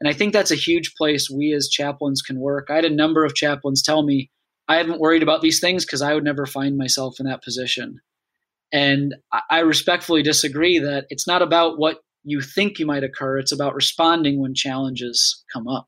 And 0.00 0.08
I 0.08 0.12
think 0.12 0.32
that's 0.32 0.50
a 0.50 0.56
huge 0.56 0.94
place 0.94 1.30
we 1.30 1.52
as 1.52 1.68
chaplains 1.68 2.20
can 2.22 2.38
work. 2.38 2.68
I 2.70 2.74
had 2.76 2.84
a 2.84 2.90
number 2.90 3.24
of 3.24 3.34
chaplains 3.34 3.82
tell 3.82 4.02
me, 4.02 4.30
I 4.68 4.76
haven't 4.76 5.00
worried 5.00 5.22
about 5.22 5.40
these 5.40 5.60
things 5.60 5.84
because 5.84 6.02
I 6.02 6.14
would 6.14 6.24
never 6.24 6.46
find 6.46 6.76
myself 6.76 7.20
in 7.20 7.26
that 7.26 7.42
position. 7.42 8.00
And 8.72 9.14
I 9.50 9.60
respectfully 9.60 10.22
disagree 10.22 10.80
that 10.80 11.06
it's 11.08 11.26
not 11.26 11.42
about 11.42 11.78
what 11.78 11.98
you 12.24 12.40
think 12.40 12.78
you 12.78 12.86
might 12.86 13.04
occur, 13.04 13.38
it's 13.38 13.52
about 13.52 13.74
responding 13.74 14.40
when 14.40 14.54
challenges 14.54 15.44
come 15.52 15.68
up. 15.68 15.86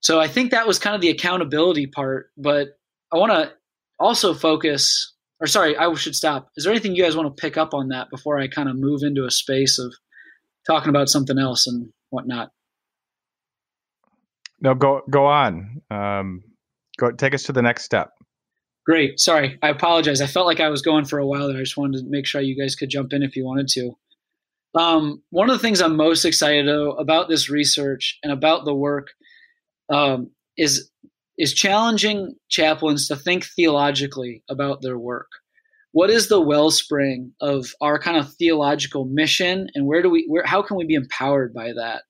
So 0.00 0.18
I 0.18 0.28
think 0.28 0.52
that 0.52 0.66
was 0.66 0.78
kind 0.78 0.94
of 0.94 1.02
the 1.02 1.10
accountability 1.10 1.86
part, 1.86 2.30
but 2.38 2.68
I 3.12 3.18
want 3.18 3.32
to 3.32 3.52
also 3.98 4.32
focus 4.32 5.14
or 5.40 5.46
sorry, 5.46 5.76
I 5.76 5.92
should 5.94 6.14
stop. 6.14 6.50
Is 6.56 6.64
there 6.64 6.72
anything 6.72 6.94
you 6.94 7.02
guys 7.02 7.16
want 7.16 7.34
to 7.34 7.40
pick 7.40 7.56
up 7.56 7.72
on 7.72 7.88
that 7.88 8.10
before 8.10 8.38
I 8.38 8.46
kind 8.46 8.68
of 8.68 8.76
move 8.76 9.00
into 9.02 9.24
a 9.24 9.30
space 9.30 9.78
of 9.78 9.94
talking 10.70 10.90
about 10.90 11.08
something 11.08 11.38
else 11.38 11.66
and 11.66 11.90
whatnot? 12.10 12.50
No, 14.60 14.74
go 14.74 15.02
go 15.10 15.26
on. 15.26 15.82
Um, 15.90 16.42
go 16.98 17.10
take 17.10 17.34
us 17.34 17.44
to 17.44 17.52
the 17.52 17.62
next 17.62 17.84
step. 17.84 18.10
Great. 18.86 19.18
Sorry, 19.20 19.58
I 19.62 19.68
apologize. 19.68 20.20
I 20.20 20.26
felt 20.26 20.46
like 20.46 20.60
I 20.60 20.68
was 20.68 20.82
going 20.82 21.04
for 21.04 21.18
a 21.18 21.26
while 21.26 21.48
there. 21.48 21.58
I 21.58 21.60
just 21.60 21.76
wanted 21.76 21.98
to 21.98 22.04
make 22.08 22.26
sure 22.26 22.40
you 22.40 22.60
guys 22.60 22.74
could 22.74 22.90
jump 22.90 23.12
in 23.12 23.22
if 23.22 23.36
you 23.36 23.44
wanted 23.44 23.68
to. 23.68 23.92
Um, 24.74 25.22
one 25.30 25.50
of 25.50 25.56
the 25.56 25.62
things 25.62 25.80
I'm 25.80 25.96
most 25.96 26.24
excited 26.24 26.68
about 26.68 27.28
this 27.28 27.50
research 27.50 28.18
and 28.22 28.32
about 28.32 28.64
the 28.64 28.74
work 28.74 29.08
um, 29.92 30.30
is 30.56 30.90
is 31.38 31.54
challenging 31.54 32.34
chaplains 32.48 33.08
to 33.08 33.16
think 33.16 33.44
theologically 33.44 34.42
about 34.48 34.82
their 34.82 34.98
work. 34.98 35.28
What 35.92 36.10
is 36.10 36.28
the 36.28 36.40
wellspring 36.40 37.32
of 37.40 37.74
our 37.80 37.98
kind 37.98 38.16
of 38.16 38.32
theological 38.34 39.04
mission, 39.06 39.68
and 39.74 39.86
where 39.86 40.02
do 40.02 40.10
we, 40.10 40.24
where, 40.28 40.44
how 40.44 40.62
can 40.62 40.76
we 40.76 40.84
be 40.84 40.94
empowered 40.94 41.52
by 41.52 41.72
that? 41.72 42.02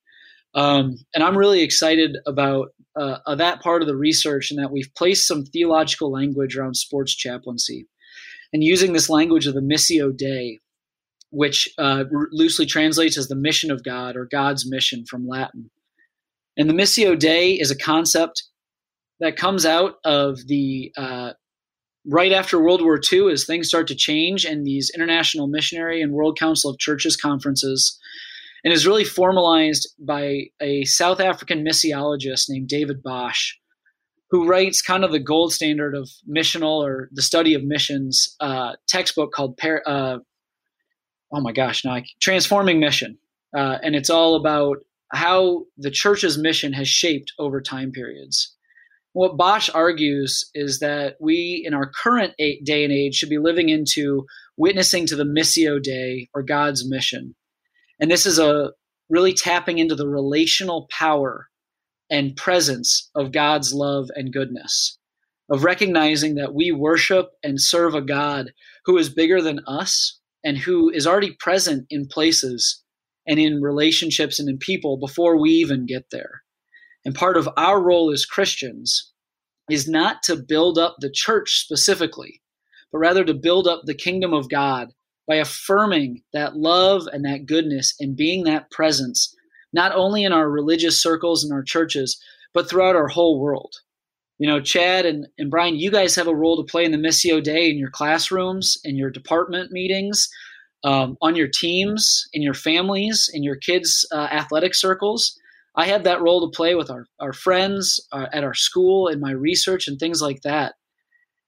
Um, 0.54 0.96
and 1.14 1.24
I'm 1.24 1.38
really 1.38 1.62
excited 1.62 2.16
about 2.26 2.68
uh, 2.96 3.18
uh, 3.26 3.36
that 3.36 3.62
part 3.62 3.82
of 3.82 3.88
the 3.88 3.96
research, 3.96 4.50
and 4.50 4.58
that 4.58 4.72
we've 4.72 4.92
placed 4.96 5.26
some 5.26 5.44
theological 5.44 6.10
language 6.10 6.56
around 6.56 6.74
sports 6.74 7.14
chaplaincy, 7.14 7.86
and 8.52 8.62
using 8.62 8.92
this 8.92 9.08
language 9.08 9.46
of 9.46 9.54
the 9.54 9.60
missio 9.60 10.14
dei, 10.14 10.58
which 11.30 11.68
uh, 11.78 12.04
loosely 12.32 12.66
translates 12.66 13.16
as 13.16 13.28
the 13.28 13.36
mission 13.36 13.70
of 13.70 13.84
God 13.84 14.16
or 14.16 14.26
God's 14.26 14.68
mission 14.68 15.04
from 15.06 15.28
Latin. 15.28 15.70
And 16.56 16.68
the 16.68 16.74
missio 16.74 17.18
dei 17.18 17.52
is 17.52 17.70
a 17.70 17.78
concept 17.78 18.42
that 19.20 19.36
comes 19.36 19.64
out 19.64 19.94
of 20.04 20.46
the 20.48 20.92
uh, 20.96 21.32
right 22.10 22.32
after 22.32 22.60
World 22.60 22.82
War 22.82 23.00
II 23.10 23.30
as 23.32 23.44
things 23.44 23.68
start 23.68 23.86
to 23.86 23.94
change 23.94 24.44
and 24.44 24.66
these 24.66 24.90
international 24.94 25.46
missionary 25.46 26.02
and 26.02 26.12
World 26.12 26.36
Council 26.36 26.70
of 26.70 26.78
Churches 26.78 27.16
conferences, 27.16 27.98
and 28.64 28.74
is 28.74 28.86
really 28.86 29.04
formalized 29.04 29.88
by 29.98 30.46
a 30.60 30.84
South 30.84 31.20
African 31.20 31.64
missiologist 31.64 32.46
named 32.48 32.68
David 32.68 33.02
Bosch, 33.02 33.54
who 34.30 34.46
writes 34.46 34.82
kind 34.82 35.04
of 35.04 35.12
the 35.12 35.20
gold 35.20 35.52
standard 35.52 35.94
of 35.94 36.10
missional 36.28 36.84
or 36.84 37.08
the 37.12 37.22
study 37.22 37.54
of 37.54 37.62
missions 37.62 38.36
uh, 38.40 38.72
textbook 38.88 39.32
called 39.32 39.56
Par- 39.56 39.82
uh, 39.86 40.18
oh 41.32 41.40
my 41.40 41.52
gosh 41.52 41.84
now 41.84 41.94
I, 41.94 42.04
transforming 42.20 42.80
mission. 42.80 43.18
Uh, 43.56 43.78
and 43.82 43.94
it's 43.96 44.10
all 44.10 44.34
about 44.34 44.78
how 45.12 45.64
the 45.76 45.90
church's 45.90 46.38
mission 46.38 46.72
has 46.72 46.88
shaped 46.88 47.32
over 47.38 47.60
time 47.60 47.92
periods 47.92 48.56
what 49.12 49.36
Bosch 49.36 49.68
argues 49.74 50.48
is 50.54 50.78
that 50.78 51.16
we, 51.20 51.62
in 51.66 51.74
our 51.74 51.90
current 51.90 52.34
day 52.38 52.84
and 52.84 52.92
age, 52.92 53.16
should 53.16 53.28
be 53.28 53.38
living 53.38 53.68
into 53.68 54.26
witnessing 54.56 55.06
to 55.06 55.16
the 55.16 55.24
Missio 55.24 55.82
Dei 55.82 56.28
or 56.32 56.42
God's 56.42 56.88
mission. 56.88 57.34
And 57.98 58.10
this 58.10 58.24
is 58.24 58.38
a 58.38 58.72
really 59.08 59.32
tapping 59.32 59.78
into 59.78 59.96
the 59.96 60.08
relational 60.08 60.86
power 60.90 61.48
and 62.08 62.36
presence 62.36 63.10
of 63.14 63.32
God's 63.32 63.74
love 63.74 64.08
and 64.14 64.32
goodness, 64.32 64.98
of 65.50 65.64
recognizing 65.64 66.36
that 66.36 66.54
we 66.54 66.70
worship 66.70 67.30
and 67.42 67.60
serve 67.60 67.94
a 67.94 68.00
God 68.00 68.52
who 68.84 68.96
is 68.96 69.08
bigger 69.08 69.42
than 69.42 69.60
us 69.66 70.20
and 70.44 70.56
who 70.56 70.88
is 70.90 71.06
already 71.06 71.36
present 71.38 71.86
in 71.90 72.06
places 72.06 72.82
and 73.26 73.38
in 73.38 73.60
relationships 73.60 74.38
and 74.38 74.48
in 74.48 74.58
people 74.58 74.98
before 74.98 75.38
we 75.40 75.50
even 75.50 75.86
get 75.86 76.04
there. 76.10 76.42
And 77.04 77.14
part 77.14 77.36
of 77.36 77.48
our 77.56 77.80
role 77.82 78.12
as 78.12 78.26
Christians 78.26 79.12
is 79.70 79.88
not 79.88 80.22
to 80.24 80.36
build 80.36 80.78
up 80.78 80.96
the 80.98 81.10
church 81.12 81.60
specifically, 81.60 82.42
but 82.92 82.98
rather 82.98 83.24
to 83.24 83.34
build 83.34 83.66
up 83.66 83.82
the 83.84 83.94
kingdom 83.94 84.32
of 84.32 84.50
God 84.50 84.88
by 85.26 85.36
affirming 85.36 86.22
that 86.32 86.56
love 86.56 87.06
and 87.12 87.24
that 87.24 87.46
goodness 87.46 87.94
and 88.00 88.16
being 88.16 88.44
that 88.44 88.70
presence, 88.70 89.34
not 89.72 89.92
only 89.94 90.24
in 90.24 90.32
our 90.32 90.50
religious 90.50 91.00
circles 91.00 91.44
and 91.44 91.52
our 91.52 91.62
churches, 91.62 92.20
but 92.52 92.68
throughout 92.68 92.96
our 92.96 93.08
whole 93.08 93.40
world. 93.40 93.72
You 94.38 94.48
know, 94.48 94.60
Chad 94.60 95.06
and, 95.06 95.28
and 95.38 95.50
Brian, 95.50 95.76
you 95.76 95.90
guys 95.90 96.16
have 96.16 96.26
a 96.26 96.34
role 96.34 96.56
to 96.56 96.70
play 96.70 96.84
in 96.84 96.92
the 96.92 96.98
Missio 96.98 97.42
Dei 97.42 97.70
in 97.70 97.78
your 97.78 97.90
classrooms, 97.90 98.78
in 98.84 98.96
your 98.96 99.10
department 99.10 99.70
meetings, 99.70 100.28
um, 100.82 101.16
on 101.20 101.36
your 101.36 101.48
teams, 101.48 102.26
in 102.32 102.42
your 102.42 102.54
families, 102.54 103.30
in 103.32 103.42
your 103.42 103.56
kids' 103.56 104.06
uh, 104.12 104.28
athletic 104.32 104.74
circles. 104.74 105.38
I 105.76 105.86
had 105.86 106.04
that 106.04 106.20
role 106.20 106.40
to 106.40 106.56
play 106.56 106.74
with 106.74 106.90
our, 106.90 107.06
our 107.20 107.32
friends 107.32 108.04
uh, 108.12 108.26
at 108.32 108.44
our 108.44 108.54
school 108.54 109.08
in 109.08 109.20
my 109.20 109.30
research 109.30 109.86
and 109.86 109.98
things 109.98 110.20
like 110.20 110.42
that. 110.42 110.74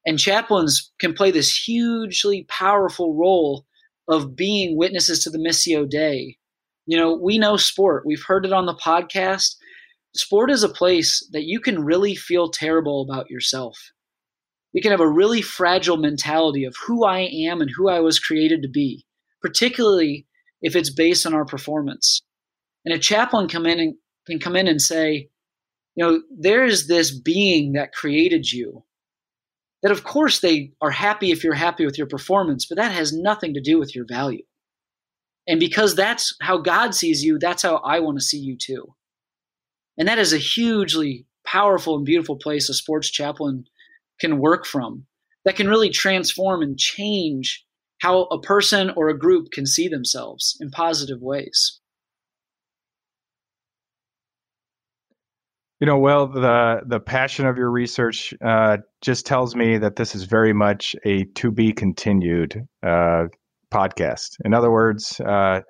And 0.07 0.19
chaplains 0.19 0.93
can 0.99 1.13
play 1.13 1.31
this 1.31 1.57
hugely 1.57 2.47
powerful 2.49 3.15
role 3.15 3.67
of 4.09 4.37
being 4.37 4.77
witnesses 4.77 5.23
to 5.25 5.31
the 5.31 5.39
Missio 5.39 5.89
Dei. 5.89 6.37
You 6.87 6.99
know, 6.99 7.15
we 7.15 7.39
know 7.39 7.57
sport, 7.57 8.05
we've 8.05 8.25
heard 8.27 8.45
it 8.45 8.53
on 8.53 8.67
the 8.67 8.75
podcast. 8.75 9.57
Sport 10.15 10.51
is 10.51 10.63
a 10.63 10.69
place 10.69 11.27
that 11.33 11.45
you 11.45 11.61
can 11.61 11.85
really 11.85 12.15
feel 12.15 12.51
terrible 12.51 13.03
about 13.03 13.31
yourself. 13.31 13.79
You 14.73 14.83
can 14.83 14.91
have 14.91 15.01
a 15.01 15.09
really 15.09 15.43
fragile 15.43 15.97
mentality 15.97 16.65
of 16.65 16.75
who 16.87 17.05
I 17.05 17.21
am 17.21 17.61
and 17.61 17.71
who 17.71 17.89
I 17.89 18.01
was 18.01 18.19
created 18.19 18.63
to 18.63 18.69
be, 18.69 19.05
particularly 19.41 20.27
if 20.61 20.75
it's 20.75 20.93
based 20.93 21.27
on 21.27 21.35
our 21.35 21.45
performance. 21.45 22.23
And 22.85 22.95
a 22.95 22.99
chaplain 22.99 23.49
come 23.49 23.67
in 23.67 23.79
and 23.79 23.95
can 24.27 24.39
come 24.39 24.57
in 24.57 24.67
and 24.67 24.81
say, 24.81 25.29
you 25.95 26.05
know, 26.05 26.23
there 26.31 26.65
is 26.65 26.87
this 26.87 27.11
being 27.11 27.73
that 27.73 27.93
created 27.93 28.51
you. 28.51 28.85
That, 29.83 29.93
of 29.93 30.05
course, 30.05 30.41
they 30.41 30.73
are 30.81 30.91
happy 30.91 31.33
if 31.33 31.43
you're 31.43 31.55
happy 31.55 31.85
with 31.85 31.99
your 31.99 32.07
performance, 32.07 32.67
but 32.67 32.77
that 32.77 32.93
has 32.93 33.13
nothing 33.13 33.55
to 33.55 33.61
do 33.61 33.79
with 33.79 33.95
your 33.95 34.07
value. 34.09 34.45
And 35.49 35.59
because 35.59 35.97
that's 35.97 36.37
how 36.41 36.59
God 36.59 36.95
sees 36.95 37.25
you, 37.25 37.39
that's 37.39 37.63
how 37.63 37.77
I 37.77 37.99
want 37.99 38.19
to 38.19 38.25
see 38.25 38.39
you 38.39 38.57
too. 38.57 38.95
And 39.99 40.07
that 40.09 40.19
is 40.19 40.33
a 40.33 40.39
hugely 40.39 41.27
powerful 41.45 41.97
and 41.97 42.05
beautiful 42.05 42.37
place 42.37 42.69
a 42.69 42.75
sports 42.75 43.11
chaplain 43.11 43.65
can 44.21 44.39
work 44.39 44.65
from 44.65 45.07
that 45.45 45.57
can 45.57 45.69
really 45.69 45.91
transform 45.91 46.63
and 46.63 46.79
change 46.79 47.65
how 47.99 48.23
a 48.25 48.41
person 48.41 48.91
or 48.97 49.09
a 49.09 49.19
group 49.19 49.51
can 49.53 49.67
see 49.67 49.89
themselves 49.89 50.57
in 50.61 50.71
positive 50.71 51.21
ways. 51.21 51.81
You 55.83 55.87
know, 55.87 55.99
well, 55.99 56.29
the 56.29 56.83
the 56.87 57.01
passion 57.01 57.45
of 57.45 57.57
your 57.57 57.69
research 57.69 58.33
uh, 58.41 58.77
just 59.01 59.27
tells 59.27 59.57
me 59.57 59.79
that 59.79 59.97
this 59.97 60.15
is 60.15 60.23
very 60.23 60.53
much 60.53 60.95
a 61.05 61.25
to 61.35 61.51
be 61.51 61.73
continued 61.73 62.69
uh, 62.85 63.25
podcast. 63.69 64.37
In 64.45 64.55
other 64.55 64.71
words, 64.71 65.19
uh, 65.19 65.63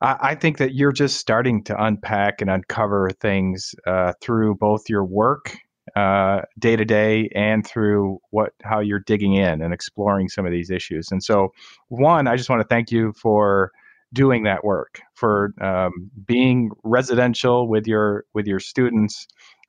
I, 0.00 0.16
I, 0.20 0.34
think 0.36 0.58
that 0.58 0.76
you're 0.76 0.92
just 0.92 1.16
starting 1.16 1.64
to 1.64 1.82
unpack 1.82 2.40
and 2.40 2.48
uncover 2.48 3.10
things 3.20 3.74
uh, 3.88 4.12
through 4.20 4.54
both 4.54 4.88
your 4.88 5.04
work 5.04 5.56
day 5.96 6.76
to 6.76 6.84
day 6.84 7.28
and 7.34 7.66
through 7.66 8.20
what 8.30 8.52
how 8.62 8.78
you're 8.78 9.02
digging 9.04 9.34
in 9.34 9.62
and 9.62 9.74
exploring 9.74 10.28
some 10.28 10.46
of 10.46 10.52
these 10.52 10.70
issues. 10.70 11.08
And 11.10 11.24
so, 11.24 11.48
one, 11.88 12.28
I 12.28 12.36
just 12.36 12.50
want 12.50 12.62
to 12.62 12.68
thank 12.68 12.92
you 12.92 13.12
for 13.20 13.72
doing 14.12 14.44
that 14.44 14.64
work, 14.64 15.00
for 15.14 15.52
um, 15.60 16.10
being 16.26 16.70
residential 16.84 17.68
with 17.68 17.86
your 17.86 18.24
with 18.34 18.46
your 18.46 18.60
students, 18.60 19.26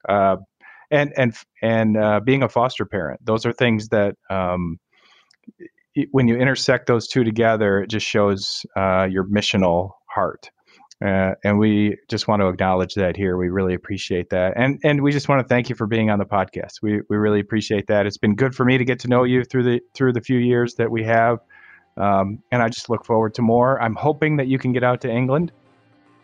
uh, 0.07 0.37
and 0.89 1.13
and 1.17 1.35
and 1.61 1.97
uh, 1.97 2.19
being 2.19 2.43
a 2.43 2.49
foster 2.49 2.85
parent. 2.85 3.23
Those 3.25 3.45
are 3.45 3.53
things 3.53 3.89
that 3.89 4.15
um, 4.29 4.79
when 6.11 6.27
you 6.27 6.37
intersect 6.37 6.87
those 6.87 7.07
two 7.07 7.23
together, 7.23 7.79
it 7.81 7.89
just 7.89 8.05
shows 8.05 8.65
uh, 8.75 9.07
your 9.09 9.25
missional 9.25 9.91
heart. 10.09 10.49
Uh, 11.03 11.33
and 11.43 11.57
we 11.57 11.97
just 12.09 12.27
want 12.27 12.41
to 12.41 12.47
acknowledge 12.47 12.93
that 12.93 13.17
here. 13.17 13.35
We 13.35 13.49
really 13.49 13.73
appreciate 13.73 14.29
that, 14.29 14.53
and 14.55 14.79
and 14.83 15.01
we 15.01 15.11
just 15.11 15.27
want 15.27 15.41
to 15.41 15.47
thank 15.47 15.67
you 15.67 15.75
for 15.75 15.87
being 15.87 16.11
on 16.11 16.19
the 16.19 16.25
podcast. 16.25 16.73
We 16.83 17.01
we 17.09 17.17
really 17.17 17.39
appreciate 17.39 17.87
that. 17.87 18.05
It's 18.05 18.19
been 18.19 18.35
good 18.35 18.53
for 18.53 18.65
me 18.65 18.77
to 18.77 18.85
get 18.85 18.99
to 18.99 19.07
know 19.07 19.23
you 19.23 19.43
through 19.43 19.63
the 19.63 19.81
through 19.95 20.13
the 20.13 20.21
few 20.21 20.37
years 20.37 20.75
that 20.75 20.91
we 20.91 21.03
have. 21.05 21.39
Um, 21.97 22.41
and 22.51 22.61
I 22.61 22.69
just 22.69 22.89
look 22.89 23.05
forward 23.05 23.33
to 23.35 23.41
more. 23.41 23.81
I'm 23.81 23.95
hoping 23.95 24.37
that 24.37 24.47
you 24.47 24.57
can 24.57 24.73
get 24.73 24.83
out 24.83 25.01
to 25.01 25.09
England. 25.11 25.51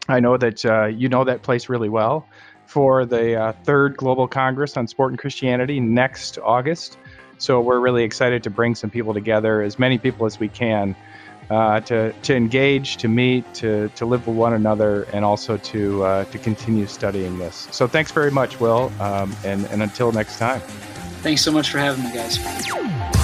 I 0.07 0.20
know 0.20 0.38
that 0.38 0.65
uh, 0.65 0.86
you 0.86 1.09
know 1.09 1.24
that 1.26 1.41
place 1.43 1.70
really 1.70 1.89
well. 1.89 2.26
for 2.68 3.05
the 3.05 3.36
uh, 3.36 3.53
third 3.63 3.97
Global 3.97 4.28
Congress 4.28 4.78
on 4.78 4.88
Sport 4.88 5.11
and 5.11 5.20
Christianity 5.20 5.80
next 5.80 6.38
August. 6.38 6.97
So 7.39 7.61
we're 7.61 7.80
really 7.80 8.03
excited 8.03 8.43
to 8.43 8.49
bring 8.49 8.76
some 8.76 8.89
people 8.89 9.13
together, 9.13 9.61
as 9.61 9.80
many 9.80 9.97
people 9.97 10.26
as 10.26 10.39
we 10.39 10.49
can, 10.49 10.95
uh, 11.49 11.80
to, 11.82 12.11
to 12.11 12.36
engage, 12.36 12.97
to 12.97 13.07
meet, 13.07 13.51
to, 13.55 13.89
to 13.89 14.05
live 14.05 14.28
with 14.28 14.36
one 14.36 14.53
another, 14.53 15.03
and 15.13 15.24
also 15.24 15.57
to, 15.57 16.03
uh, 16.03 16.26
to 16.26 16.38
continue 16.39 16.88
studying 16.88 17.38
this. 17.38 17.68
So 17.72 17.88
thanks 17.88 18.11
very 18.11 18.32
much, 18.32 18.59
Will, 18.59 18.91
um, 18.99 19.36
and, 19.45 19.65
and 19.68 19.84
until 19.84 20.11
next 20.11 20.39
time. 20.39 20.59
Thanks 21.22 21.41
so 21.41 21.51
much 21.51 21.72
for 21.72 21.78
having 21.78 22.03
me, 22.03 22.13
guys. 22.13 23.16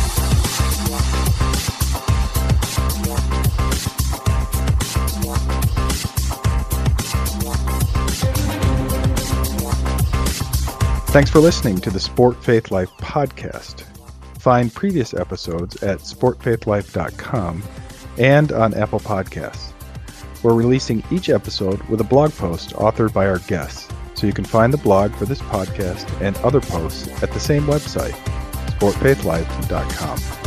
Thanks 11.13 11.29
for 11.29 11.41
listening 11.41 11.77
to 11.81 11.91
the 11.91 11.99
Sport 11.99 12.43
Faith 12.43 12.71
Life 12.71 12.89
podcast. 12.97 13.83
Find 14.39 14.73
previous 14.73 15.13
episodes 15.13 15.83
at 15.83 15.99
sportfaithlife.com 15.99 17.61
and 18.17 18.51
on 18.51 18.73
Apple 18.73 18.99
Podcasts. 18.99 19.73
We're 20.41 20.55
releasing 20.55 21.03
each 21.11 21.29
episode 21.29 21.83
with 21.83 22.01
a 22.01 22.03
blog 22.03 22.31
post 22.31 22.71
authored 22.71 23.13
by 23.13 23.27
our 23.27 23.37
guests, 23.37 23.87
so 24.15 24.25
you 24.25 24.33
can 24.33 24.43
find 24.43 24.73
the 24.73 24.77
blog 24.77 25.13
for 25.13 25.25
this 25.25 25.41
podcast 25.43 26.09
and 26.19 26.35
other 26.37 26.61
posts 26.61 27.07
at 27.21 27.31
the 27.31 27.39
same 27.39 27.65
website, 27.65 28.15
sportfaithlife.com. 28.79 30.42